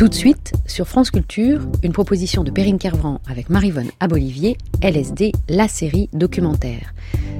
Tout 0.00 0.08
de 0.08 0.14
suite, 0.14 0.54
sur 0.64 0.88
France 0.88 1.10
Culture, 1.10 1.60
une 1.82 1.92
proposition 1.92 2.42
de 2.42 2.50
Perrine 2.50 2.78
Kervran 2.78 3.20
avec 3.28 3.50
Marivonne 3.50 3.90
Abolivier, 4.00 4.56
LSD, 4.80 5.32
la 5.50 5.68
série 5.68 6.08
documentaire. 6.14 6.94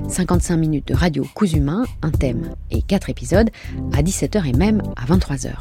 55 0.09 0.59
minutes 0.59 0.89
de 0.89 0.95
radio 0.95 1.25
Cousumain, 1.33 1.85
un 2.03 2.11
thème 2.11 2.55
et 2.71 2.83
4 2.83 3.09
épisodes, 3.09 3.49
à 3.95 4.03
17h 4.03 4.47
et 4.47 4.53
même 4.53 4.83
à 4.97 5.07
23h. 5.07 5.53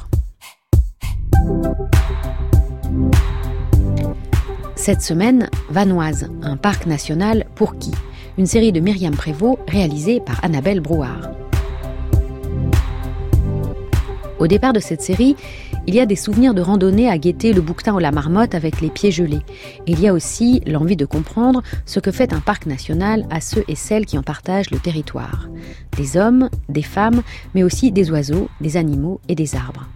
Cette 4.75 5.01
semaine, 5.01 5.49
Vanoise, 5.69 6.29
un 6.41 6.57
parc 6.57 6.85
national 6.85 7.45
pour 7.55 7.77
qui? 7.77 7.91
Une 8.37 8.45
série 8.45 8.73
de 8.73 8.81
Myriam 8.81 9.15
Prévost 9.15 9.57
réalisée 9.69 10.19
par 10.19 10.43
Annabelle 10.43 10.81
Brouard. 10.81 11.31
Au 14.39 14.47
départ 14.47 14.71
de 14.71 14.79
cette 14.79 15.01
série, 15.01 15.35
il 15.89 15.95
y 15.95 15.99
a 15.99 16.05
des 16.05 16.15
souvenirs 16.15 16.53
de 16.53 16.61
randonnée 16.61 17.09
à 17.09 17.17
guetter 17.17 17.51
le 17.51 17.61
bouquetin 17.61 17.95
ou 17.95 17.97
la 17.97 18.11
marmotte 18.11 18.53
avec 18.53 18.79
les 18.79 18.91
pieds 18.91 19.09
gelés. 19.09 19.41
Il 19.87 19.99
y 19.99 20.07
a 20.07 20.13
aussi 20.13 20.61
l'envie 20.67 20.95
de 20.95 21.03
comprendre 21.03 21.63
ce 21.87 21.99
que 21.99 22.11
fait 22.11 22.31
un 22.31 22.41
parc 22.41 22.67
national 22.67 23.25
à 23.31 23.41
ceux 23.41 23.63
et 23.67 23.73
celles 23.73 24.05
qui 24.05 24.15
en 24.15 24.21
partagent 24.21 24.69
le 24.69 24.77
territoire. 24.77 25.49
Des 25.97 26.15
hommes, 26.15 26.51
des 26.69 26.83
femmes, 26.83 27.23
mais 27.55 27.63
aussi 27.63 27.91
des 27.91 28.11
oiseaux, 28.11 28.49
des 28.61 28.77
animaux 28.77 29.19
et 29.29 29.33
des 29.33 29.55
arbres. 29.55 29.87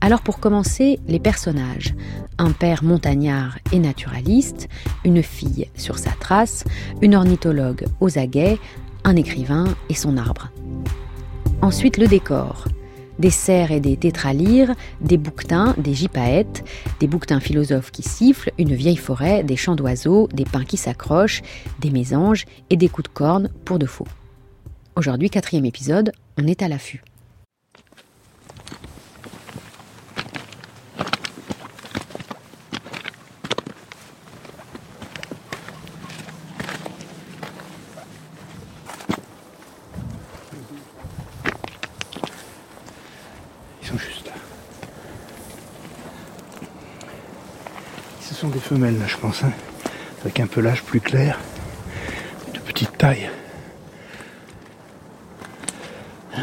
Alors 0.00 0.22
pour 0.22 0.40
commencer, 0.40 0.98
les 1.06 1.20
personnages. 1.20 1.94
Un 2.38 2.50
père 2.50 2.82
montagnard 2.82 3.58
et 3.70 3.78
naturaliste, 3.78 4.68
une 5.04 5.22
fille 5.22 5.68
sur 5.76 6.00
sa 6.00 6.10
trace, 6.10 6.64
une 7.00 7.14
ornithologue 7.14 7.84
aux 8.00 8.18
aguets, 8.18 8.58
un 9.04 9.14
écrivain 9.14 9.66
et 9.88 9.94
son 9.94 10.16
arbre. 10.16 10.50
Ensuite 11.60 11.96
le 11.96 12.08
décor 12.08 12.64
des 13.22 13.30
cerfs 13.30 13.70
et 13.70 13.80
des 13.80 13.96
tétralyres, 13.96 14.74
des 15.00 15.16
bouquetins, 15.16 15.74
des 15.78 15.94
gypaètes, 15.94 16.64
des 16.98 17.06
bouquetins 17.06 17.38
philosophes 17.38 17.92
qui 17.92 18.02
sifflent, 18.02 18.50
une 18.58 18.74
vieille 18.74 18.96
forêt, 18.96 19.44
des 19.44 19.56
chants 19.56 19.76
d'oiseaux, 19.76 20.28
des 20.34 20.44
pins 20.44 20.64
qui 20.64 20.76
s'accrochent, 20.76 21.40
des 21.78 21.90
mésanges 21.90 22.44
et 22.68 22.76
des 22.76 22.88
coups 22.88 23.08
de 23.08 23.14
corne 23.14 23.48
pour 23.64 23.78
de 23.78 23.86
faux. 23.86 24.08
Aujourd'hui, 24.96 25.30
quatrième 25.30 25.64
épisode, 25.64 26.12
on 26.36 26.48
est 26.48 26.62
à 26.62 26.68
l'affût. 26.68 27.02
Des 48.48 48.58
femelles 48.58 48.98
là 48.98 49.06
je 49.06 49.16
pense, 49.16 49.44
hein. 49.44 49.52
avec 50.22 50.40
un 50.40 50.46
pelage 50.46 50.82
plus 50.82 51.00
clair, 51.00 51.38
de 52.52 52.58
petite 52.58 52.96
taille. 52.98 53.30
Il 56.36 56.42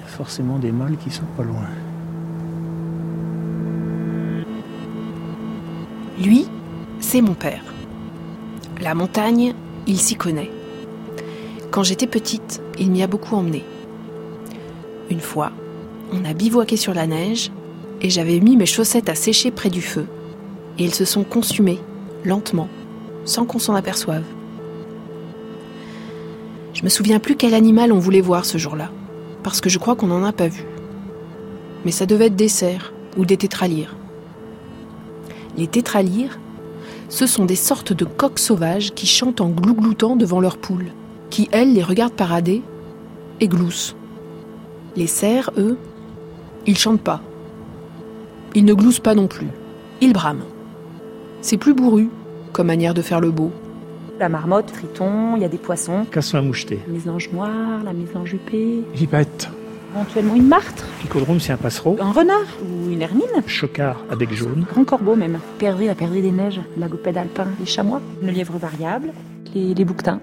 y 0.00 0.04
a 0.04 0.06
forcément 0.06 0.58
des 0.58 0.72
mâles 0.72 0.96
qui 0.96 1.10
sont 1.10 1.24
pas 1.36 1.42
loin. 1.42 1.66
Lui, 6.18 6.46
c'est 7.00 7.22
mon 7.22 7.34
père. 7.34 7.62
La 8.80 8.94
montagne, 8.94 9.54
il 9.86 9.98
s'y 9.98 10.16
connaît. 10.16 10.50
Quand 11.70 11.82
j'étais 11.82 12.06
petite, 12.06 12.60
il 12.78 12.90
m'y 12.90 13.02
a 13.02 13.06
beaucoup 13.06 13.36
emmené. 13.36 13.64
Une 15.10 15.20
fois, 15.20 15.50
on 16.12 16.24
a 16.24 16.32
bivouaqué 16.34 16.76
sur 16.76 16.94
la 16.94 17.06
neige 17.06 17.50
et 18.00 18.10
j'avais 18.10 18.38
mis 18.40 18.56
mes 18.56 18.66
chaussettes 18.66 19.08
à 19.08 19.14
sécher 19.14 19.50
près 19.50 19.68
du 19.68 19.82
feu. 19.82 20.06
Et 20.78 20.84
elles 20.84 20.94
se 20.94 21.04
sont 21.04 21.24
consumées, 21.24 21.80
lentement, 22.24 22.68
sans 23.24 23.44
qu'on 23.44 23.58
s'en 23.58 23.74
aperçoive. 23.74 24.24
Je 26.72 26.84
me 26.84 26.88
souviens 26.88 27.18
plus 27.18 27.36
quel 27.36 27.54
animal 27.54 27.92
on 27.92 27.98
voulait 27.98 28.20
voir 28.20 28.44
ce 28.44 28.56
jour-là, 28.56 28.90
parce 29.42 29.60
que 29.60 29.68
je 29.68 29.78
crois 29.78 29.96
qu'on 29.96 30.06
n'en 30.06 30.24
a 30.24 30.32
pas 30.32 30.48
vu. 30.48 30.64
Mais 31.84 31.90
ça 31.90 32.06
devait 32.06 32.26
être 32.26 32.36
des 32.36 32.48
cerfs 32.48 32.92
ou 33.16 33.24
des 33.24 33.36
tétralyres. 33.36 33.96
Les 35.58 35.66
tétralyres, 35.66 36.38
ce 37.08 37.26
sont 37.26 37.44
des 37.44 37.56
sortes 37.56 37.92
de 37.92 38.04
coqs 38.04 38.38
sauvages 38.38 38.92
qui 38.92 39.06
chantent 39.06 39.40
en 39.40 39.48
glougloutant 39.48 40.14
devant 40.14 40.40
leurs 40.40 40.58
poules, 40.58 40.92
qui, 41.28 41.48
elles, 41.50 41.74
les 41.74 41.82
regardent 41.82 42.14
parader 42.14 42.62
et 43.40 43.48
gloussent. 43.48 43.96
Les 44.96 45.06
cerfs, 45.06 45.50
eux, 45.56 45.78
ils 46.66 46.76
chantent 46.76 47.00
pas. 47.00 47.20
Ils 48.54 48.64
ne 48.64 48.74
gloussent 48.74 49.00
pas 49.00 49.14
non 49.14 49.28
plus. 49.28 49.46
Ils 50.00 50.12
brament. 50.12 50.44
C'est 51.40 51.56
plus 51.56 51.74
bourru, 51.74 52.08
comme 52.52 52.66
manière 52.66 52.94
de 52.94 53.02
faire 53.02 53.20
le 53.20 53.30
beau. 53.30 53.52
La 54.18 54.28
marmotte, 54.28 54.72
triton, 54.72 55.36
il 55.36 55.42
y 55.42 55.44
a 55.44 55.48
des 55.48 55.58
poissons. 55.58 56.04
Casson 56.10 56.38
à 56.38 56.42
moucheté. 56.42 56.80
La 56.86 56.92
mésange 56.92 57.30
noire, 57.32 57.82
la 57.84 57.92
mésange 57.92 58.34
huppée. 58.34 58.82
Vipette. 58.92 59.48
Éventuellement 59.94 60.34
une 60.34 60.46
martre. 60.46 60.84
Picodrome, 61.00 61.40
c'est 61.40 61.52
un 61.52 61.56
passereau. 61.56 61.96
Un 62.00 62.12
renard 62.12 62.46
ou 62.62 62.90
une 62.90 63.02
hermine. 63.02 63.24
Chocard 63.46 63.96
avec 64.10 64.32
jaune. 64.32 64.66
Grand 64.68 64.84
corbeau 64.84 65.16
même. 65.16 65.38
Perdrix, 65.58 65.86
la 65.86 65.94
perdrix 65.94 66.22
des 66.22 66.32
neiges. 66.32 66.60
Lagopède 66.76 67.16
alpin, 67.16 67.46
les 67.58 67.66
chamois. 67.66 68.00
Le 68.22 68.30
lièvre 68.30 68.58
variable. 68.58 69.12
Les, 69.54 69.74
les 69.74 69.84
bouquetins. 69.84 70.20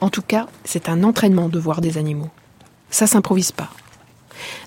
En 0.00 0.08
tout 0.08 0.22
cas, 0.22 0.46
c'est 0.64 0.88
un 0.88 1.02
entraînement 1.02 1.48
de 1.48 1.58
voir 1.58 1.80
des 1.80 1.98
animaux 1.98 2.30
ça 2.92 3.08
s'improvise 3.08 3.50
pas. 3.50 3.70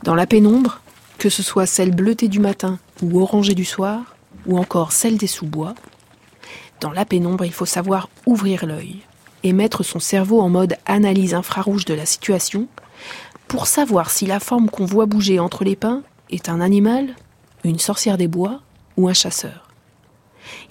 Dans 0.04 0.16
la 0.16 0.28
pénombre, 0.28 0.82
que 1.18 1.30
ce 1.30 1.44
soit 1.44 1.66
celle 1.66 1.96
bleutée 1.96 2.28
du 2.28 2.40
matin 2.40 2.80
ou 3.02 3.22
orangée 3.22 3.54
du 3.54 3.64
soir, 3.64 4.02
ou 4.46 4.58
encore 4.58 4.92
celle 4.92 5.18
des 5.18 5.28
sous-bois, 5.28 5.76
dans 6.82 6.92
la 6.92 7.06
pénombre, 7.06 7.46
il 7.46 7.54
faut 7.54 7.66
savoir 7.66 8.10
ouvrir 8.26 8.66
l'œil 8.66 8.98
et 9.44 9.54
mettre 9.54 9.84
son 9.84 10.00
cerveau 10.00 10.42
en 10.42 10.50
mode 10.50 10.76
analyse 10.86 11.34
infrarouge 11.34 11.86
de 11.86 11.94
la 11.94 12.06
situation 12.06 12.68
pour 13.48 13.68
savoir 13.68 14.10
si 14.10 14.26
la 14.26 14.40
forme 14.40 14.70
qu'on 14.70 14.86
voit 14.86 15.06
bouger 15.06 15.40
entre 15.40 15.64
les 15.64 15.76
pins 15.76 16.02
est 16.32 16.50
un 16.50 16.60
animal, 16.60 17.16
une 17.64 17.80
sorcière 17.80 18.18
des 18.18 18.28
bois 18.28 18.62
ou 18.98 19.08
un 19.08 19.14
chasseur. 19.14 19.70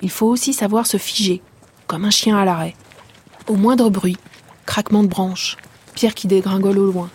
Il 0.03 0.11
faut 0.11 0.27
aussi 0.27 0.53
savoir 0.53 0.87
se 0.87 0.97
figer, 0.97 1.41
comme 1.87 2.05
un 2.05 2.11
chien 2.11 2.37
à 2.37 2.45
l'arrêt, 2.45 2.75
au 3.47 3.55
moindre 3.55 3.91
bruit, 3.91 4.19
craquement 4.67 5.03
de 5.03 5.09
branches, 5.09 5.57
pierre 5.95 6.15
qui 6.15 6.27
dégringole 6.27 6.79
au 6.79 6.91
loin, 6.91 7.11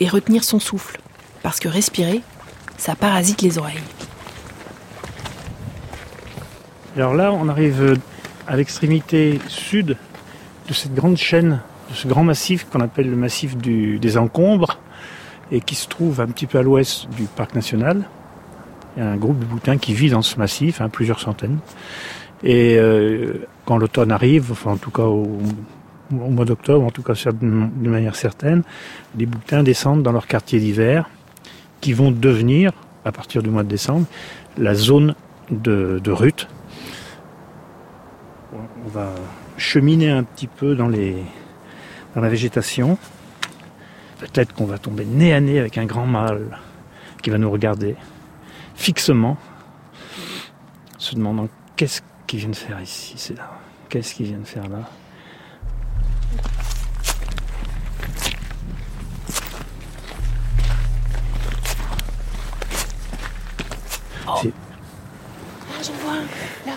et 0.00 0.08
retenir 0.08 0.42
son 0.44 0.58
souffle, 0.58 0.98
parce 1.42 1.60
que 1.60 1.68
respirer, 1.68 2.22
ça 2.78 2.96
parasite 2.96 3.42
les 3.42 3.58
oreilles. 3.58 3.76
Alors 6.96 7.14
là, 7.14 7.32
on 7.32 7.48
arrive 7.48 7.98
à 8.48 8.56
l'extrémité 8.56 9.38
sud 9.46 9.96
de 10.68 10.74
cette 10.74 10.94
grande 10.94 11.16
chaîne, 11.16 11.60
de 11.90 11.94
ce 11.94 12.08
grand 12.08 12.24
massif 12.24 12.66
qu'on 12.70 12.80
appelle 12.80 13.08
le 13.08 13.16
massif 13.16 13.56
des 13.56 14.18
encombres, 14.18 14.78
et 15.52 15.60
qui 15.60 15.74
se 15.74 15.88
trouve 15.88 16.20
un 16.20 16.26
petit 16.26 16.46
peu 16.46 16.58
à 16.58 16.62
l'ouest 16.62 17.08
du 17.10 17.24
parc 17.24 17.54
national. 17.54 18.04
Il 18.96 19.02
y 19.02 19.06
a 19.06 19.10
un 19.10 19.16
groupe 19.16 19.38
de 19.38 19.44
boutins 19.44 19.78
qui 19.78 19.94
vit 19.94 20.10
dans 20.10 20.22
ce 20.22 20.36
massif, 20.36 20.80
hein, 20.80 20.88
plusieurs 20.88 21.20
centaines. 21.20 21.58
Et 22.42 22.76
euh, 22.78 23.46
quand 23.66 23.76
l'automne 23.76 24.10
arrive, 24.10 24.50
enfin 24.52 24.72
en 24.72 24.76
tout 24.76 24.90
cas 24.90 25.02
au 25.02 25.38
au 26.12 26.30
mois 26.30 26.44
d'octobre, 26.44 26.84
en 26.84 26.90
tout 26.90 27.02
cas 27.02 27.14
de 27.32 27.88
manière 27.88 28.16
certaine, 28.16 28.62
les 29.16 29.26
bouquetins 29.26 29.62
descendent 29.62 30.02
dans 30.02 30.12
leur 30.12 30.26
quartier 30.26 30.58
d'hiver, 30.58 31.08
qui 31.80 31.92
vont 31.92 32.10
devenir, 32.10 32.72
à 33.04 33.12
partir 33.12 33.42
du 33.42 33.50
mois 33.50 33.62
de 33.62 33.68
décembre, 33.68 34.06
la 34.58 34.74
zone 34.74 35.14
de, 35.50 36.10
rut. 36.10 36.48
On 38.52 38.88
va 38.88 39.10
cheminer 39.56 40.10
un 40.10 40.22
petit 40.22 40.46
peu 40.46 40.74
dans, 40.74 40.88
la 40.88 42.28
végétation. 42.28 42.98
Peut-être 44.18 44.52
qu'on 44.54 44.66
va 44.66 44.78
tomber 44.78 45.04
nez 45.04 45.32
à 45.32 45.40
nez 45.40 45.58
avec 45.58 45.78
un 45.78 45.86
grand 45.86 46.06
mâle 46.06 46.58
qui 47.22 47.30
va 47.30 47.38
nous 47.38 47.50
regarder 47.50 47.96
fixement, 48.74 49.36
se 50.98 51.14
demandant 51.14 51.48
qu'est-ce 51.76 52.02
qu'il 52.26 52.40
vient 52.40 52.48
de 52.48 52.56
faire 52.56 52.80
ici, 52.80 53.14
c'est 53.16 53.36
là. 53.36 53.50
Qu'est-ce 53.88 54.14
qu'il 54.14 54.26
vient 54.26 54.38
de 54.38 54.46
faire 54.46 54.68
là? 54.68 54.88
Oh. 64.32 64.40
Ah, 64.46 65.82
j'en 65.82 65.92
vois 66.04 66.12
un, 66.12 66.68
là. 66.70 66.76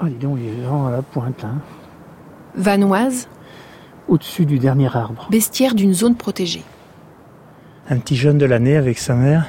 Ah, 0.00 0.04
dis 0.06 0.14
donc, 0.14 0.38
il 0.40 0.48
est 0.48 0.62
vraiment 0.62 0.88
à 0.88 0.90
la 0.90 1.02
pointe, 1.02 1.44
hein. 1.44 1.58
Vanoise. 2.54 3.28
Au-dessus 4.08 4.46
du 4.46 4.58
dernier 4.58 4.94
arbre. 4.94 5.28
Bestiaire 5.30 5.74
d'une 5.74 5.94
zone 5.94 6.16
protégée. 6.16 6.64
Un 7.88 7.98
petit 7.98 8.16
jeune 8.16 8.38
de 8.38 8.44
l'année 8.44 8.76
avec 8.76 8.98
sa 8.98 9.14
mère. 9.14 9.46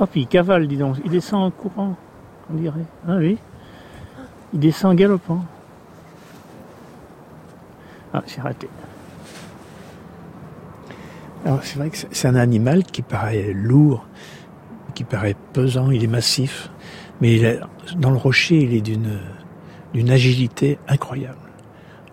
Oh, 0.00 0.06
puis 0.06 0.22
il 0.22 0.26
cavale, 0.26 0.66
dis 0.66 0.76
donc. 0.76 0.96
Il 1.04 1.10
descend 1.10 1.44
en 1.44 1.50
courant, 1.50 1.96
on 2.50 2.54
dirait. 2.54 2.84
Ah 3.06 3.16
oui. 3.16 3.38
Il 4.52 4.60
descend 4.60 4.92
en 4.92 4.94
galopant. 4.94 5.44
Ah, 8.12 8.22
j'ai 8.26 8.40
raté. 8.40 8.68
Alors 11.44 11.60
c'est 11.62 11.78
vrai 11.78 11.90
que 11.90 11.96
c'est 12.10 12.28
un 12.28 12.36
animal 12.36 12.84
qui 12.84 13.02
paraît 13.02 13.52
lourd, 13.52 14.06
qui 14.94 15.04
paraît 15.04 15.36
pesant, 15.52 15.90
il 15.90 16.02
est 16.04 16.08
massif, 16.08 16.70
mais 17.20 17.36
il 17.36 17.60
dans 17.96 18.10
le 18.10 18.16
rocher, 18.16 18.56
il 18.56 18.74
est 18.74 18.80
d'une 18.80 19.18
d'une 19.94 20.10
agilité 20.10 20.78
incroyable. 20.88 21.38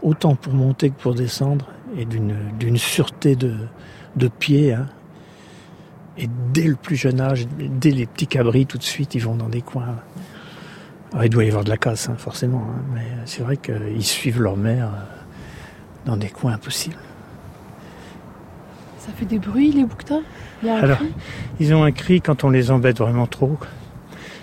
Autant 0.01 0.36
pour 0.36 0.54
monter 0.54 0.92
que 0.92 1.01
pour 1.01 1.16
descendre, 1.16 1.68
et 1.98 2.06
d'une 2.06 2.77
sûreté 2.77 3.36
de, 3.36 3.56
de 4.16 4.27
pied. 4.27 4.74
Hein. 4.74 4.88
Et 6.18 6.30
dès 6.54 6.63
le 6.63 6.75
plus 6.75 6.95
jeune 6.95 7.19
âge, 7.19 7.48
dès 7.57 7.92
les 7.92 8.06
petits 8.06 8.27
cabris, 8.27 8.66
tout 8.66 8.77
de 8.77 8.83
suite, 8.83 9.16
ils 9.16 9.22
vont 9.22 9.36
dans 9.36 9.50
des 9.50 9.62
coins. 9.62 9.98
il 11.22 11.30
doit 11.30 11.44
y 11.44 11.50
avoir 11.50 11.63
de 11.63 11.69
la 11.69 11.77
casse, 11.77 12.10
hein, 12.10 12.16
forcément, 12.18 12.68
hein, 12.69 12.81
mais 12.94 13.06
c'est 13.25 13.44
vrai 13.44 13.57
qu'ils 13.57 14.04
suivent 14.04 14.42
leur 14.42 14.56
mère 14.56 14.88
euh, 14.88 16.06
dans 16.06 16.18
des 16.18 16.30
coins 16.30 16.54
impossibles. 16.54 16.95
Ça 19.06 19.12
fait 19.12 19.25
des 19.25 19.38
bruits, 19.38 19.72
les 19.72 19.84
bouquetins? 19.84 20.24
Alors, 20.68 20.98
ils 21.60 21.75
ont 21.75 21.84
un 21.84 21.92
cri 21.92 22.22
quand 22.22 22.44
on 22.44 22.50
les 22.50 22.72
embête 22.72 22.98
vraiment 22.98 23.28
trop. 23.28 23.56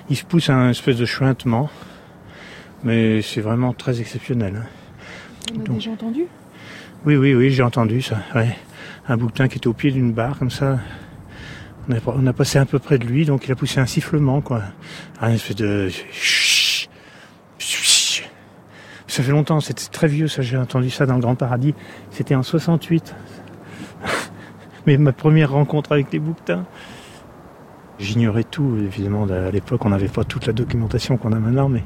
Ils 0.08 0.16
se 0.16 0.24
poussent 0.24 0.50
à 0.50 0.54
un 0.54 0.70
espèce 0.70 0.96
de 0.96 1.04
chuintement, 1.04 1.68
mais 2.84 3.22
c'est 3.22 3.40
vraiment 3.40 3.72
très 3.72 4.00
exceptionnel. 4.00 4.62
On 5.52 5.60
a 5.60 5.68
déjà 5.74 5.90
entendu? 5.90 6.26
Oui, 7.04 7.16
oui, 7.16 7.34
oui, 7.34 7.50
j'ai 7.50 7.64
entendu 7.64 8.02
ça. 8.02 8.18
Un 9.08 9.16
bouquetin 9.16 9.48
qui 9.48 9.58
était 9.58 9.66
au 9.66 9.72
pied 9.72 9.90
d'une 9.90 10.12
barre, 10.12 10.38
comme 10.38 10.50
ça. 10.50 10.78
On 11.88 12.26
a, 12.28 12.32
passé 12.32 12.60
un 12.60 12.66
peu 12.66 12.78
près 12.78 12.98
de 12.98 13.04
lui, 13.04 13.24
donc 13.24 13.48
il 13.48 13.52
a 13.52 13.56
poussé 13.56 13.80
un 13.80 13.86
sifflement, 13.86 14.42
quoi. 14.42 14.62
Un 15.20 15.32
espèce 15.32 15.56
de... 15.56 15.90
Ça 19.08 19.22
fait 19.22 19.32
longtemps, 19.32 19.58
c'était 19.58 19.88
très 19.90 20.06
vieux, 20.06 20.28
ça, 20.28 20.42
j'ai 20.42 20.56
entendu 20.56 20.88
ça 20.88 21.04
dans 21.04 21.16
le 21.16 21.20
Grand 21.20 21.34
Paradis. 21.34 21.74
C'était 22.12 22.36
en 22.36 22.44
68. 22.44 23.12
Mais 24.86 24.96
ma 24.96 25.12
première 25.12 25.52
rencontre 25.52 25.92
avec 25.92 26.12
les 26.12 26.18
bouquetins. 26.18 26.64
J'ignorais 27.98 28.44
tout, 28.44 28.76
évidemment, 28.78 29.26
à 29.28 29.50
l'époque, 29.50 29.84
on 29.84 29.90
n'avait 29.90 30.08
pas 30.08 30.24
toute 30.24 30.46
la 30.46 30.52
documentation 30.52 31.16
qu'on 31.16 31.32
a 31.32 31.38
maintenant, 31.38 31.68
mais 31.68 31.84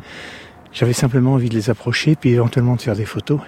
j'avais 0.72 0.92
simplement 0.92 1.34
envie 1.34 1.48
de 1.48 1.54
les 1.54 1.68
approcher, 1.68 2.16
puis 2.16 2.30
éventuellement 2.30 2.76
de 2.76 2.80
faire 2.80 2.96
des 2.96 3.04
photos. 3.04 3.40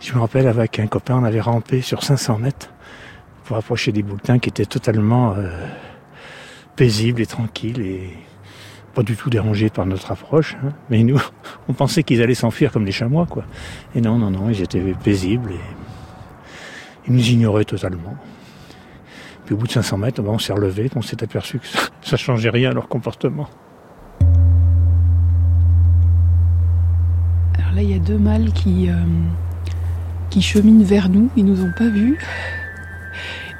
Je 0.00 0.12
me 0.14 0.20
rappelle, 0.20 0.46
avec 0.46 0.78
un 0.78 0.86
copain, 0.86 1.16
on 1.16 1.24
avait 1.24 1.40
rampé 1.40 1.80
sur 1.80 2.04
500 2.04 2.38
mètres 2.38 2.70
pour 3.44 3.56
approcher 3.56 3.92
des 3.92 4.02
bouquetins 4.02 4.38
qui 4.38 4.48
étaient 4.48 4.64
totalement 4.64 5.34
euh, 5.34 5.48
paisibles 6.76 7.20
et 7.20 7.26
tranquilles 7.26 7.80
et 7.80 8.10
pas 8.94 9.02
du 9.02 9.16
tout 9.16 9.28
dérangés 9.28 9.70
par 9.70 9.86
notre 9.86 10.12
approche. 10.12 10.56
Hein. 10.64 10.72
Mais 10.90 11.02
nous, 11.02 11.20
on 11.68 11.72
pensait 11.72 12.02
qu'ils 12.02 12.22
allaient 12.22 12.34
s'enfuir 12.34 12.72
comme 12.72 12.84
les 12.84 12.92
chamois, 12.92 13.26
quoi. 13.26 13.44
Et 13.94 14.00
non, 14.00 14.18
non, 14.18 14.30
non, 14.30 14.50
ils 14.50 14.62
étaient 14.62 14.94
paisibles 15.02 15.52
et 15.52 15.60
ils 17.08 17.12
nous 17.12 17.28
ignoraient 17.28 17.64
totalement. 17.64 18.16
Puis 19.44 19.54
au 19.54 19.58
bout 19.58 19.66
de 19.66 19.72
500 19.72 19.98
mètres, 19.98 20.22
on 20.24 20.38
s'est 20.38 20.52
relevé, 20.52 20.90
on 20.96 21.02
s'est 21.02 21.22
aperçu 21.22 21.58
que 21.58 21.66
ça, 21.66 21.88
ne 22.12 22.16
changeait 22.16 22.50
rien 22.50 22.70
à 22.70 22.74
leur 22.74 22.88
comportement. 22.88 23.48
Alors 27.58 27.74
là, 27.74 27.82
il 27.82 27.90
y 27.90 27.94
a 27.94 27.98
deux 27.98 28.18
mâles 28.18 28.52
qui, 28.52 28.88
euh, 28.88 28.94
qui 30.30 30.40
cheminent 30.40 30.84
vers 30.84 31.08
nous, 31.08 31.28
ils 31.36 31.44
nous 31.44 31.62
ont 31.62 31.72
pas 31.76 31.88
vus. 31.88 32.18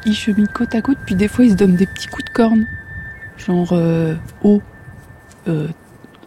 Ils 0.06 0.14
cheminent 0.14 0.48
côte 0.54 0.74
à 0.74 0.80
côte, 0.80 0.98
puis 1.04 1.14
des 1.14 1.28
fois 1.28 1.44
ils 1.44 1.52
se 1.52 1.56
donnent 1.56 1.76
des 1.76 1.86
petits 1.86 2.08
coups 2.08 2.24
de 2.24 2.30
corne. 2.30 2.66
Genre, 3.36 3.68
euh, 3.72 4.14
oh, 4.42 4.62
euh, 5.48 5.68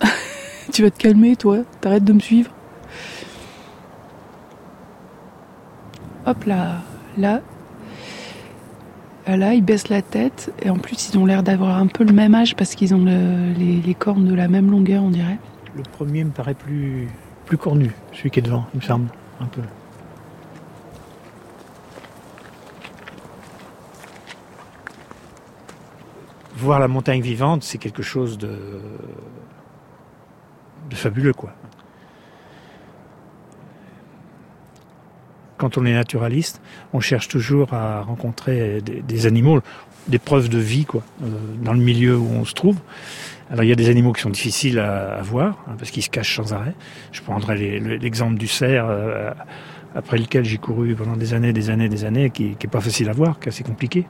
tu 0.71 0.83
vas 0.83 0.91
te 0.91 0.97
calmer 0.97 1.35
toi, 1.35 1.59
t'arrêtes 1.81 2.03
de 2.03 2.13
me 2.13 2.19
suivre. 2.19 2.51
Hop 6.27 6.43
là, 6.43 6.81
là, 7.17 7.41
là, 9.35 9.53
ils 9.53 9.63
baissent 9.63 9.89
la 9.89 10.01
tête 10.01 10.53
et 10.61 10.69
en 10.69 10.77
plus 10.77 11.09
ils 11.09 11.17
ont 11.17 11.25
l'air 11.25 11.43
d'avoir 11.43 11.77
un 11.77 11.87
peu 11.87 12.03
le 12.03 12.13
même 12.13 12.33
âge 12.33 12.55
parce 12.55 12.75
qu'ils 12.75 12.95
ont 12.95 13.03
les, 13.03 13.95
cornes 13.95 14.25
de 14.25 14.33
la 14.33 14.47
même 14.47 14.71
longueur, 14.71 15.03
on 15.03 15.09
dirait. 15.09 15.37
Le 15.75 15.83
premier 15.83 16.23
me 16.23 16.31
paraît 16.31 16.53
plus, 16.53 17.09
plus 17.45 17.57
cornu, 17.57 17.91
celui 18.13 18.31
qui 18.31 18.39
est 18.39 18.43
devant, 18.43 18.65
il 18.73 18.77
me 18.77 18.85
semble, 18.85 19.09
un 19.39 19.45
peu. 19.45 19.61
voir 26.55 26.79
la 26.79 26.87
montagne 26.87 27.21
vivante, 27.21 27.61
c'est 27.61 27.77
quelque 27.77 28.01
chose 28.01 28.39
de 28.39 28.57
fabuleux, 30.89 31.33
quoi. 31.33 31.53
Quand 35.57 35.77
on 35.77 35.85
est 35.85 35.93
naturaliste, 35.93 36.61
on 36.93 36.99
cherche 36.99 37.27
toujours 37.27 37.73
à 37.73 38.01
rencontrer 38.01 38.81
des, 38.81 39.25
animaux, 39.25 39.61
des 40.07 40.19
preuves 40.19 40.49
de 40.49 40.59
vie, 40.59 40.85
quoi, 40.85 41.01
euh, 41.23 41.27
dans 41.61 41.73
le 41.73 41.79
milieu 41.79 42.15
où 42.17 42.29
on 42.31 42.45
se 42.45 42.53
trouve. 42.53 42.77
Alors 43.49 43.63
il 43.63 43.69
y 43.69 43.71
a 43.71 43.75
des 43.75 43.89
animaux 43.89 44.11
qui 44.11 44.21
sont 44.21 44.29
difficiles 44.29 44.77
à, 44.77 45.21
voir 45.21 45.63
hein, 45.67 45.75
parce 45.79 45.89
qu'ils 45.89 46.03
se 46.03 46.09
cachent 46.09 46.35
sans 46.35 46.53
arrêt. 46.53 46.75
Je 47.11 47.21
prendrai 47.21 47.79
l'exemple 47.79 48.37
du 48.37 48.47
cerf 48.47 48.85
euh, 48.87 49.31
après 49.95 50.17
lequel 50.17 50.43
j'ai 50.43 50.57
couru 50.57 50.95
pendant 50.95 51.15
des 51.15 51.33
années, 51.33 51.53
des 51.53 51.69
années, 51.69 51.89
des 51.89 52.05
années, 52.05 52.29
qui, 52.29 52.55
qui 52.55 52.67
est 52.67 52.69
pas 52.69 52.81
facile 52.81 53.09
à 53.09 53.13
voir, 53.13 53.39
qui 53.39 53.45
est 53.45 53.49
assez 53.49 53.63
compliqué. 53.63 54.05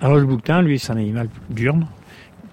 Alors 0.00 0.16
le 0.16 0.26
bouquetin, 0.26 0.60
lui, 0.62 0.78
c'est 0.78 0.92
un 0.92 0.96
animal 0.96 1.28
diurne, 1.48 1.86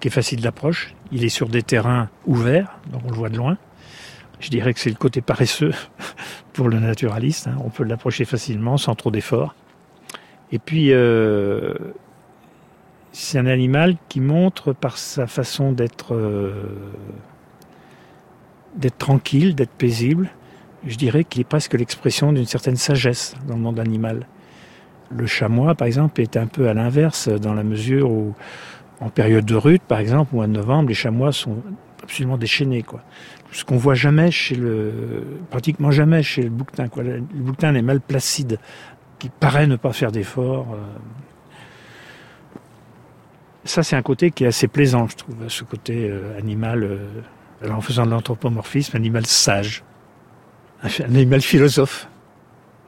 qui 0.00 0.08
est 0.08 0.10
facile 0.10 0.40
d'approche. 0.40 0.94
Il 1.12 1.24
est 1.24 1.28
sur 1.28 1.48
des 1.48 1.62
terrains 1.62 2.08
ouverts, 2.26 2.78
donc 2.90 3.02
on 3.06 3.10
le 3.10 3.16
voit 3.16 3.28
de 3.28 3.36
loin. 3.36 3.58
Je 4.44 4.50
dirais 4.50 4.74
que 4.74 4.80
c'est 4.80 4.90
le 4.90 4.96
côté 4.96 5.22
paresseux 5.22 5.72
pour 6.52 6.68
le 6.68 6.78
naturaliste. 6.78 7.46
Hein. 7.46 7.56
On 7.64 7.70
peut 7.70 7.82
l'approcher 7.82 8.26
facilement, 8.26 8.76
sans 8.76 8.94
trop 8.94 9.10
d'efforts. 9.10 9.54
Et 10.52 10.58
puis, 10.58 10.92
euh, 10.92 11.72
c'est 13.10 13.38
un 13.38 13.46
animal 13.46 13.96
qui 14.10 14.20
montre 14.20 14.74
par 14.74 14.98
sa 14.98 15.26
façon 15.26 15.72
d'être 15.72 16.14
euh, 16.14 16.52
d'être 18.76 18.98
tranquille, 18.98 19.54
d'être 19.54 19.70
paisible. 19.70 20.28
Je 20.86 20.96
dirais 20.96 21.24
qu'il 21.24 21.40
est 21.40 21.48
presque 21.48 21.72
l'expression 21.72 22.30
d'une 22.34 22.44
certaine 22.44 22.76
sagesse 22.76 23.34
dans 23.48 23.54
le 23.54 23.62
monde 23.62 23.80
animal. 23.80 24.26
Le 25.10 25.26
chamois, 25.26 25.74
par 25.74 25.86
exemple, 25.86 26.20
est 26.20 26.36
un 26.36 26.46
peu 26.46 26.68
à 26.68 26.74
l'inverse 26.74 27.28
dans 27.28 27.54
la 27.54 27.62
mesure 27.62 28.10
où, 28.10 28.34
en 29.00 29.08
période 29.08 29.46
de 29.46 29.54
rut, 29.54 29.80
par 29.80 30.00
exemple, 30.00 30.34
au 30.34 30.36
mois 30.36 30.48
de 30.48 30.52
novembre, 30.52 30.90
les 30.90 30.94
chamois 30.94 31.32
sont 31.32 31.62
absolument 32.02 32.36
déchaînés, 32.36 32.82
quoi. 32.82 33.02
Ce 33.54 33.64
qu'on 33.64 33.76
voit 33.76 33.94
jamais 33.94 34.32
chez 34.32 34.56
le, 34.56 35.38
pratiquement 35.48 35.92
jamais 35.92 36.24
chez 36.24 36.42
le 36.42 36.50
bouquetin. 36.50 36.88
Le 36.96 37.20
bouquetin 37.20 37.72
est 37.76 37.82
mal 37.82 38.00
placide, 38.00 38.58
qui 39.20 39.28
paraît 39.28 39.68
ne 39.68 39.76
pas 39.76 39.92
faire 39.92 40.10
d'efforts. 40.10 40.66
Euh. 40.74 40.78
Ça, 43.62 43.84
c'est 43.84 43.94
un 43.94 44.02
côté 44.02 44.32
qui 44.32 44.42
est 44.42 44.48
assez 44.48 44.66
plaisant, 44.66 45.06
je 45.06 45.14
trouve, 45.14 45.36
ce 45.46 45.62
côté 45.62 46.10
euh, 46.10 46.36
animal, 46.36 46.82
euh, 46.82 47.70
en 47.70 47.80
faisant 47.80 48.04
de 48.04 48.10
l'anthropomorphisme, 48.10 48.96
animal 48.96 49.24
sage, 49.24 49.84
un 50.82 51.04
animal 51.04 51.40
philosophe. 51.40 52.08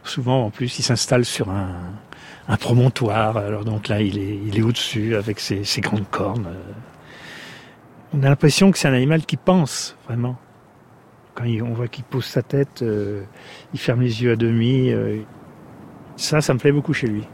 Souvent, 0.03 0.47
en 0.47 0.51
plus, 0.51 0.81
il 0.81 0.83
s'installe 0.83 1.25
sur 1.25 1.49
un, 1.49 2.57
promontoire. 2.59 3.37
Alors 3.37 3.65
donc 3.65 3.87
là, 3.87 4.01
il 4.01 4.59
est 4.59 4.63
au-dessus 4.63 5.15
avec 5.15 5.39
ses, 5.39 5.63
grandes 5.81 6.09
cornes. 6.11 6.49
On 8.13 8.23
a 8.25 8.29
l'impression 8.29 8.73
que 8.73 8.79
c'est 8.79 8.89
un 8.89 8.95
animal 8.95 9.25
qui 9.25 9.37
pense 9.37 9.97
vraiment. 10.07 10.37
Quand 11.37 11.45
on 11.45 11.75
voit 11.75 11.87
qu'il 11.87 12.05
pose 12.05 12.25
sa 12.25 12.41
tête, 12.41 12.81
euh, 12.81 13.23
il 13.75 13.79
ferme 13.79 14.01
les 14.01 14.23
yeux 14.23 14.33
à 14.33 14.37
demi. 14.37 14.91
Euh, 14.91 15.19
ça, 16.17 16.41
ça 16.41 16.55
me 16.55 16.59
plaît 16.59 16.73
beaucoup 16.73 16.95
chez 16.95 17.07
lui. 17.07 17.25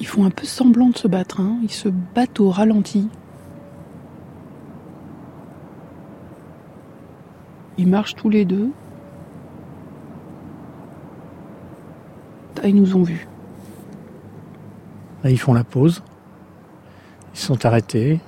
Ils 0.00 0.06
font 0.06 0.24
un 0.24 0.30
peu 0.30 0.46
semblant 0.46 0.88
de 0.88 0.96
se 0.96 1.06
battre. 1.08 1.40
Hein. 1.40 1.58
Ils 1.62 1.70
se 1.70 1.90
battent 1.90 2.40
au 2.40 2.48
ralenti. 2.48 3.10
Ils 7.76 7.86
marchent 7.86 8.14
tous 8.14 8.30
les 8.30 8.46
deux. 8.46 8.70
Ils 12.64 12.74
nous 12.74 12.96
ont 12.96 13.02
vus. 13.02 13.28
Ils 15.30 15.38
font 15.38 15.54
la 15.54 15.64
pause. 15.64 16.02
Ils 17.34 17.40
sont 17.40 17.64
arrêtés. 17.64 18.20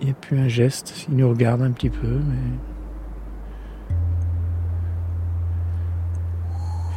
Il 0.00 0.06
n'y 0.06 0.12
a 0.12 0.14
plus 0.14 0.38
un 0.38 0.48
geste. 0.48 1.06
Ils 1.08 1.16
nous 1.16 1.28
regardent 1.28 1.62
un 1.62 1.70
petit 1.70 1.90
peu, 1.90 2.06
mais. 2.06 2.58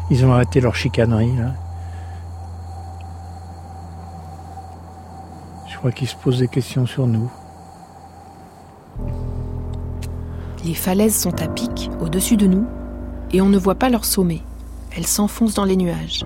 Ils 0.10 0.26
ont 0.26 0.34
arrêté 0.34 0.62
leur 0.62 0.76
chicanerie, 0.76 1.36
là. 1.36 1.54
Je 5.68 5.78
crois 5.78 5.92
qu'ils 5.92 6.08
se 6.08 6.16
posent 6.16 6.40
des 6.40 6.48
questions 6.48 6.86
sur 6.86 7.08
nous. 7.08 7.32
Les 10.66 10.74
falaises 10.74 11.16
sont 11.16 11.42
à 11.42 11.48
pic 11.48 11.92
au-dessus 12.02 12.36
de 12.36 12.48
nous 12.48 12.66
et 13.32 13.42
on 13.42 13.50
ne 13.50 13.58
voit 13.58 13.76
pas 13.76 13.90
leur 13.90 14.04
sommet. 14.04 14.42
Elles 14.96 15.08
s'enfoncent 15.08 15.54
dans 15.54 15.66
les 15.66 15.76
nuages. 15.76 16.26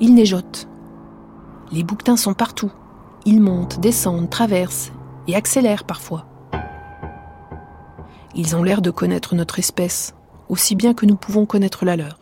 Il 0.00 0.14
neigeote. 0.14 0.68
Les 1.72 1.82
bouquetins 1.82 2.16
sont 2.16 2.34
partout. 2.34 2.72
Ils 3.24 3.40
montent, 3.40 3.80
descendent, 3.80 4.28
traversent 4.28 4.92
et 5.26 5.34
accélèrent 5.34 5.84
parfois. 5.84 6.26
Ils 8.34 8.56
ont 8.56 8.62
l'air 8.62 8.82
de 8.82 8.90
connaître 8.90 9.34
notre 9.34 9.58
espèce, 9.58 10.14
aussi 10.48 10.74
bien 10.74 10.92
que 10.92 11.06
nous 11.06 11.16
pouvons 11.16 11.46
connaître 11.46 11.84
la 11.84 11.96
leur. 11.96 12.18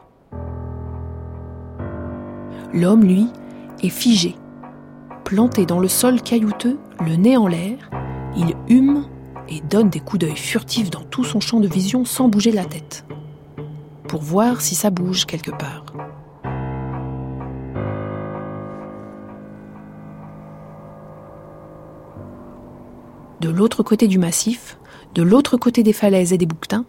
L'homme, 2.72 3.04
lui, 3.04 3.28
est 3.82 3.88
figé. 3.88 4.37
Planté 5.25 5.66
dans 5.66 5.80
le 5.80 5.88
sol 5.88 6.20
caillouteux, 6.20 6.78
le 7.00 7.16
nez 7.16 7.37
en 7.37 7.46
l'air, 7.46 7.90
il 8.37 8.54
hume 8.68 9.04
et 9.49 9.61
donne 9.61 9.90
des 9.90 10.00
coups 10.00 10.20
d'œil 10.20 10.37
furtifs 10.37 10.90
dans 10.90 11.04
tout 11.04 11.25
son 11.25 11.40
champ 11.40 11.61
de 11.61 11.68
vision 11.68 12.04
sans 12.04 12.28
bouger 12.28 12.52
la 12.52 12.64
tête, 12.64 13.04
pour 14.12 14.21
voir 14.21 14.61
si 14.61 14.75
ça 14.75 14.90
bouge 14.90 15.25
quelque 15.25 15.50
part. 15.50 15.87
De 23.40 23.49
l'autre 23.49 23.83
côté 23.83 24.09
du 24.09 24.19
massif, 24.19 24.76
de 25.14 25.23
l'autre 25.23 25.57
côté 25.57 25.83
des 25.83 25.95
falaises 25.95 26.35
et 26.35 26.37
des 26.37 26.45
bouquetins, 26.45 26.85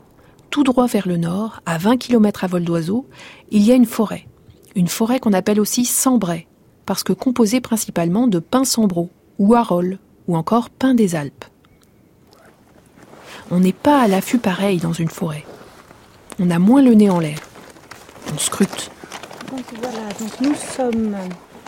tout 0.50 0.66
droit 0.66 0.88
vers 0.88 1.08
le 1.08 1.16
nord, 1.16 1.62
à 1.66 1.78
20 1.78 1.96
km 1.96 2.44
à 2.44 2.48
vol 2.48 2.66
d'oiseau, 2.66 3.08
il 3.52 3.64
y 3.64 3.72
a 3.72 3.76
une 3.76 3.86
forêt. 3.86 4.28
Une 4.76 4.90
forêt 4.90 5.22
qu'on 5.22 5.32
appelle 5.32 5.62
aussi 5.62 5.86
Sambray, 5.86 6.46
parce 6.86 7.04
que 7.04 7.14
composée 7.14 7.62
principalement 7.62 8.28
de 8.28 8.40
pins 8.40 8.66
sambro, 8.66 9.10
ou 9.40 9.56
arolles, 9.56 9.98
ou 10.28 10.36
encore 10.36 10.70
pins 10.70 10.94
des 10.94 11.16
Alpes. 11.16 11.46
On 13.50 13.62
n'est 13.62 13.72
pas 13.72 14.02
à 14.02 14.10
l'affût 14.10 14.40
pareil 14.40 14.80
dans 14.80 14.92
une 14.92 15.08
forêt. 15.08 15.46
On 16.40 16.50
a 16.50 16.60
moins 16.60 16.82
le 16.82 16.94
nez 16.94 17.10
en 17.10 17.20
l'air. 17.20 17.38
On 18.34 18.38
scrute. 18.38 18.92
Donc 19.52 19.66
voilà, 19.82 20.10
donc 20.20 20.42
nous 20.42 20.56
sommes 20.56 21.16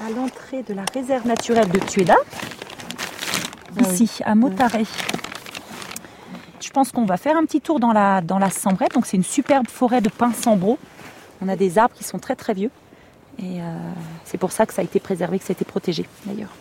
à 0.06 0.10
l'entrée 0.10 0.64
de 0.64 0.74
la 0.74 0.84
réserve 0.94 1.28
naturelle 1.28 1.70
de 1.70 1.80
Tueda, 1.80 2.16
Ah 3.78 3.82
ici 3.82 4.22
à 4.26 4.36
Motaré. 4.36 4.86
Je 6.60 6.70
pense 6.72 6.92
qu'on 6.92 7.06
va 7.06 7.18
faire 7.18 7.38
un 7.38 7.46
petit 7.46 7.62
tour 7.62 7.80
dans 7.80 7.94
la, 7.94 8.22
dans 8.22 8.40
la 8.40 8.50
Sambrette. 8.50 8.94
Donc 8.94 9.06
c'est 9.06 9.18
une 9.18 9.24
superbe 9.24 9.68
forêt 9.70 10.02
de 10.02 10.10
pins 10.10 10.34
sambro. 10.34 10.80
On 11.42 11.48
a 11.48 11.56
des 11.56 11.78
arbres 11.78 11.94
qui 11.94 12.04
sont 12.04 12.20
très 12.20 12.36
très 12.36 12.54
vieux. 12.54 12.72
Et 13.38 13.62
euh, 13.62 13.64
c'est 14.24 14.38
pour 14.38 14.52
ça 14.52 14.66
que 14.66 14.74
ça 14.74 14.82
a 14.82 14.84
été 14.84 15.00
préservé, 15.00 15.40
que 15.40 15.46
ça 15.46 15.52
a 15.52 15.56
été 15.56 15.66
protégé 15.66 16.06
d'ailleurs. 16.26 16.54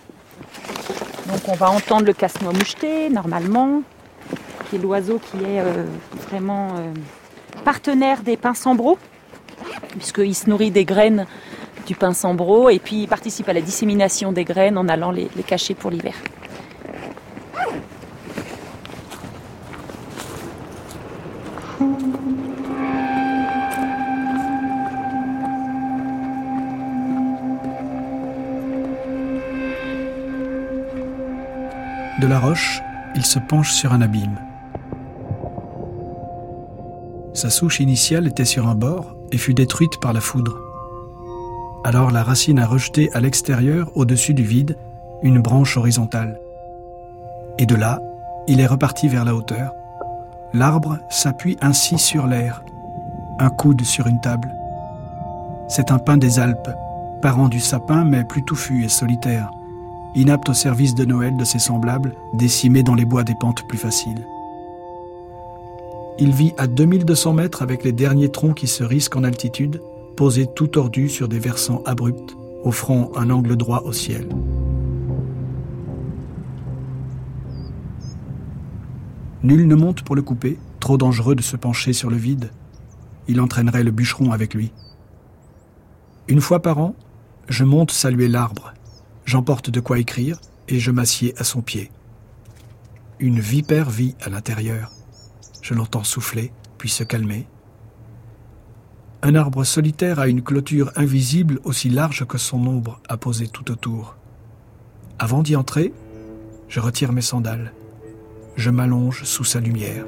Donc 1.28 1.40
on 1.48 1.54
va 1.54 1.70
entendre 1.70 2.04
le 2.04 2.12
casse-noix 2.12 2.52
moucheté 2.52 3.08
normalement, 3.08 3.82
qui 4.68 4.76
est 4.76 4.78
l'oiseau 4.78 5.18
qui 5.18 5.38
est 5.38 5.60
euh, 5.60 5.84
vraiment 6.28 6.74
euh, 6.76 6.92
partenaire 7.64 8.22
des 8.22 8.36
pins 8.36 8.54
sambro, 8.54 8.98
puisqu'il 9.98 10.34
se 10.34 10.48
nourrit 10.48 10.70
des 10.70 10.84
graines 10.84 11.26
du 11.86 11.94
pin 11.94 12.12
sambro 12.12 12.70
et 12.70 12.78
puis 12.78 13.02
il 13.02 13.08
participe 13.08 13.48
à 13.48 13.52
la 13.52 13.60
dissémination 13.60 14.32
des 14.32 14.44
graines 14.44 14.78
en 14.78 14.88
allant 14.88 15.10
les, 15.10 15.28
les 15.36 15.42
cacher 15.42 15.74
pour 15.74 15.90
l'hiver. 15.90 16.14
De 32.20 32.26
la 32.26 32.38
roche, 32.38 32.80
il 33.14 33.26
se 33.26 33.38
penche 33.38 33.72
sur 33.72 33.92
un 33.92 34.00
abîme. 34.00 34.43
Sa 37.34 37.50
souche 37.50 37.80
initiale 37.80 38.28
était 38.28 38.44
sur 38.44 38.68
un 38.68 38.76
bord 38.76 39.16
et 39.32 39.38
fut 39.38 39.54
détruite 39.54 39.98
par 40.00 40.12
la 40.12 40.20
foudre. 40.20 40.56
Alors 41.82 42.12
la 42.12 42.22
racine 42.22 42.60
a 42.60 42.66
rejeté 42.66 43.12
à 43.12 43.18
l'extérieur, 43.18 43.90
au-dessus 43.96 44.34
du 44.34 44.44
vide, 44.44 44.76
une 45.20 45.40
branche 45.40 45.76
horizontale. 45.76 46.38
Et 47.58 47.66
de 47.66 47.74
là, 47.74 48.00
il 48.46 48.60
est 48.60 48.66
reparti 48.66 49.08
vers 49.08 49.24
la 49.24 49.34
hauteur. 49.34 49.72
L'arbre 50.52 50.98
s'appuie 51.10 51.56
ainsi 51.60 51.98
sur 51.98 52.28
l'air, 52.28 52.62
un 53.40 53.50
coude 53.50 53.82
sur 53.82 54.06
une 54.06 54.20
table. 54.20 54.54
C'est 55.68 55.90
un 55.90 55.98
pin 55.98 56.16
des 56.16 56.38
Alpes, 56.38 56.70
parent 57.20 57.48
du 57.48 57.58
sapin 57.58 58.04
mais 58.04 58.22
plus 58.22 58.44
touffu 58.44 58.84
et 58.84 58.88
solitaire, 58.88 59.50
inapte 60.14 60.50
au 60.50 60.54
service 60.54 60.94
de 60.94 61.04
Noël 61.04 61.36
de 61.36 61.44
ses 61.44 61.58
semblables, 61.58 62.14
décimés 62.34 62.84
dans 62.84 62.94
les 62.94 63.04
bois 63.04 63.24
des 63.24 63.34
pentes 63.34 63.66
plus 63.66 63.78
faciles. 63.78 64.24
Il 66.18 66.32
vit 66.32 66.52
à 66.58 66.68
2200 66.68 67.32
mètres 67.32 67.62
avec 67.62 67.82
les 67.82 67.92
derniers 67.92 68.30
troncs 68.30 68.56
qui 68.56 68.68
se 68.68 68.84
risquent 68.84 69.16
en 69.16 69.24
altitude, 69.24 69.82
posés 70.16 70.46
tout 70.54 70.68
tordus 70.68 71.08
sur 71.08 71.28
des 71.28 71.40
versants 71.40 71.82
abrupts, 71.86 72.36
offrant 72.62 73.10
un 73.16 73.30
angle 73.30 73.56
droit 73.56 73.82
au 73.84 73.92
ciel. 73.92 74.28
Nul 79.42 79.66
ne 79.66 79.74
monte 79.74 80.02
pour 80.02 80.14
le 80.14 80.22
couper, 80.22 80.58
trop 80.78 80.96
dangereux 80.96 81.34
de 81.34 81.42
se 81.42 81.56
pencher 81.56 81.92
sur 81.92 82.10
le 82.10 82.16
vide. 82.16 82.50
Il 83.26 83.40
entraînerait 83.40 83.84
le 83.84 83.90
bûcheron 83.90 84.30
avec 84.30 84.54
lui. 84.54 84.72
Une 86.28 86.40
fois 86.40 86.62
par 86.62 86.78
an, 86.78 86.94
je 87.48 87.64
monte 87.64 87.90
saluer 87.90 88.28
l'arbre. 88.28 88.72
J'emporte 89.26 89.68
de 89.68 89.80
quoi 89.80 89.98
écrire 89.98 90.38
et 90.68 90.78
je 90.78 90.90
m'assieds 90.90 91.34
à 91.38 91.44
son 91.44 91.60
pied. 91.60 91.90
Une 93.18 93.40
vipère 93.40 93.90
vit 93.90 94.14
à 94.22 94.30
l'intérieur. 94.30 94.92
Je 95.64 95.72
l'entends 95.72 96.04
souffler, 96.04 96.52
puis 96.76 96.90
se 96.90 97.04
calmer. 97.04 97.46
Un 99.22 99.34
arbre 99.34 99.64
solitaire 99.64 100.18
a 100.18 100.28
une 100.28 100.42
clôture 100.42 100.92
invisible 100.94 101.58
aussi 101.64 101.88
large 101.88 102.26
que 102.26 102.36
son 102.36 102.66
ombre 102.66 103.00
à 103.08 103.16
poser 103.16 103.48
tout 103.48 103.70
autour. 103.70 104.18
Avant 105.18 105.42
d'y 105.42 105.56
entrer, 105.56 105.94
je 106.68 106.80
retire 106.80 107.12
mes 107.12 107.22
sandales. 107.22 107.72
Je 108.56 108.68
m'allonge 108.68 109.24
sous 109.24 109.44
sa 109.44 109.58
lumière. 109.58 110.04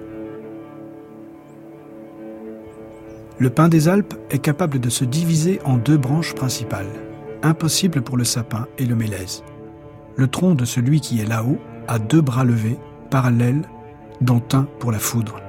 Le 3.39 3.49
pin 3.49 3.71
des 3.71 3.89
Alpes 3.89 4.15
est 4.29 4.41
capable 4.41 4.79
de 4.79 4.91
se 4.91 5.07
diviser 5.07 5.59
en 5.65 5.79
deux 5.79 5.97
branches 5.97 6.35
principales, 6.35 6.93
impossible 7.43 8.03
pour 8.03 8.19
le 8.19 8.25
sapin 8.25 8.67
et 8.77 8.85
le 8.85 8.95
mélèze. 8.95 9.43
Le 10.17 10.29
tronc 10.29 10.55
de 10.55 10.67
celui 10.67 11.01
qui 11.01 11.19
est 11.19 11.27
là-haut 11.27 11.59
a 11.89 11.99
deux 11.99 12.21
bras 12.21 12.45
levés, 12.45 12.77
parallèles, 13.09 13.63
dont 14.21 14.43
un 14.53 14.65
pour 14.79 14.93
la 14.93 14.99
foudre. 14.99 15.41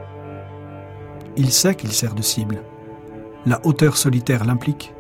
Il 1.38 1.52
sait 1.52 1.76
qu'il 1.76 1.92
sert 1.92 2.16
de 2.16 2.24
cible. 2.24 2.64
La 3.46 3.64
hauteur 3.64 3.96
solitaire 3.96 4.44
l'implique. 4.44 4.92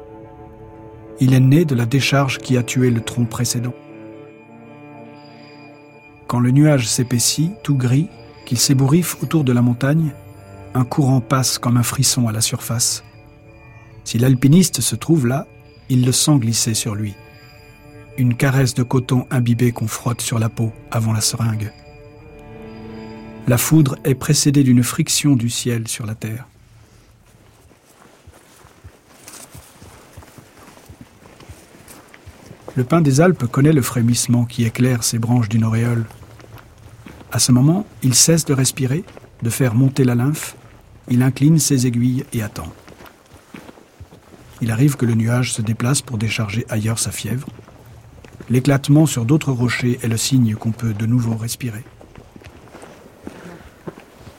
Il 1.19 1.33
est 1.33 1.39
né 1.39 1.65
de 1.65 1.73
la 1.73 1.87
décharge 1.87 2.37
qui 2.37 2.57
a 2.57 2.63
tué 2.63 2.91
le 2.91 3.01
tronc 3.01 3.25
précédent. 3.25 3.73
Quand 6.27 6.39
le 6.39 6.51
nuage 6.51 6.87
s'épaissit, 6.87 7.53
tout 7.63 7.75
gris, 7.75 8.07
qu'il 8.45 8.59
s'ébouriffe 8.59 9.21
autour 9.23 9.43
de 9.43 9.51
la 9.51 9.63
montagne, 9.63 10.11
un 10.75 10.85
courant 10.85 11.21
passe 11.21 11.57
comme 11.57 11.77
un 11.77 11.83
frisson 11.83 12.27
à 12.27 12.31
la 12.31 12.41
surface. 12.41 13.03
Si 14.03 14.19
l'alpiniste 14.19 14.79
se 14.81 14.95
trouve 14.95 15.25
là, 15.25 15.47
il 15.89 16.05
le 16.05 16.11
sent 16.11 16.37
glisser 16.37 16.75
sur 16.75 16.93
lui. 16.93 17.15
Une 18.17 18.35
caresse 18.35 18.75
de 18.75 18.83
coton 18.83 19.25
imbibé 19.31 19.71
qu'on 19.71 19.87
frotte 19.87 20.21
sur 20.21 20.37
la 20.37 20.49
peau 20.49 20.71
avant 20.91 21.13
la 21.13 21.21
seringue. 21.21 21.71
La 23.47 23.57
foudre 23.57 23.97
est 24.03 24.15
précédée 24.15 24.63
d'une 24.63 24.83
friction 24.83 25.37
du 25.37 25.49
ciel 25.49 25.87
sur 25.87 26.05
la 26.05 26.15
terre. 26.15 26.45
Le 32.75 32.83
pin 32.83 32.99
des 32.99 33.21
Alpes 33.21 33.45
connaît 33.45 33.71
le 33.71 33.81
frémissement 33.81 34.43
qui 34.43 34.65
éclaire 34.65 35.03
ses 35.05 35.17
branches 35.17 35.47
d'une 35.47 35.63
auréole. 35.63 36.05
À 37.31 37.39
ce 37.39 37.53
moment, 37.53 37.87
il 38.03 38.13
cesse 38.13 38.43
de 38.43 38.53
respirer, 38.53 39.05
de 39.41 39.49
faire 39.49 39.75
monter 39.75 40.03
la 40.03 40.15
lymphe, 40.15 40.57
il 41.09 41.23
incline 41.23 41.57
ses 41.57 41.87
aiguilles 41.87 42.25
et 42.33 42.43
attend. 42.43 42.71
Il 44.59 44.71
arrive 44.71 44.97
que 44.97 45.05
le 45.05 45.15
nuage 45.15 45.53
se 45.53 45.61
déplace 45.61 46.01
pour 46.01 46.17
décharger 46.17 46.65
ailleurs 46.67 46.99
sa 46.99 47.11
fièvre. 47.11 47.47
L'éclatement 48.49 49.05
sur 49.05 49.23
d'autres 49.23 49.53
rochers 49.53 49.99
est 50.03 50.07
le 50.07 50.17
signe 50.17 50.55
qu'on 50.55 50.71
peut 50.71 50.93
de 50.93 51.05
nouveau 51.05 51.35
respirer. 51.35 51.85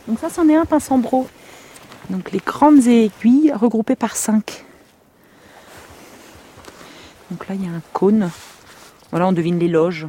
Donc 0.09 0.19
ça, 0.19 0.31
c'en 0.31 0.49
est 0.49 0.57
un 0.57 0.65
pinsambro. 0.65 1.29
Donc 2.09 2.33
les 2.33 2.41
grandes 2.45 2.87
aiguilles 2.87 3.53
regroupées 3.53 3.97
par 3.97 4.17
cinq. 4.17 4.65
Donc 7.31 7.47
là, 7.47 7.55
il 7.55 7.65
y 7.65 7.69
a 7.69 7.71
un 7.71 7.83
cône. 7.93 8.31
Voilà, 9.11 9.29
on 9.29 9.33
devine 9.33 9.59
les 9.59 9.69
loges 9.69 10.07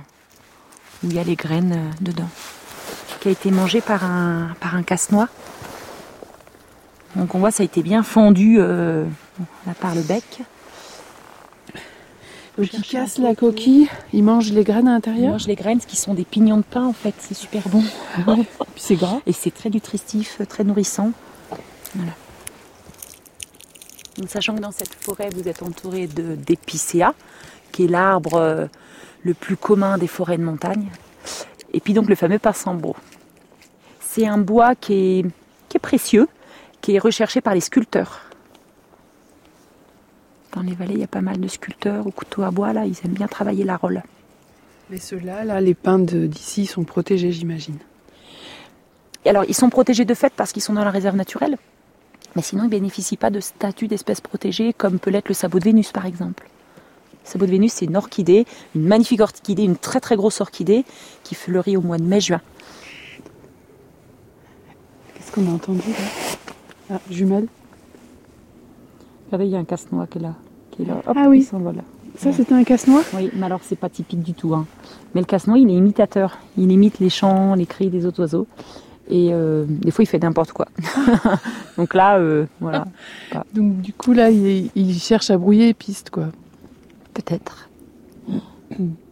où 1.03 1.08
il 1.08 1.13
y 1.13 1.20
a 1.20 1.24
les 1.24 1.36
graines 1.36 1.74
euh, 1.74 1.91
dedans, 2.01 2.29
qui 3.20 3.27
a 3.27 3.32
été 3.32 3.51
mangé 3.51 3.82
par 3.82 4.03
un, 4.03 4.53
casse-noix. 4.86 5.27
Donc 7.15 7.36
on 7.36 7.39
voit, 7.39 7.51
ça 7.51 7.63
a 7.63 7.65
été 7.65 7.82
bien 7.84 8.03
fendu 8.03 8.58
euh, 8.60 9.06
là, 9.65 9.74
par 9.79 9.96
le 9.96 10.01
bec. 10.01 10.41
Donc 12.59 12.73
il 12.73 12.81
casse 12.81 13.17
la 13.19 13.35
coquille, 13.35 13.87
il 14.11 14.21
mange 14.21 14.51
les 14.51 14.65
graines 14.65 14.89
à 14.89 14.91
l'intérieur. 14.91 15.31
mange 15.31 15.47
les 15.47 15.55
graines, 15.55 15.79
ce 15.79 15.87
qui 15.87 15.95
sont 15.95 16.13
des 16.13 16.25
pignons 16.25 16.57
de 16.57 16.63
pain 16.63 16.83
en 16.83 16.91
fait. 16.91 17.13
C'est 17.19 17.33
super 17.33 17.69
bon. 17.69 17.81
Puis 18.25 18.43
c'est 18.75 18.95
gras. 18.95 19.21
Et 19.25 19.31
c'est 19.31 19.51
très 19.51 19.69
nutritif, 19.69 20.41
très 20.49 20.65
nourrissant. 20.65 21.13
Voilà. 21.95 22.11
sachant 24.27 24.55
que 24.55 24.59
dans 24.59 24.71
cette 24.71 24.93
forêt, 24.93 25.29
vous 25.33 25.47
êtes 25.47 25.63
entouré 25.63 26.07
d'épicéa, 26.07 27.13
qui 27.71 27.85
est 27.85 27.87
l'arbre 27.87 28.35
euh, 28.35 28.65
le 29.23 29.33
plus 29.33 29.55
commun 29.55 29.97
des 29.97 30.07
forêts 30.07 30.37
de 30.37 30.43
montagne. 30.43 30.87
Et 31.71 31.79
puis 31.79 31.93
donc 31.93 32.09
le 32.09 32.15
fameux 32.15 32.39
passambo. 32.39 32.93
C'est 34.01 34.27
un 34.27 34.37
bois 34.37 34.75
qui 34.75 34.93
est, 34.93 35.25
qui 35.69 35.77
est 35.77 35.81
précieux, 35.81 36.27
qui 36.81 36.95
est 36.95 36.99
recherché 36.99 37.39
par 37.39 37.53
les 37.53 37.61
sculpteurs. 37.61 38.28
Dans 40.53 40.62
les 40.62 40.74
vallées, 40.74 40.96
il 40.96 41.00
y 41.00 41.03
a 41.03 41.08
pas 41.08 41.22
mal 41.22 41.39
de 41.39 41.48
sculpteurs 41.48 42.08
au 42.08 42.12
couteau 42.12 42.44
à 42.44 42.51
bois, 42.51 42.74
là, 42.74 42.86
ils 42.86 42.98
aiment 43.06 43.13
bien 43.13 43.27
travailler 43.27 43.63
la 43.63 43.77
rôle. 43.77 44.01
Mais 44.89 44.98
ceux-là, 44.98 45.46
là, 45.46 45.62
les 45.62 45.75
pins 45.75 46.00
d'ici 46.00 46.65
sont 46.65 46.84
protégés, 46.84 47.32
j'imagine. 47.32 47.77
Alors, 49.25 49.46
ils 49.48 49.53
sont 49.53 49.70
protégés 49.70 50.06
de 50.06 50.13
fait 50.15 50.34
parce 50.36 50.51
qu'ils 50.51 50.63
sont 50.63 50.74
dans 50.74 50.84
la 50.84 50.89
réserve 50.89 51.15
naturelle. 51.15 51.58
Mais 52.36 52.41
sinon, 52.41 52.63
ils 52.63 52.68
ne 52.68 52.72
bénéficient 52.72 53.18
pas 53.18 53.29
de 53.29 53.39
statut 53.39 53.88
d'espèce 53.88 54.22
protégée, 54.22 54.74
comme 54.74 54.98
peut 54.98 55.12
l'être 55.12 55.27
le 55.27 55.36
sabot 55.36 55.60
de 55.60 55.65
Vénus, 55.65 55.91
par 55.91 56.08
exemple. 56.08 56.48
Le 57.24 57.29
sabot 57.29 57.46
de 57.46 57.51
Vénus, 57.51 57.74
c'est 57.74 57.86
une 57.86 57.98
orchidée, 57.98 58.46
une 58.75 58.88
magnifique 58.88 59.22
orchidée, 59.22 59.63
une 59.63 59.77
très 59.77 60.00
très 60.00 60.15
grosse 60.15 60.41
orchidée, 60.41 60.86
qui 61.24 61.36
fleurit 61.36 61.77
au 61.77 61.82
mois 61.82 61.98
de 61.98 62.03
mai-juin. 62.03 62.41
Qu'est-ce 65.13 65.32
qu'on 65.32 65.48
a 65.48 65.53
entendu 65.53 65.89
là? 65.91 66.96
Ah, 66.96 67.01
jumelle 67.12 67.48
Regardez, 69.31 69.45
il 69.45 69.51
y 69.51 69.55
a 69.55 69.59
un 69.59 69.63
casse-noix 69.63 70.07
qui 70.07 70.17
est 70.17 70.21
là. 70.21 70.33
Qui 70.71 70.81
est 70.81 70.86
là. 70.86 71.01
ah 71.05 71.25
oui. 71.27 71.48
Voilà. 71.51 71.83
Ça, 72.17 72.33
c'était 72.33 72.55
un 72.55 72.63
casse-noix? 72.63 73.03
Oui, 73.13 73.29
mais 73.36 73.45
alors 73.45 73.62
c'est 73.63 73.75
pas 73.75 73.89
typique 73.89 74.24
du 74.24 74.33
tout. 74.33 74.55
Hein. 74.55 74.65
Mais 75.13 75.21
le 75.21 75.25
casse-noix, 75.25 75.59
il 75.59 75.69
est 75.69 75.75
imitateur. 75.75 76.38
Il 76.57 76.71
imite 76.71 77.00
les 77.00 77.09
chants, 77.09 77.53
les 77.53 77.67
cris 77.67 77.89
des 77.89 78.05
autres 78.05 78.21
oiseaux. 78.21 78.48
Et 79.07 79.29
euh, 79.31 79.65
des 79.67 79.91
fois, 79.91 80.03
il 80.03 80.07
fait 80.07 80.19
n'importe 80.19 80.51
quoi. 80.51 80.67
Donc 81.77 81.93
là, 81.93 82.17
euh, 82.17 82.45
voilà. 82.59 82.86
Donc 83.53 83.81
du 83.81 83.93
coup, 83.93 84.13
là, 84.13 84.31
il, 84.31 85.00
cherche 85.00 85.29
à 85.29 85.38
brouiller 85.38 85.67
les 85.67 85.74
pistes, 85.74 86.09
quoi. 86.09 86.25
Peut-être. 87.13 87.69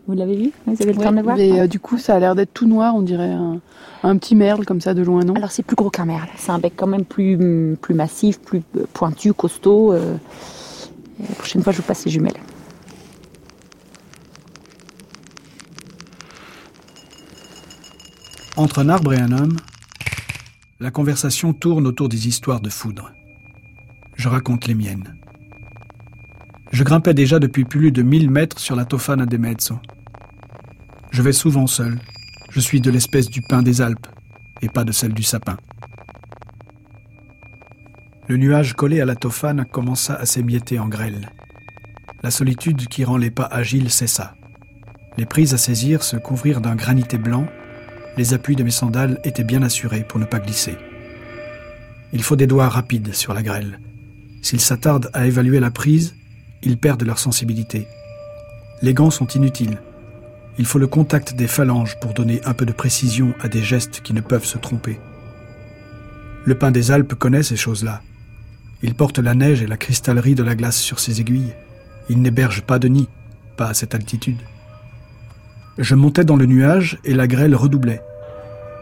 Vous 0.07 0.13
l'avez 0.13 0.37
vu 0.37 0.51
Vous 0.65 0.81
avez 0.81 0.93
le 0.93 0.97
temps 0.97 1.11
de 1.11 1.17
le 1.17 1.21
voir 1.21 1.35
mais, 1.35 1.59
euh, 1.59 1.67
Du 1.67 1.79
coup, 1.79 1.97
ça 1.97 2.15
a 2.15 2.19
l'air 2.19 2.33
d'être 2.33 2.53
tout 2.53 2.65
noir, 2.65 2.95
on 2.95 3.01
dirait 3.01 3.35
un, 4.03 4.17
petit 4.17 4.35
merle 4.35 4.65
comme 4.65 4.79
ça 4.79 4.93
de 4.93 5.01
loin, 5.01 5.23
non? 5.23 5.35
Alors 5.35 5.51
c'est 5.51 5.63
plus 5.63 5.75
gros 5.75 5.89
qu'un 5.89 6.05
merle. 6.05 6.29
C'est 6.37 6.51
un 6.51 6.59
bec 6.59 6.73
quand 6.77 6.87
même 6.87 7.03
plus, 7.03 7.75
plus 7.81 7.93
massif, 7.93 8.39
plus 8.39 8.61
pointu, 8.93 9.33
costaud. 9.33 9.93
la 9.93 11.35
prochaine 11.37 11.61
fois, 11.61 11.73
je 11.73 11.77
vous 11.77 11.83
passe 11.83 12.05
les 12.05 12.11
jumelles. 12.11 12.39
Entre 18.55 18.79
un 18.79 18.89
arbre 18.89 19.13
et 19.13 19.19
un 19.19 19.31
homme, 19.33 19.57
la 20.79 20.89
conversation 20.89 21.53
tourne 21.53 21.85
autour 21.85 22.07
des 22.07 22.27
histoires 22.27 22.61
de 22.61 22.69
foudre. 22.69 23.11
Je 24.15 24.29
raconte 24.29 24.67
les 24.67 24.73
miennes. 24.73 25.15
Je 26.71 26.83
grimpais 26.83 27.13
déjà 27.13 27.39
depuis 27.39 27.65
plus 27.65 27.91
de 27.91 28.01
1000 28.01 28.31
mètres 28.31 28.59
sur 28.59 28.75
la 28.75 28.85
Tofana 28.85 29.25
de 29.25 29.37
Mezzo. 29.37 29.75
Je 31.11 31.21
vais 31.21 31.33
souvent 31.33 31.67
seul. 31.67 31.99
Je 32.49 32.59
suis 32.59 32.81
de 32.81 32.91
l'espèce 32.91 33.29
du 33.29 33.41
pin 33.41 33.61
des 33.61 33.81
Alpes 33.81 34.07
et 34.61 34.69
pas 34.69 34.83
de 34.83 34.91
celle 34.91 35.13
du 35.13 35.23
sapin. 35.23 35.57
Le 38.27 38.37
nuage 38.37 38.73
collé 38.73 39.01
à 39.01 39.05
la 39.05 39.15
Tofane 39.15 39.65
commença 39.65 40.15
à 40.15 40.25
s'émietter 40.25 40.79
en 40.79 40.87
grêle. 40.87 41.29
La 42.23 42.31
solitude 42.31 42.87
qui 42.87 43.03
rend 43.03 43.17
les 43.17 43.31
pas 43.31 43.45
agiles 43.45 43.89
cessa. 43.89 44.35
Les 45.17 45.25
prises 45.25 45.53
à 45.53 45.57
saisir 45.57 46.03
se 46.03 46.17
couvrirent 46.17 46.61
d'un 46.61 46.75
granité 46.75 47.17
blanc 47.17 47.47
les 48.17 48.33
appuis 48.33 48.55
de 48.55 48.63
mes 48.63 48.71
sandales 48.71 49.19
étaient 49.23 49.43
bien 49.43 49.61
assurés 49.61 50.03
pour 50.03 50.19
ne 50.19 50.25
pas 50.25 50.39
glisser. 50.39 50.75
Il 52.11 52.23
faut 52.23 52.35
des 52.35 52.47
doigts 52.47 52.67
rapides 52.67 53.13
sur 53.13 53.33
la 53.33 53.43
grêle. 53.43 53.79
S'ils 54.41 54.59
s'attardent 54.59 55.11
à 55.13 55.27
évaluer 55.27 55.59
la 55.59 55.71
prise, 55.71 56.15
ils 56.63 56.77
perdent 56.77 57.03
leur 57.03 57.19
sensibilité. 57.19 57.88
Les 58.82 58.93
gants 58.93 59.12
sont 59.12 59.27
inutiles. 59.27 59.77
Il 60.60 60.65
faut 60.65 60.80
le 60.80 60.88
contact 60.88 61.36
des 61.36 61.48
phalanges 61.48 62.00
pour 62.00 62.13
donner 62.13 62.41
un 62.46 62.54
peu 62.54 62.65
de 62.65 62.72
précision 62.72 63.34
à 63.39 63.48
des 63.48 63.62
gestes 63.62 64.02
qui 64.02 64.13
ne 64.13 64.22
peuvent 64.22 64.46
se 64.46 64.58
tromper. 64.58 65.00
Le 66.46 66.56
pain 66.56 66.72
des 66.72 66.91
Alpes 66.91 67.13
connaît 67.13 67.43
ces 67.43 67.58
choses-là. 67.58 68.02
Il 68.82 68.96
porte 68.96 69.20
la 69.20 69.36
neige 69.36 69.62
et 69.62 69.67
la 69.67 69.78
cristallerie 69.78 70.36
de 70.36 70.43
la 70.43 70.56
glace 70.56 70.78
sur 70.78 71.00
ses 71.00 71.22
aiguilles. 71.22 71.54
Il 72.10 72.22
n'héberge 72.22 72.62
pas 72.62 72.80
de 72.80 72.88
nid, 72.88 73.08
pas 73.56 73.67
à 73.67 73.74
cette 73.74 73.93
altitude. 73.93 74.41
Je 75.78 75.93
montais 75.93 76.26
dans 76.26 76.36
le 76.38 76.46
nuage 76.46 76.98
et 77.04 77.13
la 77.13 77.28
grêle 77.28 77.56
redoublait. 77.56 78.02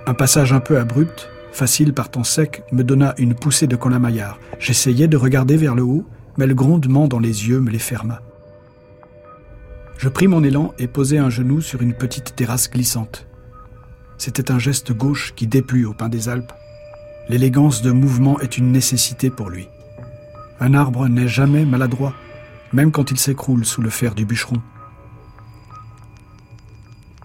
Un 0.06 0.14
passage 0.14 0.54
un 0.54 0.60
peu 0.60 0.78
abrupt, 0.78 1.30
facile 1.52 1.94
par 1.94 2.10
temps 2.10 2.24
sec, 2.24 2.64
me 2.72 2.84
donna 2.84 3.16
une 3.18 3.34
poussée 3.34 3.68
de 3.68 3.76
colamaillard. 3.76 4.40
J'essayais 4.60 5.08
de 5.08 5.18
regarder 5.18 5.58
vers 5.58 5.76
le 5.76 5.84
haut, 5.84 6.06
mais 6.38 6.48
le 6.48 6.54
grondement 6.54 7.08
dans 7.08 7.20
les 7.20 7.50
yeux 7.50 7.60
me 7.60 7.72
les 7.72 7.80
ferma. 7.80 8.22
Je 9.98 10.10
pris 10.10 10.28
mon 10.28 10.44
élan 10.44 10.74
et 10.78 10.88
posai 10.88 11.18
un 11.18 11.30
genou 11.30 11.62
sur 11.62 11.82
une 11.82 11.94
petite 11.94 12.36
terrasse 12.36 12.70
glissante. 12.70 13.26
C'était 14.18 14.52
un 14.52 14.60
geste 14.60 14.92
gauche 14.92 15.34
qui 15.36 15.48
déplut 15.48 15.86
au 15.86 15.94
pain 15.94 16.10
des 16.10 16.30
Alpes. 16.30 16.54
L'élégance 17.30 17.82
de 17.82 17.92
mouvement 17.92 18.40
est 18.40 18.58
une 18.58 18.72
nécessité 18.72 19.30
pour 19.30 19.50
lui. 19.50 19.68
Un 20.60 20.74
arbre 20.74 21.08
n'est 21.08 21.28
jamais 21.28 21.66
maladroit, 21.66 22.14
même 22.72 22.92
quand 22.92 23.12
il 23.12 23.20
s'écroule 23.20 23.66
sous 23.66 23.82
le 23.82 23.90
fer 23.90 24.16
du 24.16 24.26
bûcheron. 24.26 24.62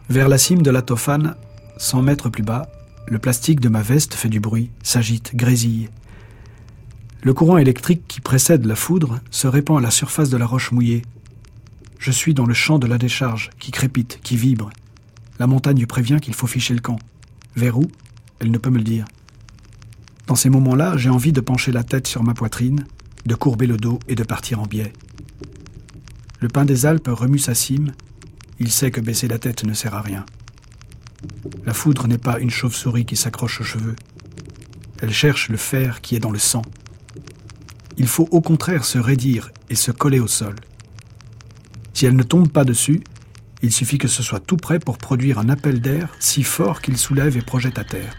Vers 0.09 0.29
la 0.29 0.39
cime 0.39 0.63
de 0.63 0.71
la 0.71 0.83
Tofane, 0.83 1.37
100 1.77 2.03
mètres 2.03 2.29
plus 2.29 2.43
bas, 2.43 2.69
le 3.07 3.19
plastique 3.19 3.61
de 3.61 3.69
ma 3.69 3.83
veste 3.83 4.15
fait 4.15 4.29
du 4.29 4.41
bruit, 4.41 4.71
s'agite, 4.83 5.35
grésille. 5.37 5.89
Le 7.23 7.35
courant 7.35 7.59
électrique 7.59 8.05
qui 8.09 8.21
précède 8.21 8.65
la 8.65 8.75
foudre 8.75 9.21
se 9.31 9.47
répand 9.47 9.79
à 9.79 9.81
la 9.81 9.91
surface 9.91 10.31
de 10.31 10.37
la 10.37 10.47
roche 10.47 10.73
mouillée. 10.73 11.03
Je 12.01 12.11
suis 12.11 12.33
dans 12.33 12.47
le 12.47 12.55
champ 12.55 12.79
de 12.79 12.87
la 12.87 12.97
décharge, 12.97 13.51
qui 13.59 13.73
crépite, 13.73 14.21
qui 14.23 14.35
vibre. 14.35 14.71
La 15.39 15.47
montagne 15.47 15.85
prévient 15.85 16.17
qu'il 16.21 16.33
faut 16.33 16.47
ficher 16.47 16.73
le 16.73 16.81
camp. 16.81 16.99
Vers 17.57 17.79
où? 17.79 17.85
Elle 18.39 18.51
ne 18.51 18.57
peut 18.57 18.71
me 18.71 18.79
le 18.79 18.85
dire. 18.85 19.05
Dans 20.27 20.35
ces 20.35 20.49
moments-là, 20.49 20.97
j'ai 20.97 21.11
envie 21.11 21.35
de 21.35 21.43
pencher 21.43 21.73
la 21.73 21.85
tête 21.85 22.07
sur 22.07 22.23
ma 22.23 22.33
poitrine, 22.33 22.87
de 23.27 23.35
courber 23.35 23.67
le 23.67 23.77
dos 23.77 23.99
et 24.09 24.15
de 24.15 24.25
partir 24.25 24.61
en 24.61 24.67
biais. 24.67 24.95
Le 26.41 26.49
pain 26.49 26.65
des 26.65 26.87
Alpes 26.87 27.11
remue 27.11 27.39
sa 27.39 27.55
cime, 27.55 27.93
il 28.59 28.71
sait 28.71 28.91
que 28.91 29.03
baisser 29.03 29.29
la 29.29 29.39
tête 29.39 29.65
ne 29.65 29.75
sert 29.75 29.95
à 29.95 30.01
rien. 30.01 30.25
La 31.67 31.75
foudre 31.75 32.09
n'est 32.09 32.17
pas 32.17 32.41
une 32.41 32.49
chauve-souris 32.49 33.05
qui 33.05 33.17
s'accroche 33.17 33.61
aux 33.61 33.65
cheveux. 33.65 33.97
Elle 35.03 35.13
cherche 35.13 35.51
le 35.51 35.59
fer 35.59 36.01
qui 36.01 36.17
est 36.17 36.21
dans 36.21 36.31
le 36.31 36.39
sang. 36.39 36.63
Il 37.99 38.07
faut 38.07 38.29
au 38.31 38.41
contraire 38.41 38.87
se 38.87 38.97
raidir 38.97 39.51
et 39.69 39.75
se 39.75 39.91
coller 39.91 40.21
au 40.21 40.29
sol. 40.29 40.57
Si 42.01 42.07
elle 42.07 42.17
ne 42.17 42.23
tombe 42.23 42.49
pas 42.49 42.65
dessus, 42.65 43.03
il 43.61 43.71
suffit 43.71 43.99
que 43.99 44.09
ce 44.09 44.23
soit 44.23 44.41
tout 44.41 44.57
prêt 44.57 44.79
pour 44.79 44.97
produire 44.97 45.39
un 45.39 45.51
appel 45.51 45.83
d'air 45.83 46.17
si 46.19 46.43
fort 46.43 46.81
qu'il 46.81 46.97
soulève 46.97 47.37
et 47.37 47.43
projette 47.43 47.79
à 47.79 47.85
terre. 47.85 48.17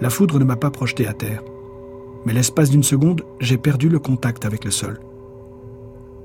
La 0.00 0.08
foudre 0.08 0.38
ne 0.38 0.44
m'a 0.44 0.56
pas 0.56 0.70
projeté 0.70 1.06
à 1.06 1.12
terre 1.12 1.42
mais 2.24 2.32
l'espace 2.32 2.70
d'une 2.70 2.82
seconde, 2.82 3.26
j'ai 3.38 3.58
perdu 3.58 3.90
le 3.90 3.98
contact 3.98 4.46
avec 4.46 4.64
le 4.64 4.70
sol. 4.70 4.98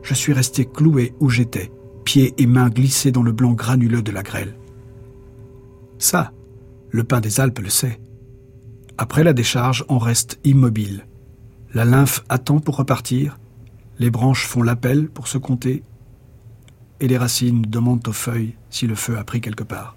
Je 0.02 0.13
suis 0.13 0.32
resté 0.32 0.63
cloué 0.63 1.13
où 1.20 1.30
j'étais, 1.30 1.74
pieds 2.06 2.34
et 2.38 2.46
mains 2.46 2.70
glissés 2.70 3.12
dans 3.12 3.22
le 3.22 3.34
blanc 3.34 3.52
granuleux 3.52 4.02
de 4.02 4.13
la 4.13 4.24
grêle. 4.24 4.56
Ça, 6.00 6.32
le 6.89 7.04
pain 7.04 7.20
des 7.20 7.41
Alpes 7.41 7.60
le 7.60 7.70
sait. 7.70 8.00
Après 9.01 9.23
la 9.23 9.33
décharge, 9.33 9.83
on 9.89 9.97
reste 9.97 10.39
immobile. 10.43 11.07
La 11.73 11.85
lymphe 11.85 12.23
attend 12.29 12.59
pour 12.59 12.77
repartir, 12.77 13.39
les 13.97 14.11
branches 14.11 14.45
font 14.45 14.61
l'appel 14.61 15.09
pour 15.09 15.27
se 15.27 15.39
compter, 15.39 15.83
et 16.99 17.07
les 17.07 17.17
racines 17.17 17.63
demandent 17.63 18.07
aux 18.07 18.13
feuilles 18.13 18.53
si 18.69 18.85
le 18.85 18.93
feu 18.93 19.17
a 19.17 19.23
pris 19.23 19.41
quelque 19.41 19.63
part. 19.63 19.95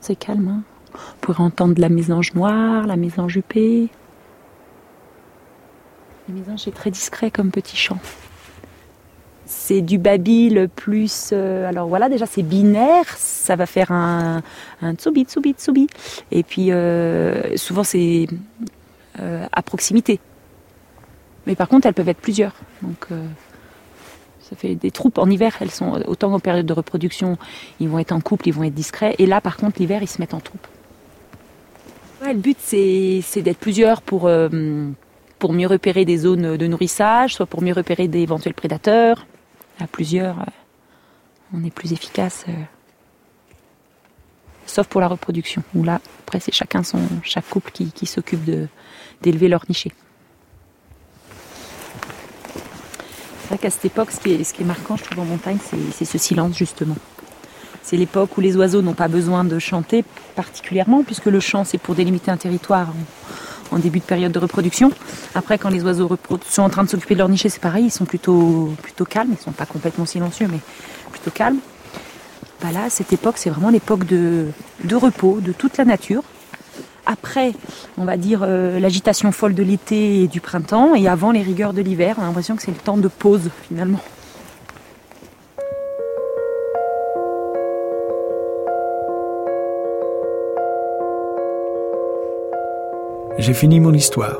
c'est 0.00 0.16
calme. 0.16 0.48
Hein. 0.48 0.62
On 0.94 1.18
pourrait 1.20 1.44
entendre 1.44 1.78
la 1.82 1.90
mésange 1.90 2.32
noire, 2.32 2.86
la 2.86 2.96
mésange 2.96 3.36
huppée. 3.36 3.90
La 6.28 6.34
mésange 6.34 6.66
est 6.66 6.72
très 6.74 6.90
discret 6.90 7.30
comme 7.30 7.50
petit 7.50 7.76
chant. 7.76 7.98
C'est 9.46 9.82
du 9.82 9.98
babil 9.98 10.68
plus. 10.74 11.30
Euh, 11.32 11.68
alors 11.68 11.88
voilà, 11.88 12.08
déjà 12.08 12.24
c'est 12.26 12.42
binaire, 12.42 13.06
ça 13.16 13.56
va 13.56 13.66
faire 13.66 13.92
un, 13.92 14.42
un 14.80 14.94
tsubi, 14.94 15.24
tsubi, 15.24 15.52
tsubi. 15.52 15.86
Et 16.30 16.42
puis 16.42 16.72
euh, 16.72 17.56
souvent 17.56 17.84
c'est 17.84 18.26
euh, 19.20 19.46
à 19.52 19.62
proximité. 19.62 20.18
Mais 21.46 21.56
par 21.56 21.68
contre, 21.68 21.86
elles 21.86 21.94
peuvent 21.94 22.08
être 22.08 22.20
plusieurs. 22.20 22.54
Donc 22.80 23.08
ça 24.40 24.56
fait 24.56 24.74
des 24.76 24.90
troupes 24.90 25.18
en 25.18 25.28
hiver. 25.28 25.54
Elles 25.60 25.70
sont 25.70 26.00
autant 26.06 26.32
en 26.32 26.40
période 26.40 26.64
de 26.64 26.72
reproduction, 26.72 27.36
ils 27.80 27.88
vont 27.88 27.98
être 27.98 28.12
en 28.12 28.20
couple, 28.20 28.48
ils 28.48 28.54
vont 28.54 28.62
être 28.62 28.74
discrets. 28.74 29.14
Et 29.18 29.26
là, 29.26 29.42
par 29.42 29.58
contre, 29.58 29.78
l'hiver, 29.78 30.02
ils 30.02 30.08
se 30.08 30.22
mettent 30.22 30.32
en 30.32 30.40
troupe. 30.40 30.66
le 32.22 32.32
but, 32.32 32.56
c'est 32.60 33.42
d'être 33.42 33.58
plusieurs 33.58 34.00
pour, 34.00 34.30
pour 35.38 35.52
mieux 35.52 35.66
repérer 35.66 36.06
des 36.06 36.16
zones 36.16 36.56
de 36.56 36.66
nourrissage, 36.66 37.34
soit 37.34 37.44
pour 37.44 37.60
mieux 37.60 37.74
repérer 37.74 38.08
d'éventuels 38.08 38.54
prédateurs. 38.54 39.26
À 39.80 39.86
plusieurs, 39.86 40.38
euh, 40.40 40.44
on 41.52 41.64
est 41.64 41.70
plus 41.70 41.92
efficace. 41.92 42.44
Euh, 42.48 42.52
sauf 44.66 44.86
pour 44.86 45.00
la 45.00 45.08
reproduction, 45.08 45.62
où 45.74 45.82
là, 45.82 46.00
après, 46.20 46.40
c'est 46.40 46.52
chacun 46.52 46.82
son, 46.82 47.00
chaque 47.22 47.48
couple 47.48 47.70
qui, 47.70 48.06
s'occupe 48.06 48.44
d'élever 49.22 49.48
leur 49.48 49.64
niché. 49.68 49.92
C'est 53.42 53.48
vrai 53.48 53.58
qu'à 53.58 53.70
cette 53.70 53.84
époque, 53.84 54.10
ce 54.10 54.20
qui 54.20 54.32
est 54.32 54.64
marquant, 54.64 54.96
je 54.96 55.04
trouve, 55.04 55.20
en 55.20 55.24
montagne, 55.24 55.58
c'est 55.92 56.04
ce 56.04 56.18
silence, 56.18 56.56
justement. 56.56 56.96
C'est 57.82 57.98
l'époque 57.98 58.38
où 58.38 58.40
les 58.40 58.56
oiseaux 58.56 58.80
n'ont 58.80 58.94
pas 58.94 59.08
besoin 59.08 59.44
de 59.44 59.58
chanter 59.58 60.04
particulièrement, 60.34 61.04
puisque 61.04 61.26
le 61.26 61.40
chant, 61.40 61.64
c'est 61.64 61.76
pour 61.76 61.94
délimiter 61.94 62.30
un 62.30 62.38
territoire 62.38 62.88
en, 63.74 63.78
début 63.78 63.98
de 63.98 64.04
période 64.04 64.32
de 64.32 64.38
reproduction. 64.38 64.90
Après, 65.34 65.58
quand 65.58 65.70
les 65.70 65.82
oiseaux 65.82 66.10
sont 66.48 66.62
en 66.62 66.70
train 66.70 66.84
de 66.84 66.88
s'occuper 66.88 67.14
de 67.14 67.18
leur 67.18 67.28
niché, 67.28 67.48
c'est 67.48 67.60
pareil, 67.60 67.86
ils 67.86 67.90
sont 67.90 68.04
plutôt, 68.04 68.72
plutôt 68.82 69.04
calmes, 69.04 69.30
ils 69.30 69.38
ne 69.38 69.42
sont 69.42 69.52
pas 69.52 69.66
complètement 69.66 70.06
silencieux, 70.06 70.48
mais 70.50 70.60
plutôt 71.10 71.30
calmes. 71.30 71.58
Bah 72.62 72.70
là, 72.72 72.88
cette 72.88 73.12
époque, 73.12 73.34
c'est 73.36 73.50
vraiment 73.50 73.70
l'époque 73.70 74.06
de, 74.06 74.46
repos 74.94 75.40
de 75.40 75.52
toute 75.52 75.76
la 75.76 75.84
nature. 75.84 76.22
Après, 77.06 77.52
on 77.98 78.04
va 78.04 78.16
dire 78.16 78.40
euh, 78.42 78.80
l'agitation 78.80 79.30
folle 79.30 79.54
de 79.54 79.62
l'été 79.62 80.22
et 80.22 80.28
du 80.28 80.40
printemps, 80.40 80.94
et 80.94 81.06
avant 81.06 81.32
les 81.32 81.42
rigueurs 81.42 81.74
de 81.74 81.82
l'hiver, 81.82 82.16
on 82.18 82.22
a 82.22 82.26
l'impression 82.26 82.56
que 82.56 82.62
c'est 82.62 82.70
le 82.70 82.78
temps 82.78 82.96
de 82.96 83.08
pause 83.08 83.50
finalement. 83.68 84.00
J'ai 93.36 93.52
fini 93.52 93.80
mon 93.80 93.92
histoire. 93.92 94.38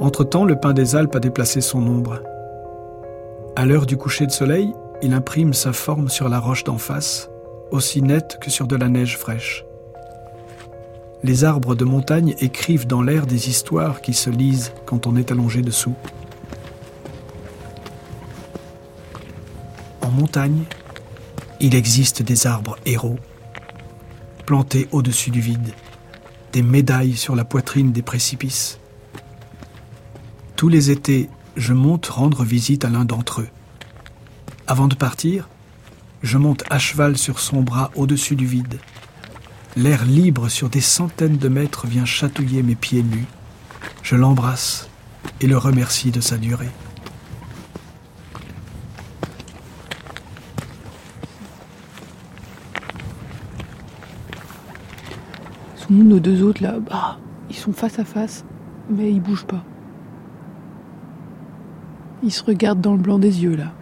Entre-temps, 0.00 0.44
le 0.44 0.56
pin 0.56 0.72
des 0.72 0.96
Alpes 0.96 1.14
a 1.14 1.20
déplacé 1.20 1.60
son 1.60 1.86
ombre. 1.86 2.18
À 3.54 3.64
l'heure 3.66 3.86
du 3.86 3.96
coucher 3.96 4.26
de 4.26 4.32
soleil, 4.32 4.74
il 5.00 5.14
imprime 5.14 5.54
sa 5.54 5.72
forme 5.72 6.08
sur 6.08 6.28
la 6.28 6.40
roche 6.40 6.64
d'en 6.64 6.76
face, 6.76 7.30
aussi 7.70 8.02
nette 8.02 8.38
que 8.40 8.50
sur 8.50 8.66
de 8.66 8.74
la 8.74 8.88
neige 8.88 9.16
fraîche. 9.16 9.64
Les 11.22 11.44
arbres 11.44 11.76
de 11.76 11.84
montagne 11.84 12.34
écrivent 12.40 12.88
dans 12.88 13.00
l'air 13.00 13.26
des 13.26 13.48
histoires 13.48 14.00
qui 14.00 14.12
se 14.12 14.28
lisent 14.28 14.72
quand 14.84 15.06
on 15.06 15.14
est 15.14 15.30
allongé 15.30 15.62
dessous. 15.62 15.94
En 20.00 20.10
montagne, 20.10 20.64
il 21.60 21.76
existe 21.76 22.24
des 22.24 22.48
arbres 22.48 22.76
héros, 22.86 23.18
plantés 24.46 24.88
au-dessus 24.90 25.30
du 25.30 25.40
vide, 25.40 25.72
des 26.52 26.62
médailles 26.62 27.16
sur 27.16 27.36
la 27.36 27.44
poitrine 27.44 27.92
des 27.92 28.02
précipices. 28.02 28.78
Tous 30.56 30.68
les 30.68 30.90
étés, 30.90 31.28
je 31.56 31.72
monte 31.72 32.06
rendre 32.06 32.44
visite 32.44 32.84
à 32.84 32.90
l'un 32.90 33.04
d'entre 33.04 33.42
eux. 33.42 33.48
Avant 34.66 34.88
de 34.88 34.94
partir, 34.94 35.48
je 36.22 36.38
monte 36.38 36.64
à 36.70 36.78
cheval 36.78 37.16
sur 37.16 37.38
son 37.38 37.62
bras 37.62 37.90
au-dessus 37.94 38.36
du 38.36 38.46
vide. 38.46 38.78
L'air 39.76 40.04
libre 40.04 40.48
sur 40.48 40.68
des 40.68 40.80
centaines 40.80 41.38
de 41.38 41.48
mètres 41.48 41.86
vient 41.86 42.04
chatouiller 42.04 42.62
mes 42.62 42.74
pieds 42.74 43.02
nus. 43.02 43.26
Je 44.02 44.16
l'embrasse 44.16 44.88
et 45.40 45.46
le 45.46 45.56
remercie 45.56 46.10
de 46.10 46.20
sa 46.20 46.36
durée. 46.36 46.70
Nos 55.90 56.20
deux 56.20 56.42
autres 56.42 56.62
là, 56.62 56.78
bah, 56.78 57.18
ils 57.48 57.56
sont 57.56 57.72
face 57.72 57.98
à 57.98 58.04
face, 58.04 58.44
mais 58.88 59.10
ils 59.10 59.20
bougent 59.20 59.46
pas. 59.46 59.64
Ils 62.22 62.30
se 62.30 62.44
regardent 62.44 62.80
dans 62.80 62.92
le 62.92 62.98
blanc 62.98 63.18
des 63.18 63.42
yeux 63.42 63.56
là. 63.56 63.72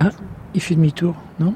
Ah, 0.00 0.10
il 0.54 0.60
fait 0.60 0.74
demi-tour, 0.74 1.14
non? 1.40 1.54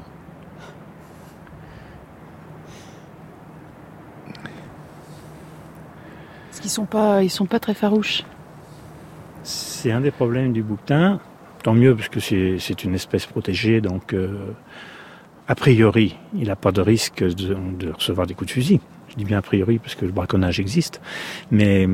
Parce 6.47 6.59
qu'ils 6.61 6.71
sont 6.71 6.85
pas, 6.85 7.21
ils 7.23 7.29
sont 7.29 7.45
pas 7.45 7.59
très 7.59 7.73
farouches. 7.73 8.23
C'est 9.43 9.91
un 9.91 10.01
des 10.01 10.11
problèmes 10.11 10.53
du 10.53 10.63
bouquetin. 10.63 11.19
Tant 11.63 11.73
mieux 11.73 11.95
parce 11.95 12.09
que 12.09 12.19
c'est 12.19 12.83
une 12.83 12.95
espèce 12.95 13.27
protégée, 13.27 13.81
donc 13.81 14.13
euh, 14.13 14.53
a 15.47 15.55
priori, 15.55 16.15
il 16.33 16.47
n'a 16.47 16.55
pas 16.55 16.71
de 16.71 16.81
risque 16.81 17.23
de, 17.23 17.91
recevoir 17.91 18.27
des 18.27 18.33
coups 18.33 18.47
de 18.47 18.53
fusil. 18.53 18.79
Je 19.09 19.15
dis 19.15 19.25
bien 19.25 19.39
a 19.39 19.41
priori 19.41 19.79
parce 19.79 19.95
que 19.95 20.05
le 20.05 20.11
braconnage 20.11 20.59
existe, 20.59 21.01
mais 21.51 21.87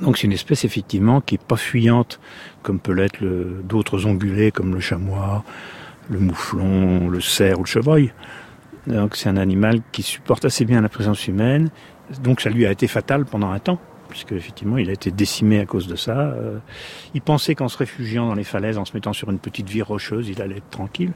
donc 0.00 0.16
c'est 0.16 0.26
une 0.26 0.32
espèce 0.32 0.64
effectivement 0.64 1.20
qui 1.20 1.34
est 1.34 1.42
pas 1.42 1.56
fuyante 1.56 2.20
comme 2.62 2.78
peut 2.78 2.92
l'être 2.92 3.24
d'autres 3.64 4.06
ongulés 4.06 4.52
comme 4.52 4.74
le 4.74 4.80
chamois, 4.80 5.42
le 6.08 6.20
mouflon, 6.20 7.08
le 7.08 7.20
cerf 7.20 7.58
ou 7.58 7.62
le 7.62 7.68
chevreuil. 7.68 8.12
Donc 8.86 9.16
c'est 9.16 9.28
un 9.28 9.36
animal 9.36 9.80
qui 9.92 10.02
supporte 10.02 10.44
assez 10.44 10.64
bien 10.64 10.80
la 10.80 10.88
présence 10.88 11.26
humaine. 11.26 11.70
Donc 12.22 12.40
ça 12.40 12.50
lui 12.50 12.64
a 12.64 12.70
été 12.70 12.86
fatal 12.86 13.24
pendant 13.24 13.50
un 13.50 13.58
temps, 13.58 13.80
puisque 14.08 14.32
effectivement 14.32 14.78
il 14.78 14.88
a 14.90 14.92
été 14.92 15.10
décimé 15.10 15.60
à 15.60 15.66
cause 15.66 15.86
de 15.86 15.96
ça. 15.96 16.18
Euh, 16.18 16.58
il 17.14 17.20
pensait 17.20 17.54
qu'en 17.54 17.68
se 17.68 17.78
réfugiant 17.78 18.26
dans 18.26 18.34
les 18.34 18.44
falaises, 18.44 18.78
en 18.78 18.84
se 18.84 18.94
mettant 18.94 19.12
sur 19.12 19.30
une 19.30 19.38
petite 19.38 19.68
vie 19.68 19.82
rocheuse, 19.82 20.28
il 20.28 20.40
allait 20.42 20.58
être 20.58 20.70
tranquille. 20.70 21.12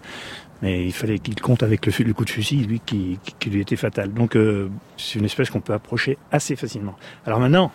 Mais 0.60 0.84
il 0.84 0.92
fallait 0.92 1.18
qu'il 1.18 1.40
compte 1.40 1.64
avec 1.64 1.84
le, 1.86 2.12
coup 2.12 2.24
de 2.24 2.30
fusil, 2.30 2.64
lui, 2.64 2.80
qui, 2.84 3.18
lui 3.46 3.60
était 3.60 3.76
fatal. 3.76 4.12
Donc 4.12 4.36
euh, 4.36 4.68
c'est 4.96 5.18
une 5.18 5.24
espèce 5.24 5.50
qu'on 5.50 5.60
peut 5.60 5.74
approcher 5.74 6.18
assez 6.30 6.54
facilement. 6.54 6.96
Alors 7.26 7.40
maintenant, 7.40 7.72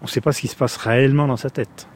on 0.00 0.04
ne 0.04 0.08
sait 0.08 0.20
pas 0.20 0.32
ce 0.32 0.40
qui 0.40 0.48
se 0.48 0.56
passe 0.56 0.76
réellement 0.76 1.26
dans 1.26 1.36
sa 1.36 1.50
tête. 1.50 1.88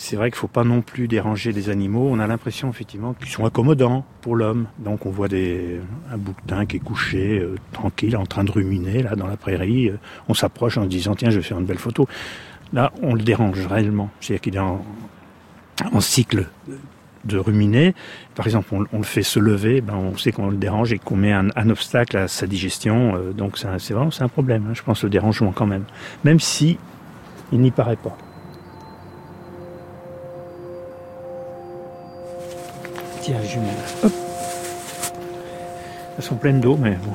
C'est 0.00 0.14
vrai 0.14 0.30
qu'il 0.30 0.38
faut 0.38 0.46
pas 0.46 0.62
non 0.62 0.80
plus 0.80 1.08
déranger 1.08 1.50
les 1.50 1.70
animaux. 1.70 2.08
On 2.08 2.20
a 2.20 2.28
l'impression 2.28 2.70
effectivement 2.70 3.14
qu'ils 3.14 3.30
sont 3.30 3.44
accommodants 3.44 4.04
pour 4.20 4.36
l'homme. 4.36 4.68
Donc 4.78 5.06
on 5.06 5.10
voit 5.10 5.26
des, 5.26 5.80
un 6.12 6.16
bouquetin 6.16 6.66
qui 6.66 6.76
est 6.76 6.80
couché, 6.80 7.40
euh, 7.40 7.56
tranquille, 7.72 8.16
en 8.16 8.24
train 8.24 8.44
de 8.44 8.52
ruminer 8.52 9.02
là 9.02 9.16
dans 9.16 9.26
la 9.26 9.36
prairie. 9.36 9.88
Euh, 9.88 9.98
on 10.28 10.34
s'approche 10.34 10.78
en 10.78 10.84
se 10.84 10.88
disant 10.88 11.16
tiens 11.16 11.30
je 11.30 11.38
vais 11.38 11.42
faire 11.42 11.58
une 11.58 11.66
belle 11.66 11.80
photo. 11.80 12.06
Là 12.72 12.92
on 13.02 13.12
le 13.12 13.22
dérange 13.22 13.66
réellement. 13.66 14.08
C'est-à-dire 14.20 14.40
qu'il 14.40 14.54
est 14.54 14.60
en, 14.60 14.84
cycle 15.98 16.46
de 17.24 17.36
ruminer. 17.36 17.92
Par 18.36 18.46
exemple, 18.46 18.72
on, 18.92 18.98
le 18.98 19.02
fait 19.02 19.24
se 19.24 19.40
lever, 19.40 19.80
ben 19.80 19.94
on 19.96 20.16
sait 20.16 20.30
qu'on 20.30 20.48
le 20.48 20.56
dérange 20.56 20.92
et 20.92 21.00
qu'on 21.00 21.16
met 21.16 21.32
un, 21.32 21.70
obstacle 21.70 22.18
à 22.18 22.28
sa 22.28 22.46
digestion. 22.46 23.16
Euh, 23.16 23.32
donc 23.32 23.58
c'est 23.58 23.92
vraiment 23.92 24.12
c'est 24.12 24.22
un 24.22 24.28
problème. 24.28 24.68
Hein, 24.70 24.74
je 24.74 24.82
pense 24.82 25.02
le 25.02 25.10
dérangement 25.10 25.50
quand 25.50 25.66
même, 25.66 25.86
même 26.22 26.38
si 26.38 26.78
il 27.50 27.60
n'y 27.60 27.72
paraît 27.72 27.96
pas. 27.96 28.16
Tiens, 33.20 33.42
jumelles. 33.42 33.74
Hop. 34.04 34.12
Elles 36.16 36.24
sont 36.24 36.36
pleines 36.36 36.60
d'eau, 36.60 36.76
mais 36.76 36.96
bon. 36.96 37.12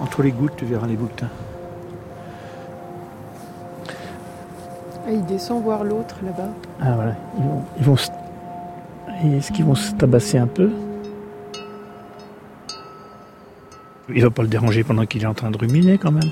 Entre 0.00 0.22
les 0.22 0.32
gouttes, 0.32 0.56
tu 0.56 0.64
verras 0.64 0.86
les 0.86 0.96
bouquetins. 0.96 1.30
Ah, 5.06 5.10
il 5.10 5.24
descend 5.26 5.62
voir 5.62 5.84
l'autre 5.84 6.16
là-bas. 6.24 6.48
Ah 6.80 6.94
voilà, 6.94 7.16
ils 7.38 7.44
vont, 7.44 7.62
ils 7.78 7.84
vont 7.84 7.96
Est-ce 9.38 9.52
qu'ils 9.52 9.64
vont 9.64 9.74
se 9.74 9.92
tabasser 9.92 10.38
un 10.38 10.46
peu? 10.46 10.70
Il 14.08 14.16
ne 14.16 14.22
va 14.22 14.30
pas 14.30 14.42
le 14.42 14.48
déranger 14.48 14.84
pendant 14.84 15.06
qu'il 15.06 15.22
est 15.22 15.26
en 15.26 15.34
train 15.34 15.50
de 15.50 15.58
ruminer 15.58 15.98
quand 15.98 16.12
même. 16.12 16.30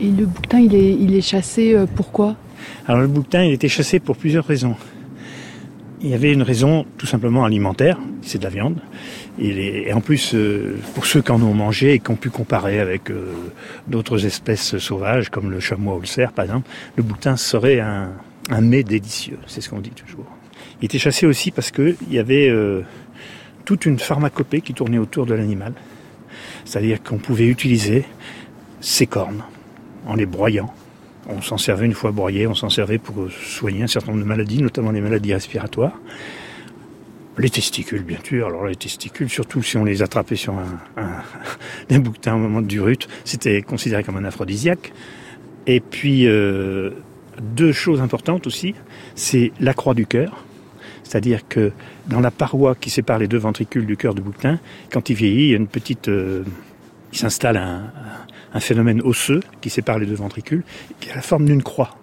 Et 0.00 0.10
le 0.10 0.26
bouquetin, 0.26 0.60
il 0.60 0.74
est, 0.74 0.94
il 0.94 1.14
est 1.14 1.20
chassé 1.20 1.74
euh, 1.74 1.86
pourquoi? 1.86 2.36
Alors 2.86 3.00
le 3.00 3.06
bouquetin, 3.06 3.44
il 3.44 3.52
était 3.52 3.68
chassé 3.68 4.00
pour 4.00 4.16
plusieurs 4.16 4.44
raisons. 4.44 4.76
Il 6.00 6.10
y 6.10 6.14
avait 6.14 6.32
une 6.32 6.42
raison 6.42 6.84
tout 6.98 7.06
simplement 7.06 7.44
alimentaire, 7.44 7.98
c'est 8.22 8.38
de 8.38 8.44
la 8.44 8.50
viande. 8.50 8.80
Et, 9.38 9.92
en 9.92 10.00
plus, 10.00 10.34
euh, 10.34 10.76
pour 10.94 11.06
ceux 11.06 11.22
qui 11.22 11.30
en 11.30 11.40
ont 11.40 11.54
mangé 11.54 11.94
et 11.94 11.98
qui 12.00 12.10
ont 12.10 12.16
pu 12.16 12.28
comparer 12.28 12.80
avec 12.80 13.10
euh, 13.10 13.32
d'autres 13.86 14.26
espèces 14.26 14.78
sauvages, 14.78 15.30
comme 15.30 15.50
le 15.50 15.60
chamois 15.60 15.96
ou 15.96 16.00
le 16.00 16.06
cerf 16.06 16.32
par 16.32 16.44
exemple, 16.44 16.68
le 16.96 17.02
bouquetin 17.02 17.36
serait 17.36 17.80
un, 17.80 18.10
un 18.50 18.60
mets 18.60 18.82
délicieux, 18.82 19.38
c'est 19.46 19.60
ce 19.60 19.70
qu'on 19.70 19.80
dit 19.80 19.90
toujours. 19.90 20.26
Il 20.80 20.86
était 20.86 20.98
chassé 20.98 21.26
aussi 21.26 21.52
parce 21.52 21.70
qu'il 21.70 21.96
y 22.10 22.18
avait 22.18 22.52
toute 23.64 23.86
une 23.86 23.98
pharmacopée 23.98 24.60
qui 24.60 24.74
tournait 24.74 24.98
autour 24.98 25.26
de 25.26 25.34
l'animal. 25.34 25.74
C'est-à-dire 26.64 27.02
qu'on 27.02 27.18
pouvait 27.18 27.46
utiliser 27.46 28.04
ses 28.80 29.06
cornes, 29.06 29.44
en 30.06 30.14
les 30.14 30.26
broyant. 30.26 30.72
On 31.28 31.40
s'en 31.40 31.58
servait 31.58 31.86
une 31.86 31.94
fois 31.94 32.10
broyé, 32.10 32.46
on 32.46 32.54
s'en 32.54 32.68
servait 32.68 32.98
pour 32.98 33.30
soigner 33.30 33.84
un 33.84 33.86
certain 33.86 34.12
nombre 34.12 34.24
de 34.24 34.28
maladies, 34.28 34.62
notamment 34.62 34.90
les 34.90 35.00
maladies 35.00 35.34
respiratoires. 35.34 35.98
Les 37.38 37.48
testicules, 37.48 38.02
bien 38.02 38.18
sûr. 38.22 38.48
Alors 38.48 38.66
les 38.66 38.76
testicules, 38.76 39.30
surtout 39.30 39.62
si 39.62 39.76
on 39.76 39.84
les 39.84 40.02
attrapait 40.02 40.36
sur 40.36 40.54
un, 40.54 40.78
un, 41.90 41.98
bouquetin 41.98 42.34
au 42.34 42.38
moment 42.38 42.60
du 42.60 42.80
rut, 42.80 43.08
c'était 43.24 43.62
considéré 43.62 44.02
comme 44.04 44.16
un 44.16 44.24
aphrodisiaque. 44.24 44.92
Et 45.66 45.80
puis, 45.80 46.26
euh, 46.26 46.90
deux 47.40 47.72
choses 47.72 48.00
importantes 48.00 48.46
aussi, 48.46 48.74
c'est 49.14 49.52
la 49.60 49.74
croix 49.74 49.94
du 49.94 50.06
cœur. 50.06 50.44
C'est-à-dire 51.04 51.46
que 51.48 51.72
dans 52.06 52.20
la 52.20 52.30
paroi 52.30 52.74
qui 52.74 52.90
sépare 52.90 53.18
les 53.18 53.28
deux 53.28 53.38
ventricules 53.38 53.86
du 53.86 53.96
cœur 53.96 54.14
du 54.14 54.22
bouquetin, 54.22 54.58
quand 54.90 55.08
il 55.08 55.16
vieillit, 55.16 55.44
il 55.44 55.50
y 55.50 55.54
a 55.54 55.58
une 55.58 55.68
petite... 55.68 56.08
Euh, 56.08 56.42
il 57.12 57.18
s'installe 57.18 57.58
un, 57.58 57.92
un, 58.54 58.60
phénomène 58.60 59.00
osseux 59.02 59.42
qui 59.60 59.70
sépare 59.70 59.98
les 59.98 60.06
deux 60.06 60.14
ventricules, 60.14 60.62
qui 61.00 61.10
a 61.10 61.14
la 61.14 61.22
forme 61.22 61.46
d'une 61.46 61.62
croix. 61.62 61.96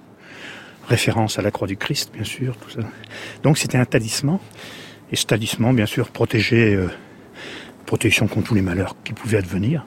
Référence 0.88 1.38
à 1.38 1.42
la 1.42 1.52
croix 1.52 1.68
du 1.68 1.78
Christ, 1.78 2.12
bien 2.14 2.24
sûr, 2.24 2.58
tout 2.58 2.70
ça. 2.72 2.80
Donc 3.44 3.58
c'était 3.58 3.78
un 3.78 3.86
talisman. 3.86 4.40
Et 5.12 5.16
ce 5.16 5.26
talisman, 5.26 5.76
bien 5.76 5.86
sûr, 5.86 6.10
protégeait, 6.10 6.76
euh, 6.76 6.88
protection 7.86 8.28
contre 8.28 8.48
tous 8.48 8.56
les 8.56 8.62
malheurs 8.62 8.96
qui 9.04 9.14
pouvaient 9.14 9.38
advenir. 9.38 9.86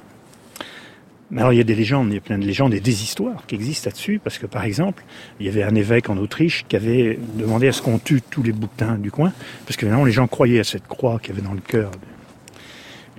Mais 1.33 1.41
alors 1.41 1.55
il 1.55 1.57
y 1.57 1.61
a 1.61 1.65
des 1.65 1.75
légendes, 1.75 2.09
il 2.11 2.15
y 2.15 2.19
a 2.19 2.21
plein 2.21 2.39
de 2.39 2.45
légendes 2.45 2.75
et 2.75 2.81
des 2.81 3.03
histoires 3.03 3.47
qui 3.47 3.55
existent 3.55 3.89
là-dessus, 3.89 4.21
parce 4.23 4.37
que 4.37 4.45
par 4.45 4.65
exemple, 4.65 5.03
il 5.41 5.47
y 5.47 5.49
avait 5.49 5.63
un 5.63 5.75
évêque 5.75 6.11
en 6.11 6.19
Autriche 6.19 6.67
qui 6.69 6.77
avait 6.77 7.19
demandé 7.37 7.69
à 7.69 7.73
ce 7.73 7.81
qu'on 7.81 7.99
tue 7.99 8.21
tous 8.21 8.43
les 8.43 8.53
bouquetins 8.53 8.99
du 8.99 9.11
coin, 9.11 9.33
parce 9.65 9.79
que 9.79 9.87
maintenant 9.87 10.05
les 10.05 10.13
gens 10.13 10.27
croyaient 10.27 10.61
à 10.61 10.65
cette 10.65 10.87
croix 10.87 11.19
qu'il 11.19 11.31
y 11.31 11.39
avait 11.39 11.47
dans 11.47 11.55
le 11.55 11.61
cœur 11.61 11.91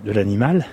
de 0.06 0.12
l'animal, 0.12 0.68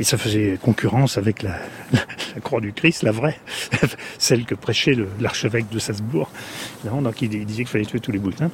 et 0.00 0.02
ça 0.02 0.16
faisait 0.16 0.58
concurrence 0.60 1.18
avec 1.18 1.42
la, 1.42 1.58
croix 2.42 2.62
du 2.62 2.72
Christ, 2.72 3.02
la 3.02 3.12
vraie, 3.12 3.38
celle 4.18 4.46
que 4.46 4.54
prêchait 4.54 4.96
l'archevêque 5.20 5.68
de 5.68 5.78
Salzbourg. 5.78 6.30
Donc 6.84 7.20
il, 7.20 7.28
disait 7.28 7.64
qu'il 7.64 7.66
fallait 7.66 7.84
tuer 7.84 8.00
tous 8.00 8.10
les 8.10 8.18
bouquetins. 8.18 8.50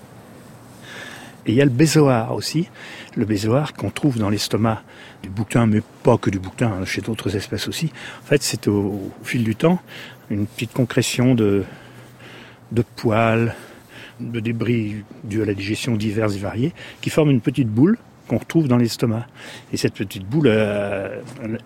Et 1.47 1.53
il 1.53 1.55
y 1.55 1.63
a 1.63 1.65
le 1.65 1.71
bézoar 1.71 2.35
aussi, 2.35 2.69
le 3.15 3.25
bézoar 3.25 3.75
qu'on 3.75 3.91
trouve 3.91 4.19
dans 4.19 4.29
l'estomac 4.29 4.83
du 5.23 5.29
bouquetin, 5.29 5.67
mais 5.67 5.83
pas 6.03 6.19
que 6.19 6.31
du 6.31 6.41
bouquetin, 6.41 6.73
hein, 6.81 6.85
chez 6.85 7.01
d'autres 7.01 7.37
espèces 7.37 7.69
aussi. 7.69 7.93
En 8.25 8.27
fait, 8.27 8.43
c'est 8.43 8.67
au, 8.67 9.13
fil 9.23 9.45
du 9.45 9.55
temps 9.55 9.81
une 10.31 10.49
petite 10.49 10.73
concrétion 10.73 11.37
de, 11.37 11.65
poils, 12.97 13.55
de 14.19 14.41
débris 14.41 15.05
dus 15.23 15.43
à 15.43 15.45
la 15.45 15.55
digestion 15.55 15.95
diverses 15.95 16.35
et 16.35 16.41
variées, 16.41 16.73
qui 17.01 17.11
forment 17.11 17.31
une 17.31 17.41
petite 17.41 17.69
boule 17.69 17.99
qu'on 18.27 18.39
retrouve 18.39 18.69
dans 18.69 18.77
l'estomac. 18.77 19.27
Et 19.73 19.77
cette 19.77 19.95
petite 19.95 20.27
boule, 20.27 20.49
euh, 20.49 21.21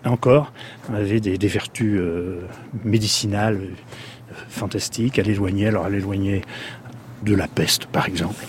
encore, 0.05 0.51
avait 0.93 1.19
des, 1.19 1.47
vertus 1.47 1.99
euh, 1.99 2.41
médicinales 2.83 3.59
euh, 3.61 4.33
fantastiques. 4.49 5.19
Elle 5.19 5.29
éloignait, 5.29 5.67
alors 5.67 5.87
elle 5.87 5.95
éloignait 5.95 6.41
de 7.23 7.35
la 7.35 7.47
peste, 7.47 7.85
par 7.85 8.07
exemple. 8.07 8.43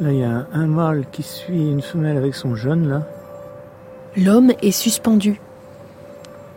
Là, 0.00 0.10
il 0.10 0.18
y 0.18 0.24
a 0.24 0.46
un 0.52 0.66
mâle 0.66 1.04
qui 1.12 1.22
suit 1.22 1.70
une 1.70 1.80
femelle 1.80 2.16
avec 2.16 2.34
son 2.34 2.56
jeune, 2.56 2.88
là. 2.88 3.06
L'homme 4.16 4.52
est 4.60 4.72
suspendu. 4.72 5.40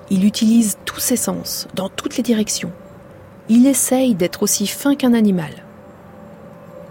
Il 0.09 0.25
utilise 0.25 0.77
tous 0.85 0.99
ses 0.99 1.17
sens, 1.17 1.67
dans 1.75 1.89
toutes 1.89 2.17
les 2.17 2.23
directions. 2.23 2.71
Il 3.49 3.67
essaye 3.67 4.15
d'être 4.15 4.43
aussi 4.43 4.67
fin 4.67 4.95
qu'un 4.95 5.13
animal. 5.13 5.51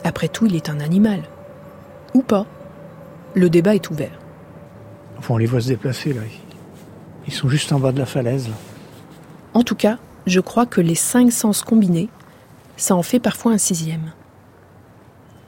Après 0.04 0.28
tout, 0.28 0.46
il 0.46 0.54
est 0.54 0.68
un 0.68 0.80
animal. 0.80 1.22
Ou 2.14 2.22
pas. 2.22 2.46
Le 3.34 3.50
débat 3.50 3.74
est 3.74 3.90
ouvert. 3.90 4.18
Enfin, 5.18 5.34
on 5.34 5.38
les 5.38 5.46
voit 5.46 5.60
se 5.60 5.68
déplacer, 5.68 6.12
là. 6.12 6.22
Ils 7.26 7.32
sont 7.32 7.48
juste 7.48 7.72
en 7.72 7.80
bas 7.80 7.92
de 7.92 7.98
la 7.98 8.06
falaise, 8.06 8.48
là. 8.48 8.54
En 9.54 9.62
tout 9.62 9.74
cas, 9.74 9.98
je 10.26 10.40
crois 10.40 10.66
que 10.66 10.80
les 10.80 10.94
cinq 10.94 11.32
sens 11.32 11.62
combinés, 11.62 12.08
ça 12.76 12.94
en 12.94 13.02
fait 13.02 13.20
parfois 13.20 13.52
un 13.52 13.58
sixième. 13.58 14.12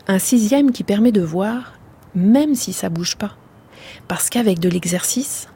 Un 0.06 0.18
sixième 0.18 0.72
qui 0.72 0.84
permet 0.84 1.12
de 1.12 1.20
voir, 1.20 1.74
même 2.14 2.54
si 2.54 2.72
ça 2.72 2.88
bouge 2.88 3.16
pas. 3.16 3.32
Parce 4.08 4.30
qu'avec 4.30 4.58
de 4.58 4.68
l'exercice, 4.68 5.48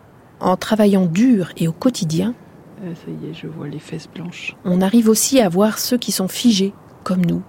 en 0.43 0.57
travaillant 0.57 1.07
dur 1.07 1.53
et 1.57 1.69
au 1.69 1.73
quotidien, 1.73 2.35
ça 2.83 3.11
y 3.11 3.31
est, 3.31 3.35
je 3.35 3.47
vois 3.47 3.69
les 3.69 3.79
fesses 3.79 4.09
blanches. 4.13 4.57
On 4.65 4.81
arrive 4.81 5.09
aussi 5.09 5.41
à 5.41 5.49
voir 5.49 5.79
ceux 5.79 5.97
qui 5.97 6.11
sont 6.11 6.27
figés, 6.27 6.73
comme 7.05 7.25
nous, 7.25 7.43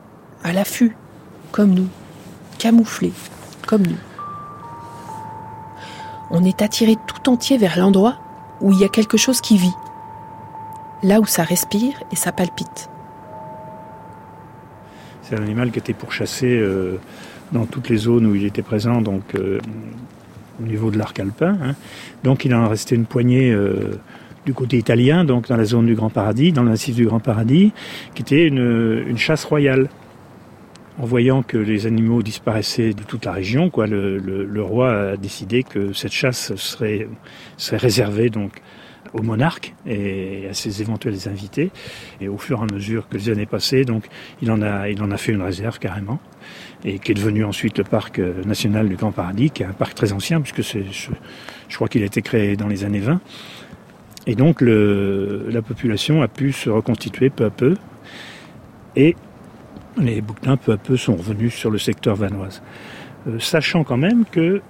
à 0.44 0.54
l'affût, 0.54 0.96
comme 1.52 1.74
nous, 1.74 1.88
camouflés, 2.60 3.14
comme 3.68 3.82
nous. 3.82 3.98
On 6.30 6.44
est 6.46 6.62
attiré 6.62 6.96
tout 7.08 7.30
entier 7.30 7.58
vers 7.58 7.80
l'endroit 7.80 8.20
où 8.62 8.72
il 8.72 8.80
y 8.80 8.84
a 8.84 8.90
quelque 8.90 9.18
chose 9.18 9.42
qui 9.42 9.58
vit, 9.58 9.74
là 11.02 11.20
où 11.20 11.26
ça 11.26 11.44
respire 11.44 11.94
et 12.12 12.16
ça 12.16 12.32
palpite. 12.32 12.90
C'est 15.24 15.36
un 15.36 15.44
animal 15.44 15.72
qui 15.72 15.80
était 15.80 15.94
pourchassé 15.94 16.48
euh, 16.48 17.00
dans 17.52 17.66
toutes 17.66 17.90
les 17.90 17.98
zones 17.98 18.28
où 18.28 18.36
il 18.36 18.46
était 18.46 18.62
présent, 18.62 19.02
donc 19.02 19.36
euh, 19.36 19.60
au 20.62 20.66
niveau 20.66 20.92
de 20.92 20.98
l'arc 20.98 21.20
alpin. 21.20 21.58
Hein. 21.62 21.76
Donc 22.24 22.46
il 22.46 22.54
en 22.54 22.68
resté 22.68 22.96
une 22.96 23.06
poignée 23.06 23.52
euh, 23.52 24.00
du 24.46 24.54
côté 24.54 24.78
italien, 24.78 25.24
donc 25.24 25.48
dans 25.48 25.58
la 25.58 25.66
zone 25.66 25.86
du 25.86 25.96
Grand 25.96 26.10
Paradis, 26.10 26.52
dans 26.52 26.64
le 26.64 26.70
massif 26.70 26.96
du 26.96 27.06
Grand 27.06 27.20
Paradis, 27.20 27.72
qui 28.14 28.22
était 28.22 28.48
une, 28.48 29.18
chasse 29.18 29.46
royale. 29.46 29.90
En 31.00 31.06
voyant 31.06 31.42
que 31.42 31.58
les 31.58 31.88
animaux 31.88 32.22
disparaissaient 32.22 32.94
de 32.94 33.02
toute 33.02 33.26
la 33.26 33.32
région, 33.32 33.72
quoi, 33.72 33.88
le, 33.88 34.62
roi 34.62 35.12
a 35.14 35.18
décidé 35.18 35.64
que 35.64 35.92
cette 35.92 36.12
chasse 36.12 36.56
serait, 36.56 37.08
serait 37.58 37.78
réservée 37.78 38.30
donc 38.30 38.62
au 39.14 39.22
monarque 39.22 39.74
et 39.88 40.48
à 40.50 40.54
ses 40.54 40.82
éventuels 40.82 41.28
invités. 41.28 41.72
Et 42.22 42.28
au 42.28 42.38
fur 42.38 42.60
et 42.60 42.64
à 42.64 42.74
mesure 42.74 43.08
que 43.08 43.18
les 43.18 43.30
années 43.30 43.46
passaient, 43.46 43.86
donc 43.86 44.06
il 44.42 44.52
en 44.52 44.62
a, 44.62 44.90
il 44.90 45.02
en 45.02 45.12
a 45.12 45.18
fait 45.18 45.32
une 45.32 45.42
réserve 45.42 45.80
carrément, 45.80 46.20
et 46.84 47.00
qui 47.00 47.12
est 47.12 47.16
devenu 47.16 47.44
ensuite 47.46 47.78
le 47.78 47.84
parc 47.84 48.20
euh, 48.20 48.44
national 48.44 48.90
du 48.90 48.96
Grand 48.96 49.12
Paradis, 49.12 49.52
qui 49.52 49.64
est 49.64 49.68
un 49.68 49.74
parc 49.74 49.96
très 49.96 50.12
ancien 50.14 50.42
puisque 50.42 50.62
je, 50.62 51.76
crois 51.76 51.88
qu'il 51.88 52.04
a 52.04 52.06
été 52.06 52.22
créé 52.22 52.56
dans 52.56 52.68
les 52.68 52.84
années 52.84 53.00
20. 53.00 53.22
Et 54.26 54.36
donc 54.36 54.62
la 54.62 55.62
population 55.62 56.22
a 56.22 56.30
pu 56.30 56.54
se 56.54 56.70
reconstituer 56.70 57.30
peu 57.30 57.46
à 57.46 57.50
peu, 57.50 57.76
et 58.96 59.16
les 59.98 60.22
bouquetins 60.22 60.58
peu 60.58 60.72
à 60.72 60.78
peu 60.78 60.98
sont 60.98 61.16
revenus 61.16 61.54
sur 61.54 61.70
le 61.70 61.78
secteur 61.78 62.16
vanoise, 62.16 62.62
euh, 63.28 63.40
sachant 63.40 63.84
quand 63.84 63.98
même 63.98 64.26
que 64.26 64.62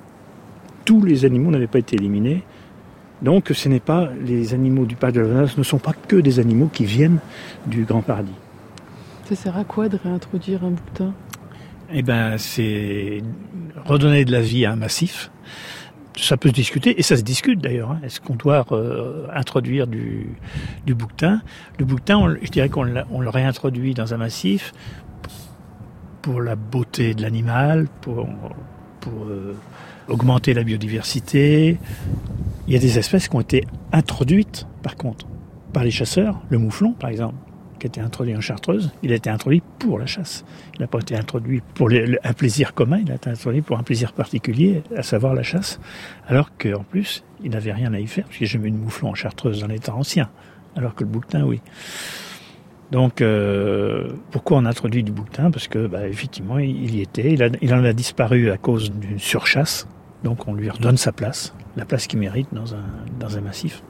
tous 0.86 1.03
les 1.03 1.25
animaux 1.25 1.51
n'avaient 1.51 1.67
pas 1.67 1.79
été 1.79 1.95
éliminés 1.95 2.43
donc 3.23 3.51
ce 3.53 3.69
n'est 3.69 3.79
pas 3.79 4.09
les 4.23 4.53
animaux 4.53 4.86
du 4.86 4.95
parc 4.95 5.13
de 5.13 5.21
la 5.21 5.27
Vanoise 5.27 5.57
ne 5.57 5.63
sont 5.63 5.79
pas 5.79 5.93
que 5.93 6.17
des 6.17 6.39
animaux 6.39 6.69
qui 6.71 6.86
viennent 6.86 7.19
du 7.65 7.86
Grand 7.86 8.01
Paradis. 8.01 8.36
Ça 9.25 9.36
sert 9.36 9.57
à 9.57 9.63
quoi 9.63 9.89
de 9.89 9.97
réintroduire 9.97 10.63
un 10.63 10.71
bouquetin? 10.71 11.13
Eh 11.91 12.03
ben 12.03 12.38
c'est 12.38 13.21
redonner 13.86 14.25
de 14.25 14.31
la 14.31 14.41
vie 14.41 14.65
à 14.65 14.73
un 14.73 14.75
massif. 14.75 15.31
Ça 16.15 16.38
peut 16.38 16.49
se 16.49 16.53
discuter, 16.53 16.99
et 16.99 17.01
ça 17.01 17.17
se 17.17 17.23
discute 17.23 17.59
d'ailleurs. 17.59 17.89
Hein. 17.91 17.99
Est-ce 18.03 18.21
qu'on 18.21 18.36
doit 18.36 18.63
euh, 18.71 19.25
introduire 19.33 19.88
du, 19.88 20.27
du 20.86 20.93
bouquetin? 20.93 21.41
Le 21.79 21.86
bouquetin, 21.86 22.36
je 22.39 22.51
dirais 22.51 22.69
qu'on 22.69 22.83
le 22.83 23.29
réintroduit 23.29 23.95
dans 23.95 24.13
un 24.13 24.17
massif 24.17 24.73
pour 26.21 26.39
la 26.39 26.55
beauté 26.55 27.15
de 27.15 27.23
l'animal, 27.23 27.88
pour, 28.01 28.29
pour 28.99 29.25
euh, 29.25 29.55
augmenter 30.07 30.53
la 30.53 30.63
biodiversité, 30.63 31.79
il 32.67 32.73
y 32.73 32.78
a 32.78 32.80
des 32.80 32.97
espèces 32.97 33.28
qui 33.28 33.36
ont 33.36 33.41
été 33.41 33.65
introduites, 33.91 34.67
par 34.82 34.95
contre, 34.95 35.28
par 35.73 35.84
les 35.84 35.91
chasseurs. 35.91 36.41
Le 36.49 36.58
mouflon, 36.58 36.93
par 36.93 37.10
exemple, 37.10 37.36
qui 37.80 37.88
a 37.88 37.89
été 37.89 37.99
introduit 37.99 38.36
en 38.36 38.41
Chartreuse, 38.41 38.91
il 39.04 39.12
a 39.12 39.15
été 39.15 39.30
introduit 39.30 39.62
pour 39.80 39.99
la 39.99 40.06
chasse. 40.06 40.45
Il 40.76 40.82
n'a 40.82 40.88
pas 40.88 40.99
été 40.99 41.17
introduit 41.17 41.62
pour 41.76 41.89
un 41.91 42.34
plaisir 42.34 42.73
commun, 42.73 42.99
il 43.04 43.12
a 43.12 43.15
été 43.15 43.30
introduit 43.30 43.62
pour 43.62 43.78
un 43.78 43.84
plaisir 43.84 44.13
particulier, 44.13 44.84
à 44.95 45.04
savoir 45.04 45.34
la 45.34 45.43
chasse. 45.43 45.80
Alors 46.28 46.56
qu'en 46.58 46.84
plus, 46.84 47.23
il 47.43 47.52
n'avait 47.52 47.73
rien 47.73 47.93
à 47.93 47.99
y 47.99 48.08
faire, 48.08 48.26
parce 48.26 48.39
n'y 48.39 48.47
a 48.47 48.49
jamais 48.49 48.69
eu 48.69 48.71
de 48.71 48.78
mouflon 48.78 49.10
en 49.10 49.15
Chartreuse 49.15 49.60
dans 49.60 49.67
les 49.67 49.80
temps 49.80 49.97
anciens. 49.97 50.30
Alors 50.76 50.95
que 50.95 51.04
le 51.04 51.10
bouquetin, 51.10 51.43
oui. 51.43 51.62
Donc, 52.91 53.21
euh, 53.21 54.10
pourquoi 54.32 54.58
on 54.58 54.65
introduit 54.65 55.04
du 55.04 55.12
bouquetin? 55.12 55.52
Parce 55.52 55.67
que, 55.67 55.88
bah, 55.88 56.08
effectivement, 56.08 56.60
il 56.60 56.95
y 56.95 57.02
était. 57.02 57.36
Il 57.62 57.73
en 57.73 57.84
a 57.84 57.93
disparu 57.93 58.52
à 58.52 58.58
cause 58.58 58.91
d'une 58.91 59.19
surchasse. 59.19 59.88
Donc, 60.23 60.47
on 60.47 60.53
lui 60.53 60.69
redonne 60.69 60.97
sa 60.97 61.12
place 61.12 61.53
la 61.75 61.86
place 61.86 62.07
qu'il 62.07 62.19
mérite 62.19 62.47
dans 62.51 62.75
un, 62.75 63.41
massif. 63.41 63.83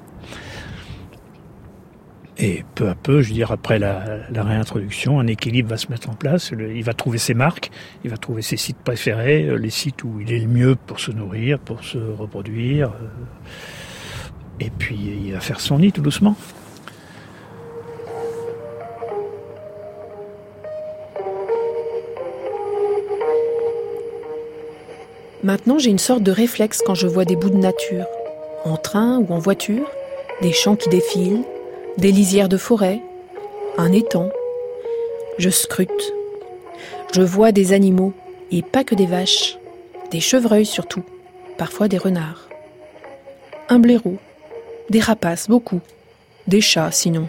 Et 2.37 2.63
peu 2.73 2.89
à 2.89 2.95
peu, 2.95 3.21
je 3.21 3.29
veux 3.29 3.33
dire, 3.35 3.51
après 3.51 3.77
la, 3.77 4.21
réintroduction, 4.33 5.19
un 5.19 5.27
équilibre 5.27 5.69
va 5.69 5.77
se 5.77 5.91
mettre 5.91 6.09
en 6.09 6.13
place. 6.13 6.51
il 6.51 6.83
va 6.83 6.93
trouver 6.93 7.17
ses 7.17 7.33
marques, 7.33 7.69
il 8.03 8.09
va 8.09 8.17
trouver 8.17 8.41
ses 8.41 8.57
sites 8.57 8.77
préférés, 8.77 9.45
euh, 9.45 9.55
les 9.55 9.69
sites 9.69 10.03
où 10.03 10.19
il 10.19 10.31
est 10.31 10.39
le 10.39 10.47
mieux 10.47 10.75
pour 10.75 10.99
se 10.99 11.11
nourrir, 11.11 11.59
pour 11.59 11.83
se 11.83 11.97
reproduire. 11.97 12.89
Euh, 12.89 13.07
et 14.59 14.71
puis, 14.71 14.97
il 15.25 15.33
va 15.33 15.39
faire 15.41 15.59
son 15.59 15.79
nid 15.79 15.91
tout 15.91 16.01
doucement. 16.01 16.35
Maintenant, 25.43 25.77
j'ai 25.77 25.89
une 25.89 25.99
sorte 25.99 26.23
de 26.23 26.31
réflexe 26.31 26.81
quand 26.85 26.95
je 26.95 27.05
vois 27.05 27.25
des 27.25 27.35
bouts 27.35 27.49
de 27.49 27.57
nature, 27.57 28.05
en 28.63 28.77
train 28.77 29.19
ou 29.19 29.33
en 29.33 29.39
voiture, 29.39 29.91
des 30.41 30.53
champs 30.53 30.77
qui 30.77 30.87
défilent, 30.87 31.43
des 31.97 32.13
lisières 32.13 32.47
de 32.47 32.55
forêt, 32.55 33.01
un 33.77 33.91
étang. 33.91 34.29
Je 35.37 35.49
scrute. 35.49 36.13
Je 37.13 37.21
vois 37.21 37.51
des 37.51 37.73
animaux, 37.73 38.13
et 38.51 38.61
pas 38.61 38.85
que 38.85 38.95
des 38.95 39.05
vaches, 39.05 39.57
des 40.11 40.21
chevreuils 40.21 40.65
surtout, 40.65 41.03
parfois 41.57 41.89
des 41.89 41.97
renards. 41.97 42.47
Un 43.67 43.79
blaireau, 43.79 44.17
des 44.89 45.01
rapaces, 45.01 45.49
beaucoup, 45.49 45.81
des 46.47 46.61
chats 46.61 46.91
sinon. 46.91 47.27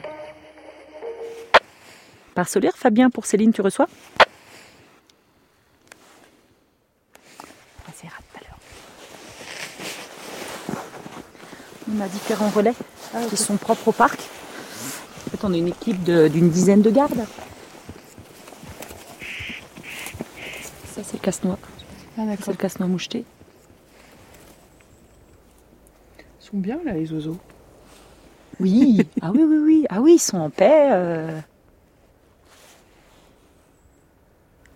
Par 2.37 2.49
solaire, 2.49 2.77
Fabien, 2.77 3.11
pour 3.11 3.27
Céline, 3.27 3.53
tu 3.53 3.61
reçois? 3.61 3.89
On 11.97 12.01
a 12.01 12.09
différents 12.09 12.51
relais 12.51 12.75
qui 13.29 13.37
sont 13.37 13.57
propres 13.57 13.89
au 13.89 13.93
parc. 13.93 14.19
En 15.27 15.31
fait, 15.31 15.45
on 15.45 15.53
est 15.53 15.59
une 15.59 15.69
équipe 15.69 16.03
d'une 16.05 16.51
dizaine 16.51 16.83
de 16.83 16.91
gardes. 16.91 17.25
Ça, 20.95 21.03
c'est 21.05 21.15
le 21.15 21.19
casse-noix. 21.21 21.59
Ah 22.19 22.23
C'est 22.41 22.51
le 22.51 22.57
casse-noix 22.57 22.89
moucheté. 22.89 23.25
Ils 26.19 26.47
sont 26.51 26.57
bien 26.59 26.79
là 26.85 26.93
les 26.93 27.13
oiseaux. 27.13 27.39
Oui, 28.61 29.07
ah 29.23 29.31
oui, 29.33 29.43
oui, 29.43 29.57
oui. 29.65 29.87
Ah 29.89 30.01
oui, 30.01 30.15
ils 30.15 30.19
sont 30.21 30.39
en 30.39 30.51
paix. 30.51 30.89
euh. 30.93 31.41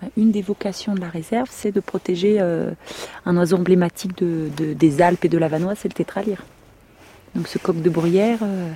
Bah, 0.03 0.09
Une 0.17 0.31
des 0.33 0.43
vocations 0.43 0.95
de 0.95 1.01
la 1.01 1.09
réserve, 1.09 1.49
c'est 1.51 1.73
de 1.73 1.81
protéger 1.81 2.41
euh, 2.41 2.71
un 3.27 3.37
oiseau 3.37 3.57
emblématique 3.57 4.17
de- 4.19 4.51
de- 4.57 4.73
des 4.73 5.01
Alpes 5.03 5.25
et 5.25 5.29
de 5.29 5.39
la 5.39 5.49
Vanoise, 5.49 5.79
c'est 5.81 5.89
le 5.89 5.95
tétralyre. 5.95 6.43
Donc 7.39 7.47
ce 7.47 7.59
coq 7.59 7.81
de 7.81 7.89
bruyère, 7.89 8.41
euh, 8.43 8.73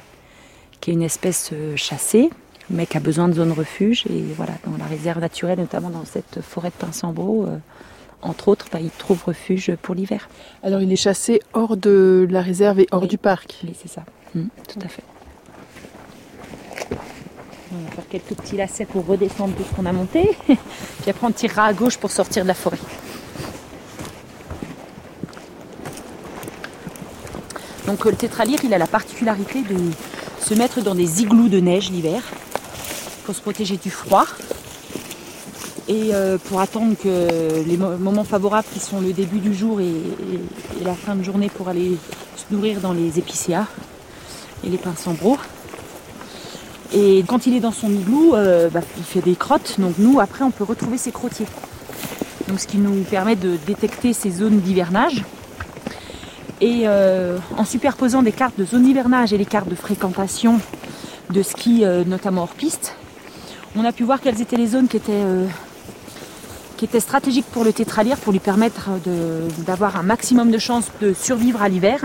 qui 0.80 0.92
est 0.92 0.94
une 0.94 1.02
espèce 1.02 1.50
euh, 1.52 1.74
chassée, 1.74 2.30
mais 2.70 2.86
qui 2.86 2.96
a 2.96 3.00
besoin 3.00 3.26
de 3.26 3.32
zones 3.32 3.50
refuge. 3.50 4.04
Et 4.08 4.22
voilà, 4.36 4.52
dans 4.64 4.76
la 4.78 4.84
réserve 4.84 5.18
naturelle, 5.18 5.58
notamment 5.58 5.90
dans 5.90 6.04
cette 6.04 6.40
forêt 6.42 6.68
de 6.68 6.74
Pinsambro, 6.74 7.46
euh, 7.48 7.58
entre 8.22 8.46
autres, 8.46 8.66
bah, 8.72 8.78
il 8.80 8.90
trouve 8.90 9.20
refuge 9.24 9.74
pour 9.82 9.96
l'hiver. 9.96 10.28
Alors 10.62 10.80
il 10.80 10.92
est 10.92 10.96
chassé 10.96 11.40
hors 11.54 11.76
de 11.76 12.24
la 12.30 12.40
réserve 12.40 12.78
et 12.78 12.86
hors 12.92 13.02
Oui. 13.02 13.08
du 13.08 13.18
parc. 13.18 13.58
Oui, 13.64 13.74
c'est 13.82 13.90
ça. 13.90 14.04
Mm, 14.36 14.44
tout 14.68 14.78
à 14.84 14.88
fait. 14.88 15.02
On 17.74 17.84
va 17.84 17.90
faire 17.90 18.08
quelques 18.08 18.40
petits 18.40 18.56
lacets 18.56 18.84
pour 18.84 19.04
redescendre 19.06 19.56
tout 19.56 19.64
ce 19.68 19.74
qu'on 19.74 19.86
a 19.86 19.92
monté. 19.92 20.38
Puis 20.46 21.10
après, 21.10 21.26
on 21.26 21.32
tirera 21.32 21.64
à 21.64 21.72
gauche 21.72 21.96
pour 21.98 22.12
sortir 22.12 22.44
de 22.44 22.48
la 22.48 22.54
forêt. 22.54 22.78
Donc 27.86 28.06
euh, 28.06 28.10
le 28.10 28.16
tétralyre, 28.16 28.58
il 28.64 28.72
a 28.74 28.78
la 28.78 28.86
particularité 28.86 29.62
de 29.62 29.76
se 30.40 30.54
mettre 30.54 30.80
dans 30.82 30.94
des 30.94 31.22
igloos 31.22 31.48
de 31.48 31.60
neige 31.60 31.90
l'hiver 31.90 32.22
pour 33.24 33.34
se 33.34 33.40
protéger 33.40 33.76
du 33.76 33.90
froid 33.90 34.24
et 35.88 36.14
euh, 36.14 36.38
pour 36.38 36.60
attendre 36.60 36.94
que 37.02 37.64
les 37.66 37.76
mo- 37.76 37.96
moments 37.98 38.24
favorables 38.24 38.66
qui 38.72 38.80
sont 38.80 39.00
le 39.00 39.12
début 39.12 39.38
du 39.38 39.54
jour 39.54 39.80
et, 39.80 39.92
la 40.84 40.94
fin 40.94 41.14
de 41.14 41.22
journée 41.22 41.48
pour 41.48 41.68
aller 41.68 41.96
se 42.36 42.52
nourrir 42.54 42.80
dans 42.80 42.92
les 42.92 43.18
épicéas 43.18 43.66
et 44.64 44.68
les 44.68 44.78
pins 44.78 44.94
sambro. 44.96 45.36
Et 46.94 47.24
quand 47.26 47.46
il 47.46 47.54
est 47.54 47.60
dans 47.60 47.72
son 47.72 47.90
igloo, 47.90 48.34
euh, 48.34 48.68
bah, 48.68 48.80
il 48.98 49.04
fait 49.04 49.20
des 49.20 49.34
crottes. 49.34 49.76
Donc 49.78 49.94
nous, 49.98 50.20
après, 50.20 50.44
on 50.44 50.50
peut 50.50 50.64
retrouver 50.64 50.98
ses 50.98 51.10
crottiers. 51.10 51.46
Donc 52.48 52.60
ce 52.60 52.66
qui 52.66 52.78
nous 52.78 53.02
permet 53.04 53.36
de 53.36 53.56
détecter 53.66 54.12
ces 54.12 54.30
zones 54.30 54.60
d'hivernage. 54.60 55.24
Et 56.62 56.82
euh, 56.86 57.38
en 57.56 57.64
superposant 57.64 58.22
des 58.22 58.30
cartes 58.30 58.56
de 58.56 58.64
zone 58.64 58.84
d'hivernage 58.84 59.32
et 59.32 59.36
les 59.36 59.44
cartes 59.44 59.68
de 59.68 59.74
fréquentation 59.74 60.60
de 61.30 61.42
ski, 61.42 61.84
euh, 61.84 62.04
notamment 62.04 62.42
hors 62.42 62.54
piste, 62.54 62.94
on 63.74 63.84
a 63.84 63.90
pu 63.90 64.04
voir 64.04 64.20
quelles 64.20 64.40
étaient 64.40 64.56
les 64.56 64.68
zones 64.68 64.86
qui 64.86 64.96
étaient, 64.96 65.12
euh, 65.12 65.48
stratégiques 67.00 67.46
pour 67.46 67.64
le 67.64 67.72
tétralyre, 67.72 68.16
pour 68.16 68.32
lui 68.32 68.38
permettre 68.38 68.90
d'avoir 69.66 69.96
un 69.96 70.04
maximum 70.04 70.52
de 70.52 70.58
chances 70.58 70.86
de 71.00 71.14
survivre 71.14 71.62
à 71.62 71.68
l'hiver. 71.68 72.04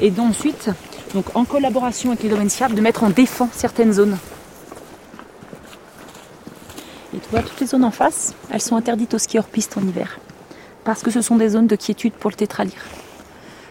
Et 0.00 0.10
d'ensuite, 0.10 0.70
donc 1.14 1.26
en 1.34 1.44
collaboration 1.44 2.10
avec 2.10 2.22
les 2.22 2.30
domaines 2.30 2.50
skiables, 2.50 2.74
de 2.74 2.80
mettre 2.80 3.04
en 3.04 3.10
défense 3.10 3.50
certaines 3.52 3.92
zones. 3.92 4.16
Et 7.14 7.18
tu 7.18 7.28
vois, 7.30 7.40
toutes 7.40 7.60
les 7.60 7.66
zones 7.66 7.84
en 7.84 7.90
face, 7.90 8.34
elles 8.50 8.62
sont 8.62 8.76
interdites 8.76 9.12
au 9.12 9.18
ski 9.18 9.38
hors 9.38 9.46
piste 9.46 9.76
en 9.76 9.82
hiver. 9.82 10.18
Parce 10.84 11.02
que 11.02 11.10
ce 11.10 11.20
sont 11.20 11.36
des 11.36 11.50
zones 11.50 11.66
de 11.66 11.76
quiétude 11.76 12.12
pour 12.12 12.30
le 12.30 12.36
tétralyre. 12.36 12.82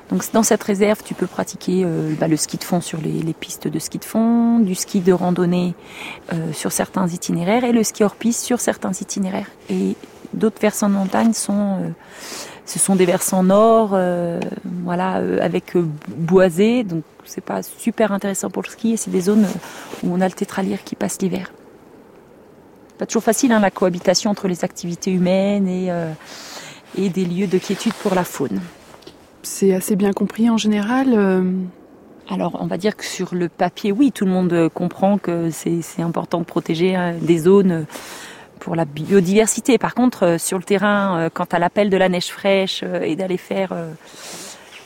Donc 0.10 0.24
dans 0.34 0.44
cette 0.44 0.64
réserve, 0.64 1.04
tu 1.04 1.14
peux 1.14 1.28
pratiquer 1.28 1.84
euh, 1.86 2.14
bah, 2.20 2.28
le 2.28 2.36
ski 2.36 2.58
de 2.58 2.64
fond 2.64 2.82
sur 2.82 3.00
les, 3.00 3.12
les 3.12 3.34
pistes 3.34 3.68
de 3.68 3.78
ski 3.78 4.00
de 4.00 4.06
fond, 4.06 4.60
du 4.60 4.74
ski 4.74 5.02
de 5.02 5.14
randonnée 5.14 5.76
euh, 6.34 6.52
sur 6.52 6.72
certains 6.72 7.08
itinéraires 7.08 7.64
et 7.64 7.72
le 7.72 7.84
ski 7.84 8.04
hors 8.04 8.16
piste 8.16 8.44
sur 8.44 8.60
certains 8.60 8.92
itinéraires. 8.92 9.50
Et 9.70 9.96
d'autres 10.34 10.60
versants 10.60 10.90
de 10.90 10.96
montagne 10.96 11.34
sont, 11.34 11.78
euh, 11.82 11.90
ce 12.66 12.80
sont 12.80 12.96
des 12.96 13.06
versants 13.06 13.44
nord, 13.44 13.92
euh, 13.94 14.40
voilà, 14.84 15.18
euh, 15.18 15.40
avec 15.42 15.74
boisés, 16.08 16.84
donc 16.84 17.04
c'est 17.26 17.44
pas 17.44 17.62
super 17.62 18.12
intéressant 18.12 18.50
pour 18.50 18.64
le 18.64 18.70
ski 18.70 18.94
et 18.94 18.98
c'est 18.98 19.12
des 19.12 19.22
zones 19.22 19.48
où 20.04 20.14
on 20.14 20.22
a 20.22 20.28
le 20.28 20.34
tétralyre 20.34 20.84
qui 20.84 20.96
passe 20.96 21.22
l'hiver. 21.22 21.52
Pas 22.98 23.06
toujours 23.06 23.24
facile 23.24 23.52
hein, 23.52 23.60
la 23.60 23.72
cohabitation 23.72 24.32
entre 24.32 24.48
les 24.48 24.64
activités 24.66 25.12
humaines 25.12 25.68
et, 25.68 25.90
et 26.98 27.10
des 27.10 27.24
lieux 27.24 27.48
de 27.48 27.58
quiétude 27.58 27.94
pour 27.94 28.14
la 28.14 28.26
faune. 28.26 28.60
C'est 29.42 29.74
assez 29.74 29.96
bien 29.96 30.14
compris 30.14 30.50
en 30.50 30.58
général. 30.58 31.08
euh, 31.14 31.44
Alors, 32.30 32.58
on 32.62 32.68
va 32.68 32.78
dire 32.78 32.96
que 32.96 33.06
sur 33.06 33.34
le 33.34 33.50
papier, 33.50 33.92
oui, 33.92 34.12
tout 34.12 34.26
le 34.26 34.32
monde 34.32 34.54
euh, 34.54 34.70
comprend 34.70 35.18
que 35.18 35.50
c'est 35.52 35.82
important 36.02 36.40
de 36.40 36.44
protéger 36.46 36.96
hein, 36.96 37.16
des 37.22 37.40
zones 37.40 37.72
euh, 37.72 37.84
pour 38.60 38.76
la 38.76 38.86
biodiversité. 38.86 39.78
Par 39.78 39.96
contre, 39.96 40.24
euh, 40.26 40.38
sur 40.38 40.58
le 40.58 40.64
terrain, 40.64 41.18
euh, 41.18 41.30
quant 41.34 41.48
à 41.52 41.60
l'appel 41.60 41.90
de 41.90 41.98
la 41.98 42.10
neige 42.10 42.28
fraîche 42.28 42.82
euh, 42.84 43.02
et 43.02 43.16
d'aller 43.16 43.38
faire 43.38 43.70
euh, 43.72 43.92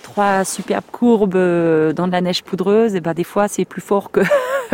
trois 0.03 0.45
superbes 0.45 0.83
courbes 0.91 1.35
euh, 1.35 1.91
dans 1.91 2.07
de 2.07 2.11
la 2.11 2.21
neige 2.21 2.43
poudreuse, 2.43 2.95
et 2.95 3.01
ben 3.01 3.13
des 3.13 3.23
fois, 3.23 3.47
c'est 3.47 3.65
plus 3.65 3.81
fort 3.81 4.11
que 4.11 4.21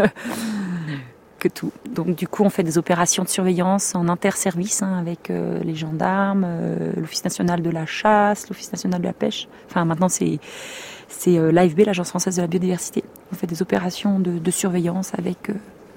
tout. 1.48 1.72
Donc, 1.90 2.16
du 2.16 2.28
coup, 2.28 2.44
on 2.44 2.50
fait 2.50 2.64
des 2.64 2.78
opérations 2.78 3.24
de 3.24 3.30
surveillance 3.30 3.96
en 3.96 4.08
interservice 4.10 4.82
hein, 4.82 4.98
avec 4.98 5.30
euh, 5.30 5.60
les 5.64 5.76
gendarmes, 5.76 6.44
euh, 6.46 6.92
l'Office 6.98 7.24
national 7.24 7.62
de 7.62 7.70
la 7.70 7.86
chasse, 7.86 8.50
l'Office 8.50 8.72
national 8.72 9.02
de 9.02 9.06
la 9.06 9.14
pêche. 9.14 9.48
Enfin, 9.70 9.86
maintenant, 9.86 10.10
c'est 10.10 10.40
c'est 11.08 11.38
euh, 11.40 11.52
l'AFB, 11.52 11.80
l'Agence 11.86 12.10
française 12.10 12.36
de 12.36 12.42
la 12.42 12.48
biodiversité. 12.48 13.04
On 13.32 13.36
fait 13.36 13.48
des 13.48 13.62
opérations 13.62 14.20
de, 14.20 14.52
surveillance 14.52 15.14
avec 15.18 15.52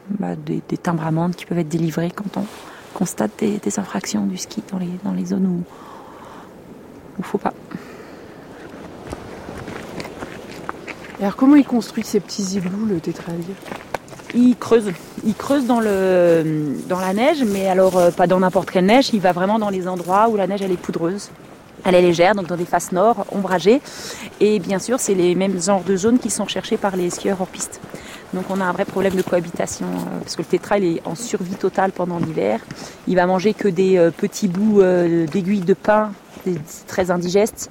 bah, 0.09 0.37
des, 0.37 0.63
des 0.69 0.79
timbres 0.79 1.07
amendes 1.07 1.35
qui 1.35 1.45
peuvent 1.45 1.59
être 1.59 1.69
délivrés 1.69 2.11
quand 2.11 2.37
on 2.39 2.47
constate 2.95 3.33
des, 3.39 3.79
infractions 3.79 4.27
du 4.27 4.37
ski 4.37 4.63
dans 4.71 4.79
les, 4.79 4.91
dans 5.05 5.13
les 5.13 5.27
zones 5.27 5.47
où 5.47 5.65
il 7.19 7.25
faut 7.25 7.39
pas. 7.39 7.53
Alors 11.21 11.37
comment 11.37 11.57
il 11.57 11.65
construit 11.65 12.05
ces 12.05 12.21
petits 12.21 12.57
igloos, 12.57 12.87
le 12.87 13.01
tétralyre? 13.01 13.57
Il 14.35 14.57
creuse, 14.57 14.87
dans, 15.67 15.81
la 15.81 17.13
neige, 17.13 17.45
mais 17.45 17.69
alors 17.69 17.99
euh, 17.99 18.11
pas 18.11 18.27
dans 18.27 18.41
n'importe 18.41 18.71
quelle 18.71 18.87
neige, 18.87 19.11
il 19.13 19.21
va 19.21 19.33
vraiment 19.33 19.59
dans 19.59 19.69
les 19.69 19.87
endroits 19.87 20.29
où 20.31 20.37
la 20.37 20.47
neige 20.47 20.63
est 20.63 20.69
poudreuse. 20.77 21.31
Elle 21.85 21.97
est 21.97 22.03
légère, 22.03 22.35
donc 22.35 22.47
dans 22.47 22.57
des 22.57 22.65
faces 22.65 22.93
nord, 22.93 23.27
ombragées. 23.33 23.81
Et 24.41 24.59
bien 24.59 24.79
sûr, 24.79 25.01
c'est 25.01 25.15
les 25.15 25.35
mêmes 25.35 25.61
genres 25.61 25.83
de 25.83 25.97
zones 25.97 26.19
qui 26.19 26.31
sont 26.31 26.45
recherchées 26.45 26.77
par 26.77 26.97
les 26.97 27.11
skieurs 27.11 27.41
hors 27.41 27.49
piste. 27.49 27.81
Donc 28.33 28.45
on 28.49 28.61
a 28.61 28.65
un 28.65 28.73
vrai 28.73 28.87
problème 28.87 29.15
de 29.15 29.23
cohabitation, 29.23 29.87
euh, 29.87 30.21
parce 30.21 30.37
que 30.37 30.43
le 30.43 30.47
tétra 30.47 30.79
il 30.79 30.97
est 30.97 31.03
en 31.07 31.15
survie 31.15 31.57
totale 31.57 31.93
pendant 31.93 32.19
l'hiver. 32.19 32.61
Il 33.07 33.17
va 33.17 33.27
manger 33.27 33.53
que 33.53 33.69
des 33.69 33.99
euh, 33.99 34.11
petits 34.11 34.49
bouts 34.49 34.81
d'aiguilles 34.81 35.61
de 35.61 35.77
des- 36.47 36.59
c'est 36.67 36.87
très 36.87 37.11
indigeste. 37.11 37.71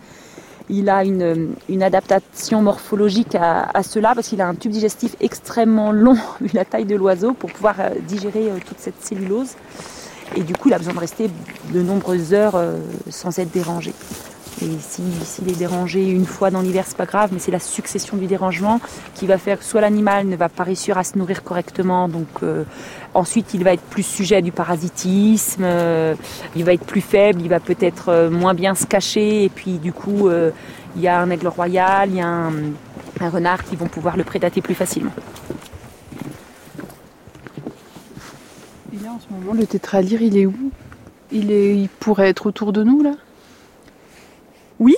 Il 0.73 0.89
a 0.89 1.03
une, 1.03 1.53
adaptation 1.83 2.61
morphologique 2.61 3.35
à, 3.35 3.69
à 3.73 3.83
cela 3.83 4.15
parce 4.15 4.29
qu'il 4.29 4.39
a 4.39 4.47
un 4.47 4.55
tube 4.55 4.71
digestif 4.71 5.17
extrêmement 5.19 5.91
long 5.91 6.15
vu 6.41 6.49
la 6.53 6.63
taille 6.63 6.85
de 6.85 6.95
l'oiseau 6.95 7.33
pour 7.33 7.51
pouvoir 7.51 7.75
euh, 7.79 7.89
digérer 8.07 8.49
euh, 8.49 8.57
toute 8.65 8.79
cette 8.79 9.03
cellulose. 9.03 9.49
Et 10.37 10.43
du 10.43 10.53
coup, 10.53 10.69
il 10.69 10.73
a 10.73 10.77
besoin 10.77 10.93
de 10.93 10.99
rester 10.99 11.29
de 11.73 11.81
nombreuses 11.81 12.33
heures 12.33 12.55
euh, 12.55 12.77
sans 13.09 13.37
être 13.37 13.51
dérangé. 13.51 13.93
Et 14.59 14.69
si- 14.79 15.01
s'il 15.23 15.49
est 15.49 15.57
dérangé 15.57 16.07
une 16.07 16.25
fois 16.25 16.51
dans 16.51 16.61
l'hiver, 16.61 16.83
c'est 16.85 16.97
pas 16.97 17.05
grave, 17.05 17.29
mais 17.33 17.39
c'est 17.39 17.51
la 17.51 17.59
succession 17.59 18.17
du 18.17 18.27
dérangement 18.27 18.79
qui 19.15 19.25
va 19.25 19.37
faire 19.37 19.57
que 19.57 19.63
soit 19.63 19.81
l'animal 19.81 20.27
ne 20.27 20.35
va 20.35 20.49
pas 20.49 20.63
réussir 20.63 20.97
à 20.97 21.03
se 21.03 21.17
nourrir 21.17 21.41
correctement, 21.43 22.07
donc 22.09 22.27
euh, 22.43 22.63
ensuite 23.13 23.53
il 23.53 23.63
va 23.63 23.73
être 23.73 23.81
plus 23.81 24.03
sujet 24.03 24.35
à 24.35 24.41
du 24.41 24.51
parasitisme, 24.51 25.63
euh, 25.63 26.15
il 26.55 26.63
va 26.63 26.73
être 26.73 26.85
plus 26.85 27.01
faible, 27.01 27.41
il 27.41 27.47
va 27.49 27.59
peut-être 27.59 28.09
euh, 28.09 28.29
moins 28.29 28.53
bien 28.53 28.75
se 28.75 28.85
cacher, 28.85 29.45
et 29.45 29.49
puis 29.49 29.79
du 29.79 29.93
coup 29.93 30.29
il 30.95 31.01
y 31.01 31.07
a 31.07 31.19
un 31.19 31.29
aigle 31.31 31.47
royal, 31.47 32.09
il 32.09 32.17
y 32.17 32.21
a 32.21 32.27
un, 32.27 32.51
un 33.21 33.29
renard 33.29 33.63
qui 33.63 33.75
vont 33.77 33.87
pouvoir 33.87 34.15
le 34.17 34.23
prédater 34.25 34.61
plus 34.61 34.75
facilement. 34.75 35.13
Et 38.93 39.01
là 39.03 39.11
en 39.13 39.19
ce 39.19 39.33
moment, 39.33 39.53
le 39.53 39.65
tétralyre, 39.65 40.21
il 40.21 40.37
est 40.37 40.45
où? 40.45 40.71
Il, 41.31 41.51
est... 41.51 41.75
il 41.77 41.87
pourrait 41.89 42.27
être 42.29 42.45
autour 42.45 42.73
de 42.73 42.83
nous 42.83 43.01
là? 43.01 43.13
Oui, 44.81 44.95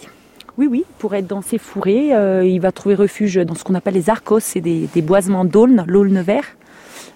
oui, 0.57 0.65
oui, 0.65 0.85
pour 0.97 1.13
être 1.13 1.27
dans 1.27 1.41
ces 1.41 1.57
fourrés, 1.57 2.15
euh, 2.15 2.45
il 2.45 2.61
va 2.61 2.71
trouver 2.71 2.95
refuge 2.95 3.35
dans 3.35 3.53
ce 3.53 3.65
qu'on 3.65 3.75
appelle 3.75 3.95
les 3.95 4.09
arcos, 4.09 4.39
c'est 4.39 4.61
des, 4.61 4.87
boisements 5.01 5.43
d'aulne, 5.43 5.83
l'aulne 5.87 6.21
vert. 6.21 6.45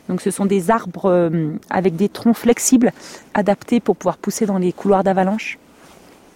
Donc 0.10 0.20
ce 0.20 0.32
sont 0.32 0.46
des 0.46 0.70
arbres 0.70 1.06
euh, 1.06 1.54
avec 1.70 1.96
des 1.96 2.10
troncs 2.10 2.36
flexibles 2.36 2.92
adaptés 3.34 3.80
pour 3.80 3.96
pouvoir 3.96 4.18
pousser 4.18 4.46
dans 4.46 4.58
les 4.58 4.74
couloirs 4.74 5.06
d'avalanche, 5.06 5.60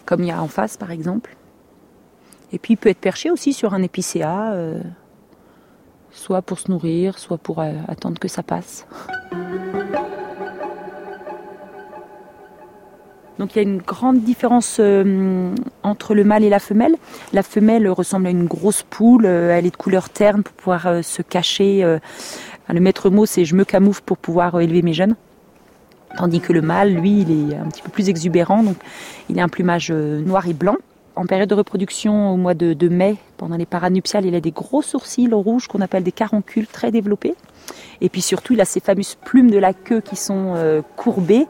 comme 0.05 0.23
il 0.23 0.27
y 0.27 0.31
a 0.31 0.41
en 0.41 0.47
face 0.47 0.77
par 0.77 0.91
exemple. 0.91 1.35
Et 2.53 2.59
puis 2.59 2.75
il 2.75 2.77
peut 2.77 2.89
être 2.89 3.01
perché 3.01 3.29
aussi 3.29 3.51
sur 3.51 3.73
un 3.73 3.83
épicéa, 3.83 4.53
euh, 4.53 4.79
soit 6.11 6.41
pour 6.41 6.59
se 6.59 6.71
nourrir, 6.71 7.19
soit 7.19 7.39
pour 7.39 7.59
attendre 7.59 8.19
que 8.19 8.29
ça 8.29 8.41
passe. 8.41 8.85
Donc 13.41 13.55
il 13.55 13.57
y 13.57 13.59
a 13.59 13.63
une 13.63 13.79
grande 13.79 14.21
différence 14.21 14.77
euh, 14.79 15.51
entre 15.81 16.13
le 16.13 16.23
mâle 16.23 16.43
et 16.43 16.49
la 16.49 16.59
femelle. 16.59 16.95
La 17.33 17.41
femelle 17.41 17.89
ressemble 17.89 18.27
à 18.27 18.29
une 18.29 18.45
grosse 18.45 18.83
poule, 18.83 19.25
euh, 19.25 19.57
elle 19.57 19.65
est 19.65 19.71
de 19.71 19.77
couleur 19.77 20.11
terne 20.11 20.43
pour 20.43 20.53
pouvoir 20.53 20.85
euh, 20.85 21.01
se 21.01 21.23
cacher. 21.23 21.83
le 22.69 22.79
maître 22.79 23.09
mot 23.09 23.25
c'est 23.25 23.43
je 23.43 23.55
me 23.55 23.65
camoufle 23.65 24.03
pour 24.05 24.19
pouvoir 24.19 24.61
élever 24.61 24.83
mes 24.83 24.93
jeunes. 24.93 25.15
Tandis 26.17 26.39
que 26.39 26.53
le 26.53 26.61
mâle, 26.61 26.93
lui, 26.93 27.21
il 27.21 27.51
est 27.51 27.55
un 27.57 27.65
petit 27.65 27.81
peu 27.81 27.89
plus 27.89 28.09
exubérant, 28.09 28.61
donc 28.61 28.75
il 29.27 29.39
a 29.39 29.43
un 29.43 29.49
plumage 29.49 29.91
noir 29.91 30.47
et 30.47 30.53
blanc. 30.53 30.75
En 31.15 31.25
période 31.25 31.49
de 31.49 31.55
reproduction, 31.55 32.31
au 32.31 32.37
mois 32.37 32.53
de, 32.53 32.73
de 32.73 32.89
mai, 32.89 33.15
pendant 33.37 33.57
les 33.57 33.65
paranuptiales, 33.65 34.25
il 34.27 34.35
a 34.35 34.39
des 34.39 34.51
gros 34.51 34.83
sourcils 34.83 35.29
rouges 35.31 35.67
qu'on 35.67 35.81
appelle 35.81 36.03
des 36.03 36.11
caroncules 36.11 36.67
très 36.67 36.91
développés. 36.91 37.33
Et 38.01 38.09
puis 38.09 38.21
surtout, 38.21 38.53
il 38.53 38.61
a 38.61 38.65
ces 38.65 38.81
fameuses 38.81 39.15
plumes 39.15 39.49
de 39.49 39.57
la 39.57 39.73
queue 39.73 40.01
qui 40.01 40.15
sont 40.15 40.83
courbées, 40.95 41.47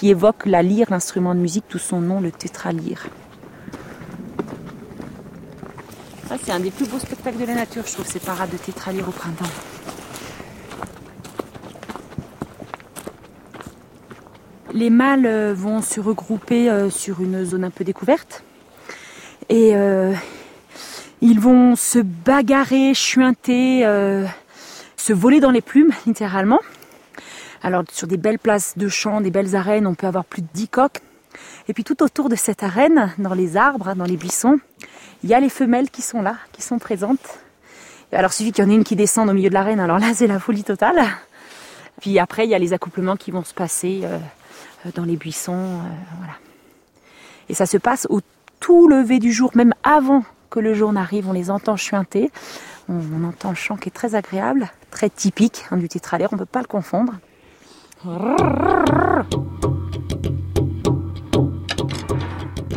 qui 0.00 0.08
évoquent 0.08 0.46
la 0.46 0.62
lyre, 0.62 0.86
l'instrument 0.88 1.34
de 1.34 1.40
musique, 1.40 1.66
tout 1.68 1.78
son 1.78 2.00
nom, 2.00 2.22
le 2.22 2.30
tétralyre. 2.32 3.06
Ça, 6.26 6.36
c'est 6.42 6.52
un 6.52 6.60
des 6.60 6.70
plus 6.70 6.88
beaux 6.88 6.98
spectacles 6.98 7.36
de 7.36 7.44
la 7.44 7.54
nature, 7.54 7.82
je 7.86 7.92
trouve, 7.92 8.06
ces 8.06 8.18
parades 8.18 8.48
de 8.48 8.56
tétralyre 8.56 9.06
au 9.06 9.10
printemps. 9.10 9.44
Les 14.72 14.88
mâles 14.88 15.26
euh, 15.26 15.52
vont 15.54 15.82
se 15.82 16.00
regrouper 16.00 16.70
euh, 16.70 16.88
sur 16.88 17.20
une 17.20 17.44
zone 17.44 17.64
un 17.64 17.70
peu 17.70 17.84
découverte 17.84 18.42
et 19.50 19.74
ils 21.20 21.40
vont 21.40 21.76
se 21.76 21.98
bagarrer, 21.98 22.94
chuinter, 22.94 23.82
se 24.96 25.12
voler 25.12 25.40
dans 25.40 25.50
les 25.50 25.60
plumes, 25.60 25.90
littéralement. 26.06 26.60
Alors 27.62 27.84
sur 27.92 28.06
des 28.06 28.16
belles 28.16 28.38
places 28.38 28.76
de 28.76 28.88
champs, 28.88 29.20
des 29.20 29.30
belles 29.30 29.54
arènes, 29.54 29.86
on 29.86 29.94
peut 29.94 30.06
avoir 30.06 30.24
plus 30.24 30.42
de 30.42 30.48
10 30.52 30.68
coques. 30.68 31.00
Et 31.68 31.74
puis 31.74 31.84
tout 31.84 32.02
autour 32.02 32.28
de 32.28 32.36
cette 32.36 32.62
arène, 32.62 33.12
dans 33.18 33.34
les 33.34 33.56
arbres, 33.56 33.88
hein, 33.88 33.96
dans 33.96 34.04
les 34.04 34.16
buissons, 34.16 34.58
il 35.22 35.30
y 35.30 35.34
a 35.34 35.40
les 35.40 35.48
femelles 35.48 35.90
qui 35.90 36.02
sont 36.02 36.22
là, 36.22 36.36
qui 36.52 36.62
sont 36.62 36.78
présentes. 36.78 37.38
Alors 38.12 38.30
il 38.32 38.34
suffit 38.34 38.52
qu'il 38.52 38.64
y 38.64 38.66
en 38.66 38.70
ait 38.70 38.74
une 38.74 38.84
qui 38.84 38.96
descende 38.96 39.28
au 39.28 39.32
milieu 39.32 39.48
de 39.48 39.54
l'arène, 39.54 39.78
alors 39.78 39.98
là 39.98 40.12
c'est 40.14 40.26
la 40.26 40.40
folie 40.40 40.64
totale. 40.64 41.00
Puis 42.00 42.18
après 42.18 42.46
il 42.46 42.50
y 42.50 42.54
a 42.54 42.58
les 42.58 42.72
accouplements 42.72 43.16
qui 43.16 43.30
vont 43.30 43.44
se 43.44 43.54
passer 43.54 44.00
euh, 44.04 44.18
euh, 44.86 44.90
dans 44.94 45.04
les 45.04 45.16
buissons, 45.16 45.52
euh, 45.52 45.88
voilà. 46.18 46.34
Et 47.48 47.54
ça 47.54 47.66
se 47.66 47.76
passe 47.76 48.06
au 48.10 48.20
tout 48.58 48.88
lever 48.88 49.18
du 49.18 49.32
jour, 49.32 49.50
même 49.54 49.74
avant 49.82 50.24
que 50.50 50.60
le 50.60 50.74
jour 50.74 50.92
n'arrive, 50.92 51.28
on 51.28 51.32
les 51.32 51.50
entend 51.50 51.76
chuinter. 51.76 52.30
On, 52.88 53.24
entend 53.24 53.50
le 53.50 53.56
chant 53.56 53.76
qui 53.76 53.88
est 53.88 53.92
très 53.92 54.16
agréable, 54.16 54.68
très 54.90 55.08
typique 55.08 55.64
hein, 55.70 55.76
du 55.76 55.88
tétralaire, 55.88 56.30
on 56.32 56.36
ne 56.36 56.40
peut 56.40 56.46
pas 56.46 56.60
le 56.60 56.66
confondre. 56.66 57.14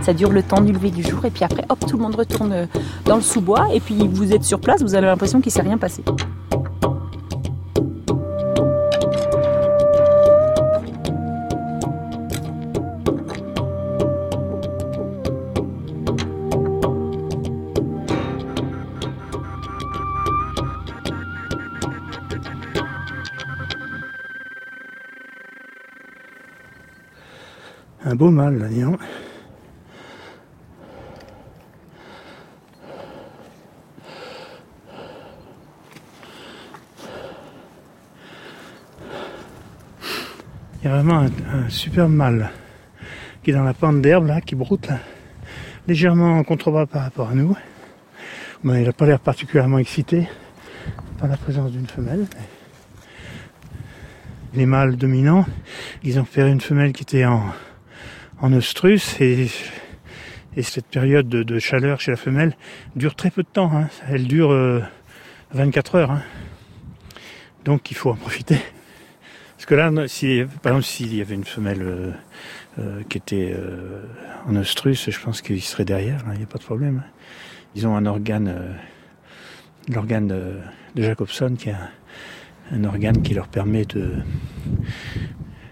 Ça 0.02 0.14
dure 0.14 0.32
le 0.32 0.44
temps 0.44 0.60
du 0.60 0.74
lever 0.74 0.92
du 0.92 1.02
jour 1.02 1.24
et 1.24 1.32
puis 1.32 1.46
après, 1.46 1.64
hop, 1.70 1.80
tout 1.88 1.96
le 1.96 2.04
monde 2.04 2.16
retourne 2.16 2.68
dans 3.06 3.16
le 3.16 3.22
sous-bois 3.22 3.70
et 3.74 3.80
puis 3.80 4.06
vous 4.06 4.34
êtes 4.34 4.44
sur 4.44 4.60
place, 4.60 4.82
vous 4.82 4.96
avez 4.96 5.08
l'impression 5.08 5.40
qu'il 5.40 5.50
ne 5.50 5.54
s'est 5.54 5.62
rien 5.62 5.78
passé. 5.78 6.04
Un 28.14 28.16
beau 28.16 28.30
mal 28.30 28.60
là. 28.60 28.68
Il 28.70 28.78
y 28.78 28.84
a 40.88 40.90
vraiment 40.90 41.26
un, 41.52 41.70
super 41.70 42.08
mâle 42.08 42.52
qui 43.42 43.50
est 43.50 43.54
dans 43.54 43.64
la 43.64 43.74
pente 43.74 44.02
d'herbe 44.02 44.28
là, 44.28 44.42
qui 44.42 44.54
broute 44.54 44.90
légèrement 45.88 46.38
en 46.38 46.44
contrebas 46.44 46.86
par 46.86 47.02
rapport 47.02 47.30
à 47.30 47.34
nous. 47.34 47.58
Il 48.64 48.70
n'a 48.70 48.94
pas 48.94 49.08
l'air 49.08 49.20
particulièrement 49.20 49.80
excité 49.80 50.30
par 51.18 51.28
la 51.28 51.38
présence 51.38 51.72
d'une 51.72 51.88
femelle. 51.88 52.28
Les 54.54 54.68
mâles 54.68 54.98
dominants, 54.98 55.48
ils 56.04 56.20
ont 56.20 56.26
fait 56.26 56.48
une 56.48 56.62
femelle 56.62 56.94
qui 56.94 57.02
était 57.02 57.26
en, 57.26 57.42
en 58.44 58.52
et, 58.52 59.48
cette 60.62 60.86
période 60.88 61.30
de, 61.30 61.60
chaleur 61.60 62.02
chez 62.02 62.12
la 62.12 62.18
femelle 62.18 62.58
dure 62.98 63.16
très 63.16 63.32
peu 63.32 63.42
de 63.42 63.48
temps. 63.48 63.72
Hein. 63.74 63.88
Elle 64.10 64.28
dure 64.28 64.50
24 65.54 65.96
euh, 65.96 66.00
heures. 66.00 66.12
Hein. 66.12 66.24
Donc 67.64 67.90
il 67.90 67.94
faut 67.96 68.12
en 68.12 68.16
profiter. 68.16 68.58
Parce 69.56 69.66
que 69.66 69.76
là, 69.76 69.90
par 70.62 70.74
exemple, 70.74 70.84
s'il 70.84 71.16
y 71.16 71.22
avait 71.22 71.36
une 71.36 71.46
femelle 71.46 71.82
euh, 71.82 72.12
euh, 72.80 73.02
qui 73.08 73.18
était 73.18 73.56
en 74.46 74.58
oestrus, 74.58 75.10
je 75.10 75.20
pense 75.22 75.42
qu'il 75.42 75.62
serait 75.62 75.86
derrière, 75.86 76.22
il 76.34 76.38
n'y 76.40 76.44
a 76.44 76.48
pas 76.48 76.60
de 76.60 76.66
problème. 76.66 77.02
Hein. 77.06 77.10
Ils 77.76 77.88
ont 77.88 77.96
un 77.96 78.06
organe, 78.06 78.78
l'organe 79.88 80.28
de, 80.28 80.60
Jacobson, 81.02 81.56
qui 81.58 81.70
est 81.70 81.76
un 82.72 82.84
organe 82.84 83.22
qui 83.22 83.34
leur 83.34 83.48
permet 83.48 83.86
de, 83.86 84.18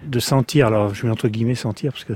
de 0.03 0.19
sentir, 0.19 0.67
alors 0.67 0.93
je 0.93 1.05
mets 1.05 1.11
entre 1.11 1.27
guillemets 1.27 1.55
sentir, 1.55 1.91
parce 1.91 2.05
que 2.05 2.13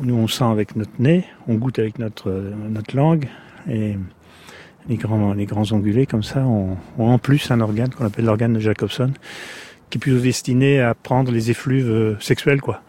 nous 0.00 0.14
on 0.14 0.28
sent 0.28 0.44
avec 0.44 0.76
notre 0.76 0.92
nez, 0.98 1.24
on 1.48 1.54
goûte 1.54 1.78
avec 1.78 1.98
notre, 1.98 2.30
notre 2.30 2.96
langue, 2.96 3.28
et 3.68 3.96
les 4.88 4.96
grands, 4.96 5.34
les 5.34 5.46
grands 5.46 5.70
ongulés 5.72 6.06
comme 6.06 6.22
ça 6.22 6.40
ont, 6.40 6.76
en 6.98 7.18
plus 7.18 7.50
un 7.50 7.60
organe 7.60 7.90
qu'on 7.90 8.06
appelle 8.06 8.24
l'organe 8.24 8.54
de 8.54 8.60
Jacobson, 8.60 9.12
qui 9.88 9.98
est 9.98 10.00
plutôt 10.00 10.20
destiné 10.20 10.80
à 10.80 10.94
prendre 10.94 11.32
les 11.32 11.50
effluves 11.50 11.90
euh, 11.90 12.16
sexuels, 12.20 12.60
quoi. 12.60 12.82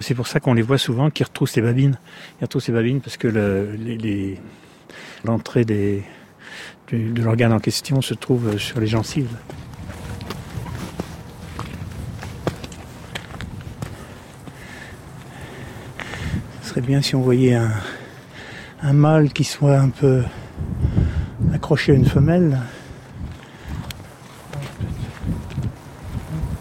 C'est 0.00 0.14
pour 0.14 0.26
ça 0.26 0.40
qu'on 0.40 0.54
les 0.54 0.62
voit 0.62 0.78
souvent 0.78 1.10
qui 1.10 1.22
retroussent 1.22 1.54
les 1.54 1.62
babines. 1.62 1.96
Ils 2.40 2.44
retroussent 2.44 2.66
les 2.66 2.74
babines 2.74 3.00
parce 3.00 3.16
que 3.16 3.28
l'entrée 5.24 5.64
des, 5.64 6.02
de 6.90 7.22
l'organe 7.22 7.52
en 7.52 7.60
question 7.60 8.02
se 8.02 8.14
trouve 8.14 8.58
sur 8.58 8.80
les 8.80 8.88
gencives. 8.88 9.36
Serait 16.72 16.86
bien 16.86 17.02
si 17.02 17.14
on 17.14 17.20
voyait 17.20 17.54
un, 18.82 18.92
mâle 18.94 19.30
qui 19.30 19.44
soit 19.44 19.76
un 19.76 19.90
peu 19.90 20.22
accroché 21.52 21.92
à 21.92 21.94
une 21.96 22.06
femelle. 22.06 22.58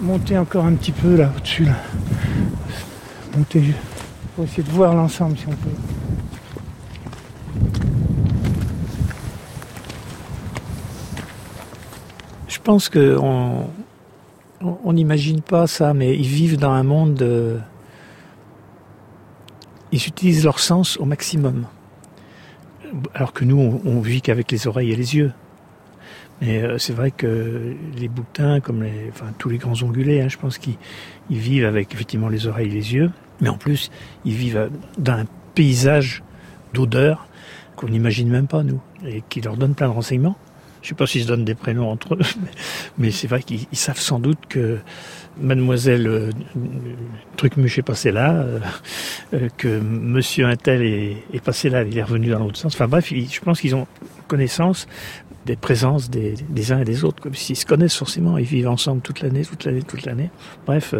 Monter 0.01 0.38
encore 0.38 0.66
un 0.66 0.74
petit 0.74 0.91
peu 0.91 1.16
là 1.16 1.32
au-dessus 1.38 1.64
là. 1.64 1.76
Monter 3.38 3.74
pour 4.36 4.43
essayer 4.43 4.64
de 4.64 4.72
voir 4.72 4.93
l'ensemble 4.95 5.38
si 5.38 5.45
on 5.47 5.51
peut. 5.51 5.70
Je 12.49 12.59
pense 12.59 12.89
qu'on 12.89 13.70
on 14.62 14.91
n'imagine 14.91 15.39
pas 15.39 15.68
ça, 15.68 15.93
mais 15.93 16.18
ils 16.18 16.28
vivent 16.28 16.57
dans 16.57 16.72
un 16.72 16.84
monde 16.84 17.14
de, 17.14 17.59
ils 19.92 20.06
utilisent 20.08 20.44
leur 20.44 20.60
sens 20.60 20.98
au 20.98 21.06
maximum. 21.06 21.66
Alors 23.14 23.34
que 23.34 23.46
nous, 23.46 23.82
on, 23.86 24.02
vit 24.02 24.22
qu'avec 24.22 24.52
les 24.52 24.68
oreilles 24.68 24.92
et 24.92 24.96
les 24.96 25.16
yeux. 25.16 25.32
Mais 26.42 26.62
euh, 26.62 26.78
c'est 26.78 26.94
vrai 26.94 27.12
que 27.12 27.76
les 27.96 28.08
boutins, 28.08 28.60
comme 28.60 28.86
tous 29.38 29.50
les 29.50 29.58
grands 29.58 29.82
ongulés, 29.84 30.22
hein, 30.22 30.28
je 30.28 30.38
pense 30.38 30.58
qu'ils 30.58 30.78
vivent 31.30 31.66
avec 31.66 31.94
effectivement 31.94 32.28
les 32.28 32.48
oreilles 32.48 32.68
et 32.68 32.74
les 32.74 32.94
yeux. 32.94 33.12
Mais 33.39 33.50
en 33.50 33.58
plus, 33.58 33.92
ils 34.26 34.34
vivent 34.34 34.70
dans 34.98 35.14
un 35.14 35.26
paysage 35.56 36.24
d'odeurs 36.74 37.28
qu'on 37.76 37.88
n'imagine 37.88 38.30
même 38.30 38.48
pas, 38.48 38.64
nous, 38.64 38.82
et 39.06 39.24
qui 39.30 39.42
leur 39.42 39.56
donne 39.58 39.74
plein 39.74 39.88
de 39.88 39.94
renseignements. 39.94 40.36
Je 40.82 40.88
ne 40.88 40.89
sais 40.89 40.95
pas 40.95 41.05
s'ils 41.05 41.23
se 41.23 41.27
donnent 41.27 41.45
des 41.45 41.55
prénoms 41.55 41.89
entre 41.89 42.15
eux, 42.15 42.19
mais 42.97 43.11
c'est 43.11 43.27
vrai 43.27 43.43
qu'ils 43.43 43.67
savent 43.73 43.99
sans 43.99 44.19
doute 44.19 44.39
que 44.49 44.79
mademoiselle 45.39 46.07
euh, 46.07 46.29
Trucmuche 47.38 47.79
est 47.79 47.84
passée 47.84 48.11
là, 48.11 48.34
euh, 48.34 48.59
euh, 49.34 49.49
que 49.57 49.79
monsieur 49.79 50.45
Intel 50.45 50.82
est, 50.82 51.17
est, 51.34 51.43
passé 51.43 51.69
là, 51.69 51.84
il 51.84 51.97
est 51.97 52.03
revenu 52.03 52.29
dans 52.29 52.39
l'autre 52.39 52.57
sens. 52.57 52.73
Enfin 52.73 52.88
bref, 52.88 53.11
je 53.11 53.39
pense 53.41 53.61
qu'ils 53.61 53.75
ont 53.75 53.88
connaissance 54.27 54.88
des 55.45 55.55
présences 55.55 56.09
des, 56.09 56.71
uns 56.71 56.79
et 56.79 56.86
des 56.86 57.03
autres, 57.03 57.21
comme 57.21 57.34
s'ils 57.34 57.55
se 57.55 57.65
connaissent 57.65 57.95
forcément, 57.95 58.38
ils 58.38 58.45
vivent 58.45 58.69
ensemble 58.69 59.01
toute 59.01 59.21
l'année, 59.21 59.43
toute 59.43 59.65
l'année, 59.65 59.82
toute 59.82 60.05
l'année. 60.05 60.29
Bref, 60.67 60.93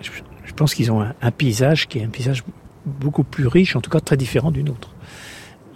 je, 0.00 0.52
pense 0.54 0.74
qu'ils 0.74 0.92
ont 0.92 1.00
un, 1.00 1.30
paysage 1.32 1.88
qui 1.88 1.98
est 1.98 2.04
un 2.04 2.08
paysage 2.08 2.44
beaucoup 2.86 3.24
plus 3.24 3.48
riche, 3.48 3.74
en 3.74 3.80
tout 3.80 3.90
cas 3.90 3.98
très 3.98 4.16
différent 4.16 4.52
du 4.52 4.62
nôtre. 4.62 4.94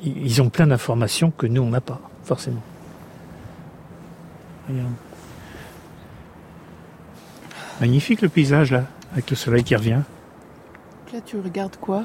Ils, 0.04 0.40
ont 0.40 0.50
plein 0.50 0.68
d'informations 0.68 1.32
que 1.32 1.46
nous, 1.46 1.62
on 1.62 1.70
n'a 1.70 1.80
pas, 1.80 2.00
forcément. 2.22 2.62
Magnifique 7.80 8.20
le 8.22 8.28
paysage 8.28 8.72
là, 8.72 8.84
avec 9.12 9.30
le 9.30 9.36
soleil 9.36 9.64
qui 9.64 9.74
revient. 9.74 10.00
Là 11.12 11.20
tu 11.24 11.38
regardes 11.38 11.76
quoi? 11.76 12.04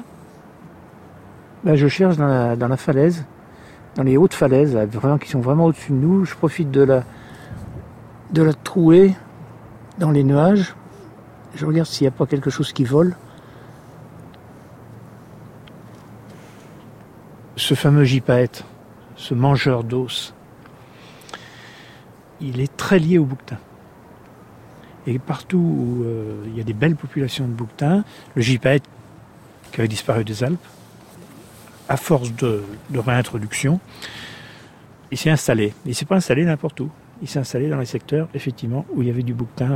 Je 1.64 1.88
cherche 1.88 2.16
dans 2.16 2.28
la, 2.28 2.54
dans 2.54 2.68
la 2.68 2.76
falaise, 2.76 3.24
dans 3.96 4.04
les 4.04 4.16
hautes 4.16 4.34
falaises, 4.34 4.74
là, 4.74 4.86
vraiment, 4.86 5.18
qui 5.18 5.28
sont 5.28 5.40
vraiment 5.40 5.64
au-dessus 5.64 5.90
de 5.90 5.96
nous. 5.96 6.24
Je 6.24 6.36
profite 6.36 6.70
de 6.70 6.82
la, 6.82 7.02
de 8.30 8.42
la 8.42 8.54
trouée 8.54 9.14
dans 9.98 10.12
les 10.12 10.22
nuages. 10.22 10.76
Je 11.56 11.66
regarde 11.66 11.88
s'il 11.88 12.04
n'y 12.04 12.08
a 12.08 12.12
pas 12.12 12.26
quelque 12.26 12.50
chose 12.50 12.72
qui 12.72 12.84
vole. 12.84 13.16
Ce 17.56 17.74
fameux 17.74 18.04
gypaète, 18.04 18.64
ce 19.16 19.34
mangeur 19.34 19.82
d'os, 19.82 20.34
il 22.40 22.60
est 22.60 22.76
très 22.76 22.98
lié 22.98 23.18
au 23.18 23.24
bouquetin. 23.24 23.58
Et 25.06 25.18
partout 25.18 25.58
où 25.58 26.04
euh, 26.04 26.44
il 26.46 26.56
y 26.56 26.60
a 26.60 26.64
des 26.64 26.72
belles 26.72 26.96
populations 26.96 27.46
de 27.46 27.52
bouquetins, 27.52 28.04
le 28.34 28.42
gypaète 28.42 28.82
qui 29.72 29.80
avait 29.80 29.88
disparu 29.88 30.24
des 30.24 30.42
Alpes, 30.42 30.58
à 31.88 31.96
force 31.96 32.32
de, 32.34 32.62
réintroduction, 32.92 33.78
il 35.12 35.18
s'est 35.18 35.30
installé. 35.30 35.72
Il 35.84 35.90
ne 35.90 35.94
s'est 35.94 36.04
pas 36.04 36.16
installé 36.16 36.44
n'importe 36.44 36.80
où. 36.80 36.90
Il 37.22 37.28
s'est 37.28 37.38
installé 37.38 37.68
dans 37.68 37.78
les 37.78 37.86
secteurs, 37.86 38.28
effectivement, 38.34 38.84
où 38.92 39.02
il 39.02 39.08
y 39.08 39.10
avait 39.10 39.22
du 39.22 39.34
bouquetin 39.34 39.72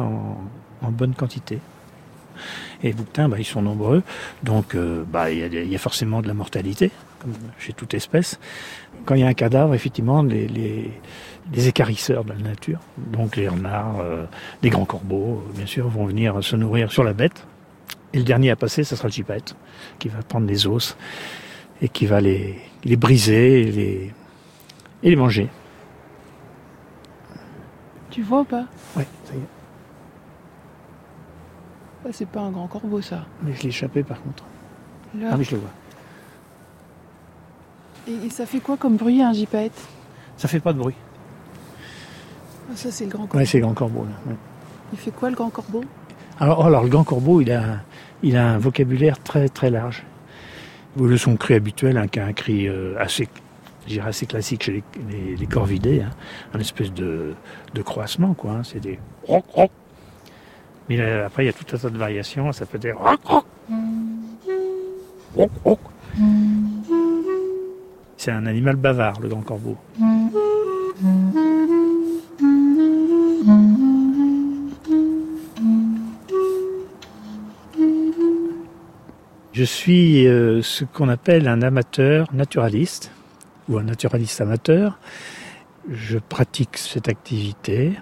en, 0.83 0.91
bonne 0.91 1.15
quantité. 1.15 1.59
Et 2.83 2.89
les 2.89 2.93
bouquetins, 2.93 3.29
bah, 3.29 3.37
ils 3.39 3.45
sont 3.45 3.63
nombreux, 3.63 4.03
donc 4.43 4.75
euh, 4.75 5.05
bah, 5.07 5.31
il 5.31 5.69
y 5.69 5.75
a 5.75 5.79
forcément 5.79 6.23
de 6.23 6.27
la 6.27 6.35
mortalité, 6.35 6.91
comme 7.21 7.33
chez 7.59 7.73
toute 7.73 7.95
espèce. 7.95 8.39
Quand 9.05 9.15
il 9.15 9.21
y 9.21 9.25
a 9.25 9.29
un 9.29 9.35
cadavre, 9.35 9.75
effectivement, 9.75 10.23
les, 10.23 10.47
les, 10.49 10.91
les 11.53 11.69
écarisseurs 11.69 12.25
de 12.25 12.31
la 12.33 12.39
nature, 12.39 12.81
donc 12.97 13.37
les 13.37 13.49
renards, 13.49 14.01
euh, 14.01 14.25
les 14.63 14.71
grands 14.71 14.85
corbeaux, 14.85 15.43
bien 15.55 15.67
sûr, 15.67 15.89
vont 15.89 16.07
venir 16.07 16.43
se 16.43 16.57
nourrir 16.57 16.91
sur 16.93 17.05
la 17.05 17.13
bête. 17.13 17.47
Et 18.13 18.19
le 18.19 18.25
dernier 18.25 18.51
à 18.51 18.57
passer, 18.57 18.83
ça 18.83 18.97
sera 18.97 19.09
le 19.09 19.13
gypaète, 19.13 19.55
qui 19.99 20.09
va 20.09 20.23
prendre 20.23 20.47
les 20.47 20.67
os 20.67 20.97
et 21.81 21.89
qui 21.89 22.07
va 22.07 22.21
les, 22.21 22.59
les 22.85 22.97
briser 22.97 23.63
et 23.63 23.71
les, 23.73 24.15
et 25.03 25.11
les 25.11 25.17
manger. 25.17 25.49
Tu 28.11 28.23
vois 28.23 28.41
ou 28.41 28.45
pas? 28.45 28.67
Ouais, 28.97 29.07
ça 29.25 29.35
y 29.35 29.39
est. 29.39 29.41
Ah, 32.05 32.09
C'est 32.13 32.29
pas 32.29 32.41
un 32.41 32.51
grand 32.51 32.67
corbeau 32.67 33.01
ça. 33.01 33.27
Mais 33.43 33.53
je 33.55 33.63
l'ai 33.63 33.69
échappé 33.69 34.03
par 34.03 34.21
contre. 34.23 34.45
Là. 35.19 35.29
Ah 35.33 35.37
oui, 35.39 35.45
je 35.45 35.53
le 35.53 35.59
vois. 35.59 35.71
Et, 38.09 38.27
et 38.27 38.31
ça 38.31 38.47
fait 38.47 38.61
quoi 38.61 38.77
comme 38.77 38.97
bruit 38.97 39.23
un 39.23 39.33
gypaète 39.33 39.79
Ça 40.37 40.49
fait 40.49 40.61
pas 40.61 40.73
de 40.73 40.79
bruit. 40.79 40.95
Ah, 42.71 42.77
Ça 42.77 42.91
c'est 42.91 43.05
le 43.05 43.11
grand 43.11 43.23
corbeau. 43.27 43.39
Ouais, 43.39 43.47
c'est 43.47 43.59
le 43.59 43.65
grand 43.65 43.75
corbeau. 43.75 44.05
Là. 44.05 44.31
ouais. 44.31 44.37
Il 44.93 44.99
fait 44.99 45.11
quoi 45.11 45.31
le 45.31 45.37
grand 45.37 45.51
corbeau? 45.51 45.85
Alors, 46.41 46.65
alors, 46.67 46.83
le 46.83 46.89
grand 46.89 47.05
corbeau, 47.05 47.41
il 47.41 47.53
a, 47.53 47.63
un- 47.63 47.81
il 48.23 48.37
a 48.37 48.49
un 48.53 48.59
vocabulaire 48.59 49.23
très 49.23 49.49
très 49.49 49.71
large. 49.71 50.05
Le 50.99 51.17
son 51.17 51.37
cri 51.37 51.55
habituel, 51.55 51.97
hein, 51.97 52.09
qui 52.09 52.19
est 52.19 52.23
un 52.23 52.33
cri 52.33 52.67
euh, 52.67 52.95
assez, 52.99 53.29
dirais 53.87 54.09
assez 54.09 54.27
classique 54.27 54.65
chez 54.65 54.73
les, 54.73 54.85
les, 55.11 55.37
les 55.37 55.47
corvidés, 55.47 56.01
hein, 56.03 56.11
un 56.55 56.59
espèce 56.59 56.93
de, 56.93 57.35
de 57.75 57.83
croissement, 57.83 58.35
quoi. 58.35 58.53
hein, 58.53 58.63
c'est 58.65 58.81
des. 58.81 58.99
Mais 60.89 60.97
là, 60.97 61.27
après, 61.27 61.45
il 61.45 61.47
y 61.47 61.51
a 61.51 61.53
tout 61.53 61.65
un 61.73 61.79
tas 61.79 61.91
de 61.91 61.99
variations. 61.99 62.51
Ça 62.53 62.67
peut 62.67 62.79
être 62.83 62.97
C'est 68.23 68.33
un 68.33 68.45
animal 68.45 68.77
bavard, 68.77 69.19
le 69.23 69.29
grand 69.31 69.41
corbeau. 69.41 69.79
Je 79.55 79.65
suis 79.65 80.27
euh, 80.27 80.61
ce 80.61 80.85
qu'on 80.85 81.09
appelle 81.09 81.49
un 81.49 81.63
amateur 81.63 82.27
naturaliste 82.35 83.11
ou 83.71 83.79
un 83.79 83.85
naturaliste 83.85 84.43
amateur. 84.43 84.99
Je 85.89 86.19
pratique 86.19 86.77
cette 86.77 87.09
activité 87.09 87.95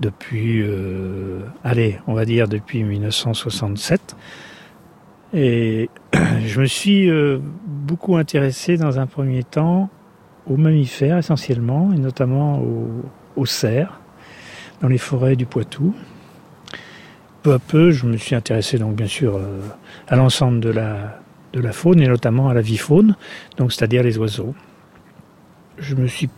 depuis, 0.00 0.60
euh, 0.60 1.40
allez, 1.64 1.98
on 2.06 2.12
va 2.12 2.26
dire 2.26 2.46
depuis 2.46 2.84
1967. 2.84 4.16
Et 5.34 5.90
je 6.46 6.60
me 6.60 6.66
suis 6.66 7.10
euh, 7.10 7.38
beaucoup 7.66 8.16
intéressé 8.16 8.76
dans 8.76 8.98
un 9.00 9.06
premier 9.06 9.42
temps 9.42 9.90
aux 10.46 10.56
mammifères 10.56 11.18
essentiellement, 11.18 11.90
et 11.92 11.98
notamment 11.98 12.62
aux, 13.36 13.46
cerfs 13.46 14.00
dans 14.80 14.88
les 14.88 14.98
forêts 14.98 15.36
du 15.36 15.46
Poitou. 15.46 15.94
Peu 17.42 17.54
à 17.54 17.58
peu, 17.58 17.90
je 17.90 18.06
me 18.06 18.16
suis 18.16 18.34
intéressé 18.34 18.78
donc 18.78 18.94
bien 18.94 19.06
sûr 19.06 19.36
euh, 19.36 19.60
à 20.06 20.16
l'ensemble 20.16 20.60
de 20.60 20.70
la, 20.70 21.20
de 21.52 21.60
la 21.60 21.72
faune 21.72 22.00
et 22.00 22.08
notamment 22.08 22.48
à 22.48 22.54
la 22.54 22.60
vie 22.60 22.76
faune, 22.76 23.16
donc 23.56 23.72
c'est-à-dire 23.72 24.02
les 24.02 24.18
oiseaux. 24.18 24.54
Je 25.78 25.94
me 25.94 26.06
suis 26.06 26.28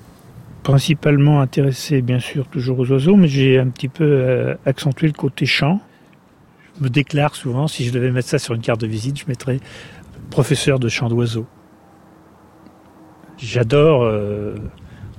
principalement 0.62 1.40
intéressé 1.40 2.00
bien 2.00 2.18
sûr 2.18 2.46
toujours 2.48 2.78
aux 2.78 2.90
oiseaux, 2.90 3.16
mais 3.16 3.28
j'ai 3.28 3.58
un 3.58 3.68
petit 3.68 3.88
peu 3.88 4.04
euh, 4.04 4.54
accentué 4.64 5.06
le 5.06 5.12
côté 5.12 5.46
chant. 5.46 5.80
Me 6.80 6.88
déclare 6.88 7.34
souvent, 7.34 7.68
si 7.68 7.84
je 7.84 7.92
devais 7.92 8.10
mettre 8.10 8.28
ça 8.28 8.38
sur 8.38 8.54
une 8.54 8.60
carte 8.60 8.80
de 8.80 8.86
visite, 8.86 9.18
je 9.18 9.24
mettrais 9.28 9.60
professeur 10.30 10.78
de 10.78 10.88
chant 10.88 11.08
d'oiseaux. 11.08 11.46
J'adore 13.38 14.02
euh, 14.04 14.56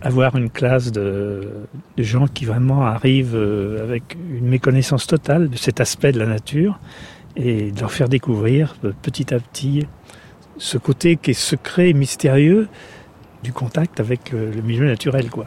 avoir 0.02 0.36
une 0.36 0.50
classe 0.50 0.92
de, 0.92 1.68
gens 1.98 2.28
qui 2.28 2.46
vraiment 2.46 2.86
arrivent 2.86 3.36
euh, 3.36 3.84
avec 3.84 4.16
une 4.16 4.48
méconnaissance 4.48 5.08
totale 5.08 5.50
de 5.50 5.58
cet 5.58 5.82
aspect 5.82 6.12
de 6.12 6.20
la 6.20 6.26
nature 6.26 6.80
et 7.36 7.72
de 7.72 7.80
leur 7.80 7.92
faire 7.92 8.10
découvrir 8.10 8.76
euh, 8.84 8.92
petit 9.02 9.34
à 9.34 9.40
petit 9.40 9.88
ce 10.58 10.78
côté 10.78 11.18
qui 11.18 11.32
est 11.32 11.36
secret 11.36 11.90
et 11.90 11.94
mystérieux 11.94 12.68
du 13.44 13.54
contact 13.54 14.00
avec 14.00 14.32
le 14.32 14.62
milieu 14.64 14.88
naturel 14.88 15.30
quoi. 15.30 15.46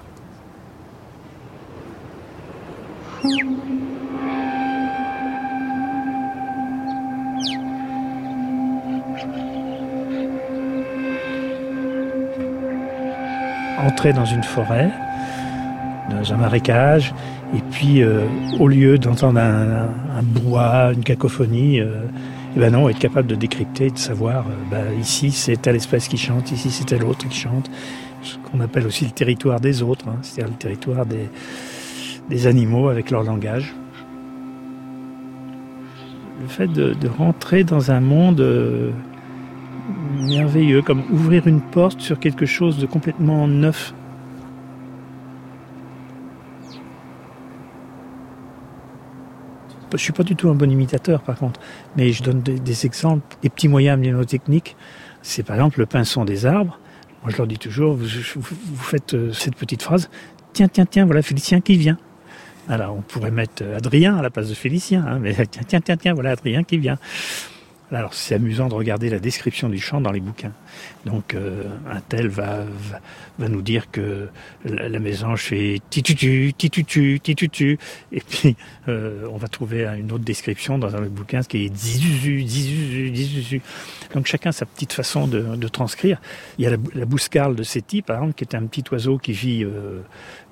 Entrer 13.82 14.12
dans 14.12 14.26
une 14.26 14.42
forêt, 14.42 14.90
dans 16.10 16.32
un 16.32 16.36
marécage, 16.36 17.14
et 17.56 17.60
puis 17.70 18.02
euh, 18.02 18.26
au 18.58 18.68
lieu 18.68 18.98
d'entendre 18.98 19.40
un, 19.40 20.22
bois, 20.22 20.92
une 20.92 21.02
cacophonie, 21.02 21.80
euh, 21.80 22.02
eh 22.56 22.60
ben 22.60 22.72
non, 22.72 22.88
être 22.88 22.98
capable 22.98 23.26
de 23.26 23.34
décrypter, 23.34 23.90
de 23.90 23.98
savoir, 23.98 24.44
euh, 24.46 24.70
bah, 24.70 24.94
ici 25.00 25.30
c'est 25.30 25.60
telle 25.60 25.76
espèce 25.76 26.08
qui 26.08 26.18
chante, 26.18 26.52
ici 26.52 26.70
c'est 26.70 26.84
telle 26.84 27.04
autre 27.04 27.26
qui 27.26 27.38
chante, 27.38 27.70
ce 28.22 28.36
qu'on 28.38 28.60
appelle 28.60 28.86
aussi 28.86 29.04
le 29.04 29.12
territoire 29.12 29.60
des 29.60 29.82
autres, 29.82 30.08
hein, 30.08 30.18
c'est-à-dire 30.22 30.52
le 30.52 30.58
territoire 30.58 31.06
des, 31.06 31.30
des 32.28 32.46
animaux 32.46 32.88
avec 32.88 33.10
leur 33.10 33.22
langage. 33.22 33.74
Le 36.40 36.46
fait 36.46 36.68
de, 36.68 36.94
rentrer 37.08 37.64
dans 37.64 37.90
un 37.90 38.00
monde 38.00 38.40
merveilleux, 40.20 40.82
comme 40.82 41.02
ouvrir 41.10 41.46
une 41.46 41.60
porte 41.60 42.00
sur 42.00 42.18
quelque 42.18 42.46
chose 42.46 42.78
de 42.78 42.86
complètement 42.86 43.46
neuf. 43.48 43.94
Je 49.92 49.96
suis 49.96 50.12
pas 50.12 50.22
du 50.22 50.36
tout 50.36 50.48
un 50.48 50.54
bon 50.54 50.70
imitateur 50.70 51.20
par 51.22 51.36
contre, 51.36 51.60
mais 51.96 52.12
je 52.12 52.22
donne 52.22 52.40
des, 52.42 52.86
exemples, 52.86 53.36
des 53.42 53.48
petits 53.48 53.68
moyens 53.68 53.98
mnémotechniques. 53.98 54.76
C'est 55.20 55.42
par 55.42 55.56
exemple 55.56 55.80
le 55.80 55.86
pinson 55.86 56.24
des 56.24 56.46
arbres. 56.46 56.78
Moi 57.22 57.32
je 57.32 57.36
leur 57.36 57.46
dis 57.46 57.58
toujours, 57.58 57.96
vous 57.96 58.76
faites 58.76 59.14
euh, 59.14 59.32
cette 59.32 59.56
petite 59.56 59.82
phrase, 59.82 60.08
tiens, 60.52 60.68
tiens, 60.68 60.86
tiens, 60.86 61.04
voilà 61.04 61.22
Félicien 61.22 61.60
qui 61.60 61.76
vient. 61.76 61.98
Alors 62.68 62.94
on 62.96 63.02
pourrait 63.02 63.30
mettre 63.30 63.62
euh, 63.62 63.76
Adrien 63.76 64.16
à 64.16 64.22
la 64.22 64.30
place 64.30 64.48
de 64.48 64.54
Félicien, 64.54 65.04
hein, 65.06 65.18
mais 65.20 65.34
tiens, 65.50 65.62
tiens, 65.66 65.80
tiens, 65.80 65.96
tiens, 65.96 66.14
voilà 66.14 66.30
Adrien 66.30 66.62
qui 66.62 66.78
vient. 66.78 66.96
Alors 67.92 68.14
c'est 68.14 68.36
amusant 68.36 68.68
de 68.68 68.74
regarder 68.74 69.10
la 69.10 69.18
description 69.18 69.68
du 69.68 69.80
chant 69.80 70.00
dans 70.00 70.12
les 70.12 70.20
bouquins. 70.20 70.52
Donc 71.06 71.34
euh, 71.34 71.64
un 71.90 72.00
tel 72.00 72.28
va, 72.28 72.64
va, 73.38 73.48
nous 73.48 73.62
dire 73.62 73.90
que 73.90 74.28
la, 74.64 74.88
la 74.88 74.98
mésange 75.00 75.42
fait 75.42 75.80
titutu, 75.90 76.52
titutu, 76.56 77.18
titutu. 77.20 77.78
Et 78.12 78.20
puis 78.20 78.56
euh, 78.86 79.26
on 79.32 79.38
va 79.38 79.48
trouver 79.48 79.86
une 79.86 80.12
autre 80.12 80.24
description 80.24 80.78
dans 80.78 80.94
un 80.94 81.00
autre 81.00 81.10
bouquin, 81.10 81.42
ce 81.42 81.48
qui 81.48 81.64
est 81.64 81.74
zizuzu, 81.74 82.46
zizuzu, 82.46 83.16
zizuzu. 83.16 83.62
Donc 84.14 84.26
chacun 84.26 84.52
sa 84.52 84.66
petite 84.66 84.92
façon 84.92 85.26
de, 85.26 85.68
transcrire. 85.68 86.20
Il 86.58 86.64
y 86.64 86.68
a 86.68 86.70
la, 86.70 86.76
la 86.94 87.04
bouscarle 87.06 87.56
de 87.56 87.62
Séti, 87.64 88.02
par 88.02 88.16
exemple, 88.16 88.34
qui 88.34 88.44
est 88.44 88.54
un 88.54 88.66
petit 88.66 88.84
oiseau 88.92 89.18
qui 89.18 89.32
vit 89.32 89.64
euh, 89.64 90.00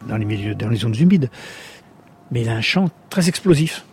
dans 0.08 0.16
les 0.16 0.24
milieux, 0.24 0.56
dans 0.56 0.68
les 0.68 0.76
zones 0.76 0.96
humides. 0.96 1.30
Mais 2.32 2.42
il 2.42 2.48
a 2.48 2.54
un 2.54 2.60
chant 2.60 2.90
très 3.10 3.28
explosif. 3.28 3.84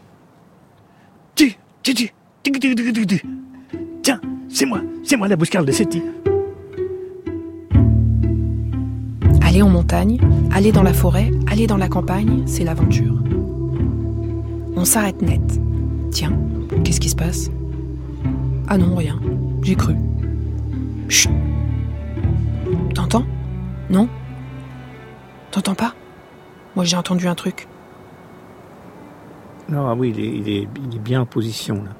Tu, 1.35 1.57
tu, 1.83 1.93
tu, 1.93 2.11
Tiens, 4.03 4.21
c'est 4.49 4.65
moi, 4.65 4.81
c'est 5.03 5.17
moi 5.17 5.27
la 5.27 5.35
bouscarle 5.35 5.65
de 5.65 5.71
Séti. 5.71 6.01
Aller 9.41 9.61
en 9.61 9.69
montagne, 9.69 10.19
aller 10.51 10.71
dans 10.71 10.83
la 10.83 10.93
forêt, 10.93 11.31
aller 11.47 11.65
dans 11.65 11.77
la 11.77 11.87
campagne, 11.87 12.43
c'est 12.45 12.63
l'aventure. 12.63 13.15
On 14.75 14.85
s'arrête 14.85 15.21
net. 15.21 15.41
Tiens, 16.11 16.33
qu'est-ce 16.83 16.99
qui 16.99 17.09
se 17.09 17.15
passe? 17.15 17.49
Ah 18.67 18.77
non, 18.77 18.95
rien. 18.95 19.19
J'ai 19.63 19.75
cru. 19.75 19.95
Chut 21.09 21.31
T'entends? 22.93 23.25
Non? 23.89 24.07
T'entends 25.51 25.75
pas? 25.75 25.93
Moi 26.75 26.85
j'ai 26.85 26.97
entendu 26.97 27.27
un 27.27 27.35
truc. 27.35 27.67
Non, 29.69 29.87
ah 29.87 29.95
oui, 29.95 30.13
il 30.15 30.19
est, 30.19 30.37
il, 30.37 30.49
est, 30.49 30.67
il 30.89 30.95
est 30.95 30.99
bien 30.99 31.21
en 31.21 31.25
position 31.25 31.75
là. 31.75 31.91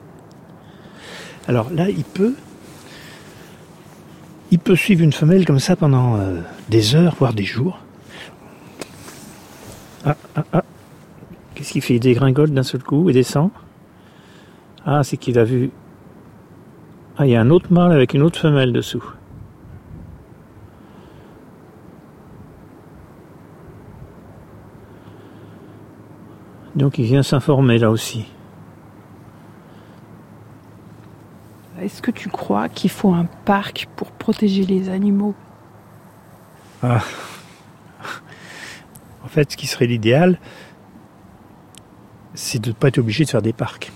Alors 1.47 1.69
là, 1.71 1.89
il 1.89 2.03
peut, 2.03 2.33
il 4.51 4.59
peut 4.59 4.75
suivre 4.75 5.03
une 5.03 5.13
femelle 5.13 5.45
comme 5.45 5.59
ça 5.59 5.75
pendant 5.75 6.15
euh, 6.15 6.41
des 6.69 6.95
heures, 6.95 7.15
voire 7.17 7.33
des 7.33 7.43
jours. 7.43 7.79
Ah, 10.05 10.15
ah, 10.35 10.43
ah. 10.53 10.63
Qu'est-ce 11.53 11.73
qu'il 11.73 11.81
fait? 11.81 11.95
Il 11.95 11.99
dégringole 11.99 12.51
d'un 12.51 12.63
seul 12.63 12.83
coup 12.83 13.09
et 13.09 13.13
descend. 13.13 13.49
Ah, 14.85 15.03
c'est 15.03 15.17
qu'il 15.17 15.39
a 15.39 15.43
vu. 15.43 15.71
Ah, 17.17 17.25
il 17.25 17.31
y 17.31 17.35
a 17.35 17.41
un 17.41 17.49
autre 17.49 17.71
mâle 17.71 17.91
avec 17.91 18.13
une 18.13 18.21
autre 18.21 18.39
femelle 18.39 18.73
dessous. 18.73 19.03
Donc 26.75 26.97
il 26.97 27.05
vient 27.05 27.23
s'informer 27.23 27.77
là 27.77 27.89
aussi. 27.89 28.25
Est-ce 31.81 32.01
que 32.01 32.11
tu 32.11 32.29
crois 32.29 32.69
qu'il 32.69 32.89
faut 32.89 33.13
un 33.13 33.25
parc 33.25 33.89
pour 33.97 34.11
protéger 34.11 34.63
les 34.65 34.89
animaux? 34.89 35.35
Ah. 36.81 37.01
En 39.23 39.27
fait, 39.27 39.51
ce 39.51 39.57
qui 39.57 39.67
serait 39.67 39.87
l'idéal, 39.87 40.39
c'est 42.33 42.59
de 42.59 42.69
ne 42.69 42.73
pas 42.73 42.87
être 42.87 42.97
obligé 42.97 43.25
de 43.25 43.29
faire 43.29 43.41
des 43.41 43.51
parcs. 43.51 43.91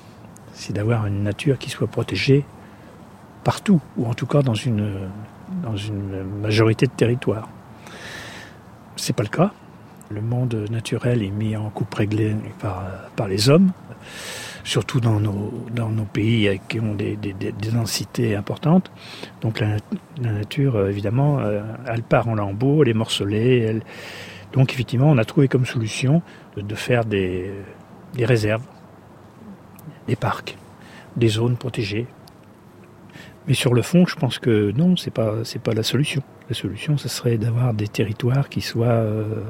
C'est 0.54 0.74
d'avoir 0.74 1.06
une 1.06 1.24
nature 1.24 1.58
qui 1.58 1.70
soit 1.70 1.88
protégée 1.88 2.44
partout, 3.46 3.80
ou 3.96 4.08
en 4.08 4.14
tout 4.14 4.26
cas 4.26 4.42
dans 4.42 4.56
une, 4.56 5.08
majorité 6.42 6.86
de 6.86 6.92
territoires. 6.92 7.48
C'est 8.98 9.16
pas 9.16 9.24
le 9.24 9.30
cas. 9.30 9.52
Le 10.10 10.22
monde 10.22 10.66
naturel 10.70 11.24
est 11.24 11.30
mis 11.30 11.56
en 11.56 11.70
coupe 11.70 11.94
réglée 11.94 12.36
par 13.16 13.28
les 13.30 13.50
hommes, 13.50 13.72
surtout 14.64 15.00
dans 15.00 15.20
nos, 15.20 16.06
pays 16.12 16.60
qui 16.68 16.80
ont 16.80 16.96
des, 16.96 17.18
densités 17.72 18.36
importantes. 18.36 18.92
Donc 19.42 19.60
la, 19.60 19.78
nature, 20.22 20.76
euh, 20.76 20.90
évidemment, 20.90 21.40
euh, 21.40 21.62
elle 21.88 22.04
part 22.04 22.28
en 22.28 22.36
lambeaux, 22.36 22.84
elle 22.84 22.90
est 22.90 22.94
morcelée. 22.94 23.80
Donc 24.54 24.74
effectivement, 24.74 25.10
on 25.10 25.18
a 25.18 25.26
trouvé 25.26 25.48
comme 25.48 25.66
solution 25.66 26.22
de, 26.58 26.76
faire 26.76 27.06
des, 27.06 27.52
réserves, 28.20 28.64
des 30.08 30.16
parcs, 30.16 30.58
des 31.16 31.28
zones 31.28 31.58
protégées. 31.58 32.08
Mais 33.48 33.54
sur 33.54 33.74
le 33.74 33.82
fond, 33.82 34.06
je 34.06 34.16
pense 34.16 34.38
que 34.38 34.72
non, 34.72 34.96
c'est 34.96 35.14
pas 35.14 35.34
pas 35.64 35.74
la 35.74 35.84
solution. 35.84 36.22
La 36.50 36.56
solution, 36.56 36.98
ce 36.98 37.10
serait 37.10 37.38
d'avoir 37.38 37.74
des 37.74 37.88
territoires 37.88 38.50
qui 38.50 38.62
soient 38.62 38.88
euh, 38.88 39.44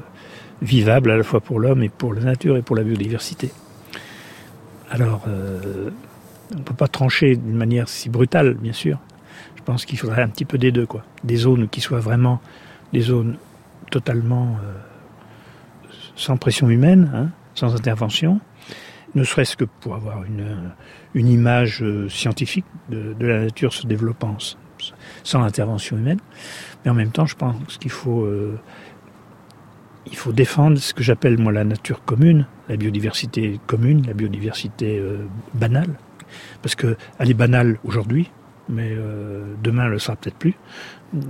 vivables 0.62 1.10
à 1.10 1.16
la 1.16 1.22
fois 1.22 1.40
pour 1.40 1.60
l'homme 1.60 1.82
et 1.82 1.88
pour 1.88 2.14
la 2.14 2.22
nature 2.22 2.56
et 2.56 2.62
pour 2.62 2.76
la 2.76 2.82
biodiversité. 2.82 3.50
Alors, 4.90 5.22
euh, 5.28 5.90
on 6.52 6.58
ne 6.58 6.62
peut 6.62 6.74
pas 6.74 6.88
trancher 6.88 7.36
d'une 7.36 7.56
manière 7.56 7.88
si 7.88 8.08
brutale, 8.08 8.54
bien 8.54 8.72
sûr. 8.72 8.98
Je 9.56 9.62
pense 9.62 9.84
qu'il 9.84 9.98
faudrait 9.98 10.22
un 10.22 10.28
petit 10.28 10.44
peu 10.44 10.58
des 10.58 10.72
deux, 10.72 10.86
quoi. 10.86 11.04
Des 11.22 11.36
zones 11.36 11.68
qui 11.68 11.80
soient 11.80 12.00
vraiment 12.00 12.40
des 12.92 13.00
zones 13.00 13.36
totalement 13.92 14.56
euh, 14.64 15.92
sans 16.16 16.36
pression 16.36 16.68
humaine, 16.68 17.10
hein, 17.14 17.28
sans 17.54 17.76
intervention, 17.76 18.40
ne 19.14 19.22
serait-ce 19.22 19.56
que 19.56 19.64
pour 19.64 19.94
avoir 19.94 20.24
une, 20.24 20.72
image 21.14 21.82
euh, 21.82 22.08
scientifique 22.08 22.66
de, 22.88 23.14
la 23.20 23.44
nature 23.44 23.72
se 23.72 23.86
développant 23.86 24.36
sans 25.22 25.42
intervention 25.42 25.98
humaine. 25.98 26.20
Mais 26.84 26.90
en 26.90 26.94
même 26.94 27.12
temps, 27.12 27.26
je 27.26 27.36
pense 27.36 27.78
qu'il 27.78 27.90
faut, 27.90 28.26
il 30.06 30.16
faut 30.16 30.32
défendre 30.32 30.78
ce 30.78 30.94
que 30.94 31.02
j'appelle 31.02 31.38
moi 31.38 31.52
la 31.52 31.64
nature 31.64 32.04
commune, 32.04 32.46
la 32.68 32.76
biodiversité 32.76 33.60
commune, 33.66 34.06
la 34.06 34.14
biodiversité 34.14 34.98
euh, 34.98 35.26
banale, 35.54 35.98
parce 36.62 36.74
que 36.74 36.96
elle 37.18 37.30
est 37.30 37.34
banale 37.34 37.78
aujourd'hui, 37.84 38.30
mais 38.68 38.90
euh, 38.92 39.44
demain 39.62 39.84
elle 39.84 39.92
le 39.92 39.98
sera 39.98 40.16
peut-être 40.16 40.36
plus. 40.36 40.54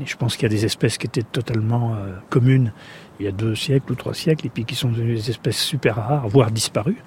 Je 0.05 0.17
pense 0.17 0.37
qu'il 0.37 0.43
y 0.43 0.47
a 0.47 0.55
des 0.55 0.65
espèces 0.65 0.99
qui 0.99 1.07
étaient 1.07 1.23
totalement 1.23 1.95
euh, 1.95 2.17
communes 2.29 2.73
il 3.19 3.27
y 3.27 3.29
a 3.29 3.33
deux 3.33 3.55
siècles 3.55 3.93
ou 3.93 3.95
trois 3.95 4.15
siècles, 4.15 4.47
et 4.47 4.51
puis 4.51 4.65
qui 4.65 4.75
sont 4.75 4.91
devenues 4.91 5.15
des 5.15 5.31
espèces 5.31 5.59
super 5.59 5.97
rares, 5.97 6.29
voire 6.29 6.51
disparues. 6.51 7.03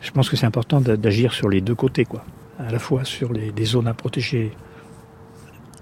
Je 0.00 0.10
pense 0.10 0.28
que 0.28 0.36
c'est 0.36 0.46
important 0.46 0.80
d'agir 0.80 1.32
sur 1.32 1.48
les 1.48 1.60
deux 1.60 1.74
côtés, 1.74 2.04
quoi. 2.04 2.24
À 2.58 2.70
la 2.70 2.78
fois 2.78 3.04
sur 3.04 3.32
les, 3.32 3.52
des 3.52 3.64
zones 3.64 3.88
à 3.88 3.94
protéger 3.94 4.52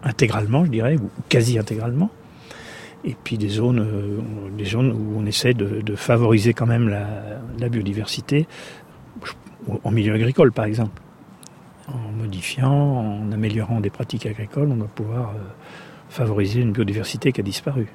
intégralement, 0.02 0.64
je 0.64 0.70
dirais, 0.70 0.96
ou 0.96 1.10
quasi 1.28 1.58
intégralement, 1.58 2.10
et 3.04 3.16
puis 3.22 3.38
des 3.38 3.48
zones, 3.48 3.80
euh, 3.80 4.20
des 4.56 4.64
zones 4.64 4.92
où 4.92 5.18
on 5.18 5.26
essaie 5.26 5.54
de, 5.54 5.94
favoriser 5.96 6.54
quand 6.54 6.66
même 6.66 6.88
la, 6.88 7.06
la, 7.58 7.68
biodiversité, 7.68 8.46
en 9.84 9.90
milieu 9.90 10.14
agricole 10.14 10.52
par 10.52 10.64
exemple. 10.64 11.00
En 11.88 12.12
modifiant, 12.12 12.72
en 12.72 13.32
améliorant 13.32 13.80
des 13.80 13.90
pratiques 13.90 14.26
agricoles, 14.26 14.68
on 14.70 14.76
va 14.76 14.86
pouvoir 14.86 15.30
euh, 15.30 15.40
favoriser 16.08 16.60
une 16.60 16.72
biodiversité 16.72 17.32
qui 17.32 17.40
a 17.40 17.44
disparu. 17.44 17.88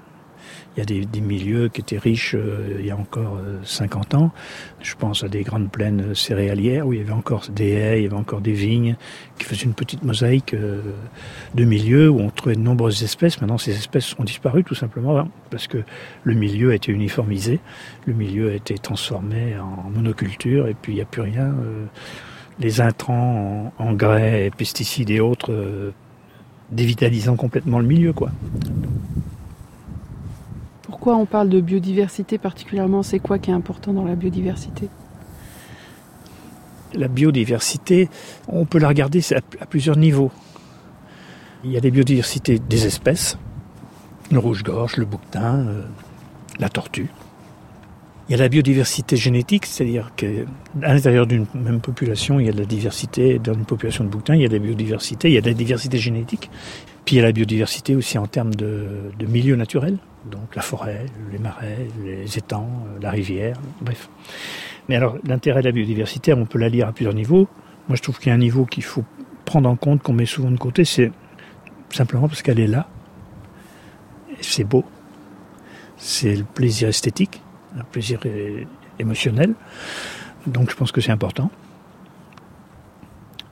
Il 0.77 0.97
y 0.97 0.99
a 1.01 1.05
des, 1.05 1.21
milieux 1.21 1.69
qui 1.69 1.81
étaient 1.81 1.97
riches 1.97 2.35
euh, 2.35 2.77
il 2.79 2.85
y 2.85 2.91
a 2.91 2.95
encore 2.95 3.37
euh, 3.37 3.57
50 3.63 4.13
ans. 4.13 4.31
Je 4.79 4.93
pense 4.93 5.23
à 5.23 5.27
des 5.27 5.41
grandes 5.41 5.71
plaines 5.71 6.13
céréalières 6.13 6.85
où 6.85 6.93
il 6.93 6.99
y 6.99 7.01
avait 7.01 7.11
encore 7.11 7.45
des 7.49 7.71
haies, 7.71 7.99
il 7.99 8.03
y 8.03 8.05
avait 8.05 8.15
encore 8.15 8.41
des 8.41 8.53
vignes 8.53 8.95
qui 9.39 9.45
faisaient 9.45 9.65
une 9.65 9.73
petite 9.73 10.03
mosaïque 10.03 10.53
euh, 10.53 10.81
de 11.55 11.63
milieux 11.65 12.09
où 12.09 12.19
on 12.19 12.29
trouvait 12.29 12.55
de 12.55 12.61
nombreuses 12.61 13.03
espèces. 13.03 13.41
Maintenant, 13.41 13.57
ces 13.57 13.71
espèces 13.71 14.13
ont 14.19 14.23
disparu 14.23 14.63
tout 14.63 14.75
simplement 14.75 15.17
hein, 15.17 15.27
parce 15.49 15.67
que 15.67 15.79
le 16.23 16.33
milieu 16.35 16.71
a 16.71 16.75
été 16.75 16.91
uniformisé, 16.91 17.59
le 18.05 18.13
milieu 18.13 18.51
a 18.51 18.53
été 18.53 18.77
transformé 18.77 19.57
en 19.57 19.89
monoculture 19.89 20.67
et 20.67 20.75
puis 20.75 20.93
il 20.93 20.95
n'y 20.97 21.01
a 21.01 21.05
plus 21.05 21.21
rien. 21.21 21.45
Euh, 21.45 21.85
les 22.59 22.81
intrants, 22.81 23.73
engrais, 23.77 24.51
pesticides 24.57 25.09
et 25.09 25.19
autres 25.19 25.51
euh, 25.51 25.91
dévitalisant 26.71 27.35
complètement 27.35 27.79
le 27.79 27.85
milieu, 27.85 28.13
quoi. 28.13 28.31
Pourquoi 30.97 31.15
on 31.15 31.27
parle 31.27 31.49
de 31.49 31.61
biodiversité 31.61 32.39
particulièrement 32.39 33.03
C'est 33.03 33.19
quoi 33.19 33.37
qui 33.37 33.51
est 33.51 33.53
important 33.53 33.93
dans 33.93 34.03
la 34.03 34.15
biodiversité? 34.15 34.89
La 36.95 37.07
biodiversité, 37.07 38.09
on 38.47 38.65
peut 38.65 38.79
la 38.79 38.87
regarder 38.87 39.21
à 39.61 39.65
plusieurs 39.67 39.95
niveaux. 39.95 40.31
Il 41.63 41.71
y 41.71 41.77
a 41.77 41.81
des 41.81 41.91
biodiversités 41.91 42.57
des 42.57 42.87
espèces, 42.87 43.37
le 44.31 44.39
rouge-gorge, 44.39 44.97
le 44.97 45.05
bouquetin, 45.05 45.67
euh, 45.67 45.83
la 46.57 46.67
tortue. 46.67 47.11
Il 48.27 48.31
y 48.31 48.35
a 48.35 48.39
la 48.39 48.49
biodiversité 48.49 49.17
génétique, 49.17 49.67
c'est-à-dire 49.67 50.13
qu'à 50.15 50.25
l'intérieur 50.81 51.27
d'une 51.27 51.45
même 51.53 51.79
population, 51.79 52.39
il 52.39 52.47
y 52.47 52.49
a 52.49 52.53
de 52.53 52.59
la 52.59 52.65
diversité. 52.65 53.37
Dans 53.37 53.53
une 53.53 53.65
population 53.65 54.03
de 54.03 54.09
bouquetins, 54.09 54.33
il 54.33 54.41
y 54.41 54.45
a 54.45 54.49
de 54.49 54.53
la 54.53 54.63
biodiversité, 54.63 55.29
il 55.29 55.35
y 55.35 55.37
a 55.37 55.41
de 55.41 55.47
la 55.47 55.53
diversité 55.53 55.99
génétique. 55.99 56.49
Puis 57.05 57.17
il 57.17 57.19
y 57.19 57.21
a 57.21 57.25
la 57.25 57.31
biodiversité 57.31 57.95
aussi 57.95 58.17
en 58.17 58.25
termes 58.25 58.55
de, 58.55 59.11
de 59.19 59.25
milieu 59.27 59.55
naturel, 59.55 59.99
donc 60.29 60.55
la 60.55 60.61
forêt, 60.61 61.05
les 61.31 61.39
marais, 61.39 61.87
les 62.03 62.37
étangs, 62.37 62.85
la 63.01 63.11
rivière, 63.11 63.57
bref. 63.81 64.09
Mais 64.89 64.95
alors 64.95 65.17
l'intérêt 65.25 65.61
de 65.61 65.65
la 65.65 65.71
biodiversité, 65.71 66.33
on 66.33 66.45
peut 66.45 66.59
la 66.59 66.69
lire 66.69 66.87
à 66.87 66.91
plusieurs 66.91 67.13
niveaux. 67.13 67.47
Moi 67.87 67.95
je 67.95 68.01
trouve 68.01 68.17
qu'il 68.19 68.27
y 68.27 68.31
a 68.31 68.35
un 68.35 68.39
niveau 68.39 68.65
qu'il 68.65 68.83
faut 68.83 69.03
prendre 69.45 69.69
en 69.69 69.75
compte, 69.75 70.03
qu'on 70.03 70.13
met 70.13 70.25
souvent 70.25 70.51
de 70.51 70.57
côté, 70.57 70.85
c'est 70.85 71.11
simplement 71.89 72.27
parce 72.27 72.41
qu'elle 72.41 72.59
est 72.59 72.67
là. 72.67 72.87
C'est 74.41 74.63
beau. 74.63 74.83
C'est 75.97 76.35
le 76.35 76.43
plaisir 76.43 76.89
esthétique, 76.89 77.41
un 77.77 77.83
plaisir 77.83 78.19
émotionnel. 78.99 79.55
Donc 80.45 80.69
je 80.69 80.75
pense 80.75 80.91
que 80.91 81.01
c'est 81.01 81.11
important. 81.11 81.49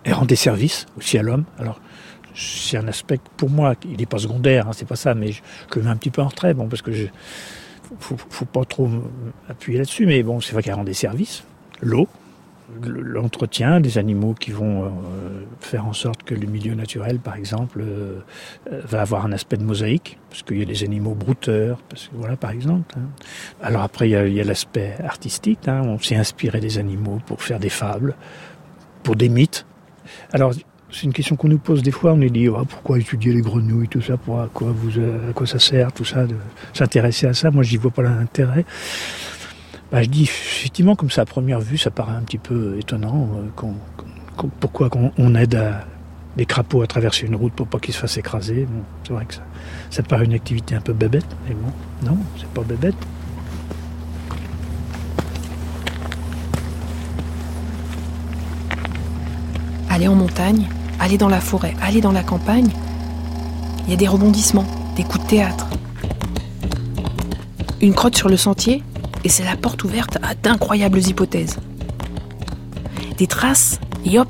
Et 0.06 0.14
rendre 0.14 0.28
des 0.28 0.36
services 0.36 0.86
aussi 0.98 1.18
à 1.18 1.24
l'homme. 1.24 1.46
C'est 2.36 2.78
un 2.78 2.88
aspect 2.88 3.20
pour 3.38 3.50
moi, 3.50 3.76
il 3.90 3.98
n'est 3.98 4.06
pas 4.06 4.20
secondaire, 4.20 4.68
hein, 4.68 4.72
c'est 4.74 4.88
pas 4.88 4.96
ça, 4.96 5.16
mais 5.16 5.32
je, 5.32 5.42
je, 5.74 5.80
mets 5.80 5.88
un 5.88 5.96
petit 5.96 6.12
peu 6.12 6.22
en 6.22 6.28
retrait, 6.28 6.54
bon, 6.54 6.68
parce 6.68 6.82
que 6.82 6.92
je, 6.92 7.06
faut, 8.00 8.46
pas 8.46 8.66
trop 8.66 8.90
appuyer 9.50 9.78
là-dessus, 9.78 10.06
mais 10.06 10.24
bon, 10.24 10.42
c'est 10.42 10.54
vrai 10.54 10.64
qu'elle 10.64 10.74
rend 10.74 10.84
des 10.84 10.94
services, 10.94 11.44
l'eau, 11.82 12.08
l'entretien 12.84 13.80
des 13.80 13.98
animaux 13.98 14.34
qui 14.34 14.52
vont 14.52 14.86
euh, 14.86 14.90
faire 15.60 15.86
en 15.86 15.94
sorte 15.94 16.24
que 16.24 16.34
le 16.34 16.48
milieu 16.48 16.74
naturel, 16.74 17.20
par 17.20 17.36
exemple, 17.36 17.82
euh, 17.82 18.22
va 18.70 19.02
avoir 19.02 19.26
un 19.26 19.32
aspect 19.32 19.58
de 19.58 19.64
mosaïque, 19.64 20.18
parce 20.30 20.44
qu'il 20.44 20.58
y 20.60 20.62
a 20.62 20.66
des 20.66 20.84
animaux 20.84 21.14
brouteurs, 21.14 21.80
parce 21.90 22.08
que 22.08 22.16
voilà, 22.16 22.36
par 22.36 22.52
exemple. 22.52 22.96
Hein. 22.98 23.08
Alors 23.62 23.84
après, 23.84 24.10
il 24.10 24.12
y 24.12 24.40
a, 24.40 24.42
a 24.42 24.46
l'aspect 24.46 24.96
artistique. 25.04 25.68
Hein, 25.68 25.84
on 25.86 26.00
s'est 26.00 26.16
inspiré 26.16 26.60
des 26.60 26.78
animaux 26.78 27.20
pour 27.26 27.42
faire 27.42 27.60
des 27.60 27.70
fables, 27.70 28.16
pour 29.04 29.16
des 29.16 29.30
mythes. 29.30 29.66
Alors 30.34 30.54
c'est 30.92 31.04
une 31.04 31.14
question 31.14 31.36
qu'on 31.36 31.48
nous 31.48 31.58
pose 31.58 31.84
des 31.84 31.92
fois. 31.92 32.14
On 32.14 32.18
nous 32.18 32.30
dit 32.30 32.48
oh, 32.48 32.64
pourquoi 32.68 33.00
étudier 33.00 33.34
les 33.34 33.42
grenouilles, 33.42 33.88
tout 33.88 34.02
ça, 34.02 34.18
pour 34.18 34.40
à 34.40 34.50
quoi 34.54 34.74
vous, 34.74 35.00
à 35.00 35.46
ça 35.46 35.60
sert, 35.60 35.92
tout 35.92 36.06
ça, 36.06 36.26
de 36.26 36.36
s'intéresser 36.74 37.28
à 37.28 37.34
ça. 37.34 37.52
Moi, 37.52 37.64
j'y 37.64 37.78
vois 37.78 37.92
pas 37.92 38.04
l'intérêt. 38.04 38.66
Bah, 39.92 40.02
je 40.04 40.10
dis 40.10 40.24
effectivement, 40.24 40.96
comme 40.96 41.10
ça 41.10 41.22
à 41.22 41.26
première 41.26 41.60
vue, 41.60 41.78
ça 41.78 41.92
paraît 41.92 42.16
un 42.16 42.22
petit 42.22 42.38
peu 42.38 42.78
étonnant. 42.80 43.30
Euh, 43.36 44.48
pourquoi 44.60 44.90
on 45.18 45.36
aide 45.36 45.56
à, 45.56 45.86
des 46.36 46.46
crapauds 46.46 46.82
à 46.82 46.88
traverser 46.88 47.26
une 47.26 47.36
route 47.36 47.54
pour 47.54 47.68
pas 47.68 47.80
qu'ils 47.80 47.94
se 47.94 48.00
fassent 48.00 48.18
écraser. 48.18 48.68
c'est 49.04 49.14
vrai 49.14 49.26
que 49.26 49.36
ça, 49.36 49.44
ça 49.90 50.04
paraît 50.04 50.26
une 50.26 50.34
activité 50.34 50.76
un 50.76 50.82
peu 50.82 50.94
bébête, 50.94 51.26
mais 51.48 51.56
bon, 51.56 51.72
non, 52.10 52.18
c'est 52.38 52.50
pas 52.50 52.64
bébête. 52.64 52.96
Aller 59.96 60.10
en 60.10 60.16
montagne, 60.16 60.68
aller 61.00 61.18
dans 61.18 61.30
la 61.30 61.40
forêt, 61.40 61.74
aller 61.82 62.02
dans 62.02 62.12
la 62.12 62.22
campagne, 62.22 62.68
il 63.86 63.92
y 63.92 63.94
a 63.94 63.96
des 63.96 64.10
rebondissements, 64.10 64.66
des 64.98 65.06
coups 65.06 65.24
de 65.24 65.30
théâtre. 65.30 65.68
Une 67.80 67.94
crotte 67.94 68.18
sur 68.18 68.28
le 68.28 68.36
sentier, 68.36 68.84
et 69.24 69.30
c'est 69.30 69.46
la 69.46 69.56
porte 69.56 69.86
ouverte 69.86 70.18
à 70.22 70.36
d'incroyables 70.36 71.00
hypothèses. 71.00 71.56
Des 73.18 73.26
traces, 73.28 73.80
et 74.04 74.20
hop 74.20 74.28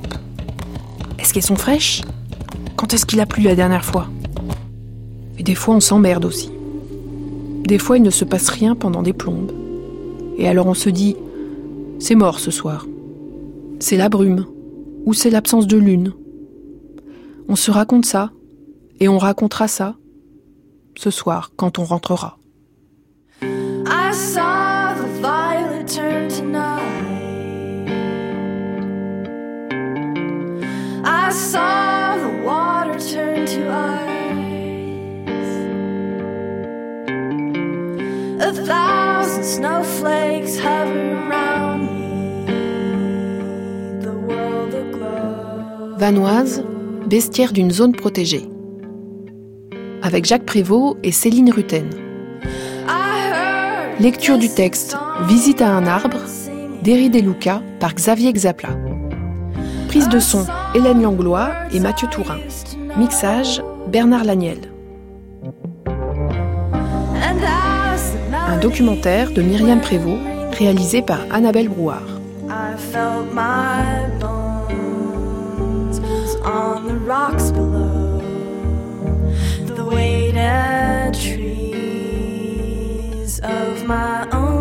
Est-ce 1.18 1.34
qu'elles 1.34 1.42
sont 1.42 1.56
fraîches? 1.56 2.04
Quand 2.76 2.94
est-ce 2.94 3.08
qu'il 3.08 3.20
a 3.20 3.26
plu 3.26 3.42
la 3.42 3.56
dernière 3.56 3.86
fois? 3.86 4.08
Et 5.40 5.42
des 5.42 5.56
fois 5.56 5.74
on 5.74 5.80
s'emmerde 5.80 6.26
aussi. 6.26 6.52
Des 7.64 7.80
fois 7.80 7.98
il 7.98 8.04
ne 8.04 8.12
se 8.12 8.24
passe 8.24 8.50
rien 8.50 8.76
pendant 8.76 9.02
des 9.02 9.14
plombes. 9.14 9.52
Et 10.38 10.48
alors 10.48 10.68
on 10.68 10.76
se 10.76 10.92
dit, 10.92 11.16
c'est 11.98 12.14
mort 12.14 12.40
ce 12.40 12.52
soir. 12.52 12.86
C'est 13.80 13.98
la 13.98 14.10
brume, 14.10 14.46
ou 15.06 15.14
c'est 15.14 15.30
l'absence 15.30 15.68
de 15.68 15.78
lune. 15.78 16.14
On 17.48 17.56
se 17.56 17.72
raconte 17.72 18.06
ça, 18.06 18.32
et 19.00 19.08
on 19.08 19.18
racontera 19.18 19.68
ça 19.68 19.96
ce 20.98 21.12
soir 21.12 21.52
quand 21.56 21.80
on 21.80 21.84
rentrera. 21.84 22.38
I 23.42 24.12
saw 24.12 24.96
the 24.96 25.08
violet 25.22 25.88
turn 25.88 26.30
to 26.30 26.44
night. 26.44 26.82
I 31.04 31.30
saw 31.32 32.18
the 32.18 32.44
water 32.44 32.98
turn 33.00 33.46
to 33.46 33.70
ice. 33.70 34.06
A 38.42 38.54
thousand 38.54 39.44
snowflakes 39.44 40.58
hover 40.58 41.30
around 41.30 41.45
Vanoise, 46.06 46.64
bestiaire 47.08 47.52
d'une 47.52 47.72
zone 47.72 47.94
protégée 47.94 48.48
avec 50.04 50.26
Jacques 50.26 50.46
Prévost 50.46 50.98
et 51.02 51.12
Céline 51.12 51.52
Rutten. 51.52 51.90
Lecture 54.00 54.38
du 54.38 54.48
texte 54.50 54.96
Visite 55.28 55.64
à 55.64 55.72
un 55.72 55.88
arbre 55.88 56.20
d'Eri 56.84 57.10
Deluca 57.10 57.64
par 57.80 57.96
Xavier 57.96 58.32
Xapla. 58.34 58.70
Prise 59.88 60.08
de 60.08 60.20
son 60.20 60.46
Hélène 60.76 61.02
Langlois 61.02 61.50
et 61.74 61.80
Mathieu 61.80 62.08
Tourin. 62.12 62.38
Mixage 63.00 63.64
Bernard 63.88 64.26
Laniel. 64.26 64.60
Un 68.48 68.58
documentaire 68.60 69.32
de 69.32 69.42
Myriam 69.42 69.82
Prévost 69.82 70.22
réalisé 70.52 71.02
par 71.02 71.22
Annabelle 71.32 71.70
Brouard. 71.70 72.04
Weighted 79.86 81.14
trees 81.14 81.80
of 83.42 83.86
my 83.86 84.28
own. 84.32 84.55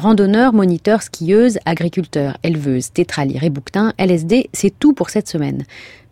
Randonneurs, 0.00 0.54
moniteurs, 0.54 1.02
skieuses, 1.02 1.58
agriculteurs, 1.66 2.38
éleveuses, 2.42 2.90
tétraliers 2.90 3.38
et 3.42 4.02
LSD, 4.02 4.48
c'est 4.54 4.72
tout 4.78 4.94
pour 4.94 5.10
cette 5.10 5.28
semaine. 5.28 5.64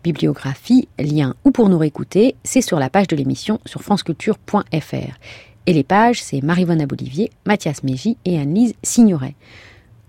Bibliographie, 0.03 0.87
lien 0.99 1.33
ou 1.43 1.49
pour 1.49 1.69
nous 1.69 1.79
réécouter, 1.79 2.35
c'est 2.43 2.61
sur 2.61 2.77
la 2.77 2.91
page 2.91 3.07
de 3.07 3.15
l'émission 3.15 3.59
sur 3.65 3.81
franceculture.fr. 3.81 5.17
Et 5.65 5.73
les 5.73 5.83
pages, 5.83 6.21
c'est 6.21 6.43
Marivonne 6.43 6.81
Abolivier, 6.81 7.31
Mathias 7.47 7.83
Mégy 7.83 8.15
et 8.25 8.37
Anne-Lise 8.37 8.75
Signoret. 8.83 9.33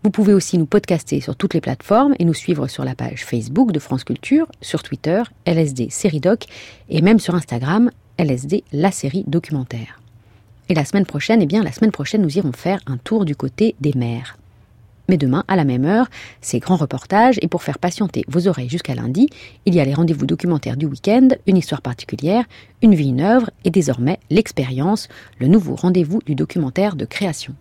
Vous 0.05 0.11
pouvez 0.11 0.35
aussi 0.35 0.59
nous 0.59 0.67
podcaster 0.67 1.23
sur 1.23 1.35
toutes 1.35 1.55
les 1.55 1.63
plateformes 1.63 2.15
et 2.19 2.27
nous 2.27 2.35
suivre 2.35 2.69
sur 2.69 2.85
la 2.85 2.95
page 2.95 3.25
Facebook 3.25 3.73
de 3.73 3.79
France 3.79 4.05
Culture, 4.05 4.47
sur 4.61 4.83
Twitter, 4.83 5.23
LSD 5.47 5.89
Série 5.89 6.21
Doc 6.21 6.45
et 6.91 7.01
même 7.01 7.19
sur 7.19 7.35
Instagram, 7.35 7.91
LSD 8.19 8.63
La 8.75 8.91
Série 8.91 9.25
Documentaire. 9.27 10.00
Et 10.71 10.75
la 10.75 10.85
semaine 10.85 11.05
prochaine, 11.05 11.43
eh 11.43 11.47
bien, 11.47 11.65
la 11.65 11.73
semaine 11.73 11.91
prochaine, 11.91 12.23
nous 12.23 12.39
irons 12.39 12.53
faire 12.53 12.79
un 12.87 12.97
tour 12.97 13.25
du 13.25 13.35
côté 13.35 13.75
des 13.81 13.93
mers. 13.97 14.39
Mais 15.09 15.17
demain, 15.17 15.43
à 15.49 15.57
la 15.57 15.65
même 15.65 15.85
heure, 15.85 16.07
c'est 16.41 16.61
grand 16.61 16.77
reportage 16.77 17.41
et 17.43 17.49
pour 17.49 17.65
faire 17.65 17.81
patienter 17.81 18.25
vos 18.29 18.47
oreilles 18.47 18.69
jusqu'à 18.69 18.95
lundi, 18.95 19.29
il 19.67 19.75
y 19.75 19.81
a 19.81 19.85
les 19.85 19.95
rendez-vous 19.95 20.27
documentaires 20.27 20.77
du 20.77 20.87
week-end, 20.87 21.31
une 21.49 21.57
histoire 21.57 21.83
particulière, 21.83 22.45
une 22.83 22.95
vie, 22.95 23.09
une 23.09 23.21
œuvre 23.21 23.51
et 23.65 23.71
désormais 23.71 24.21
l'expérience, 24.31 25.09
le 25.41 25.49
nouveau 25.49 25.75
rendez-vous 25.75 26.21
du 26.25 26.37
documentaire 26.37 26.95
de 26.95 27.05
création. 27.05 27.57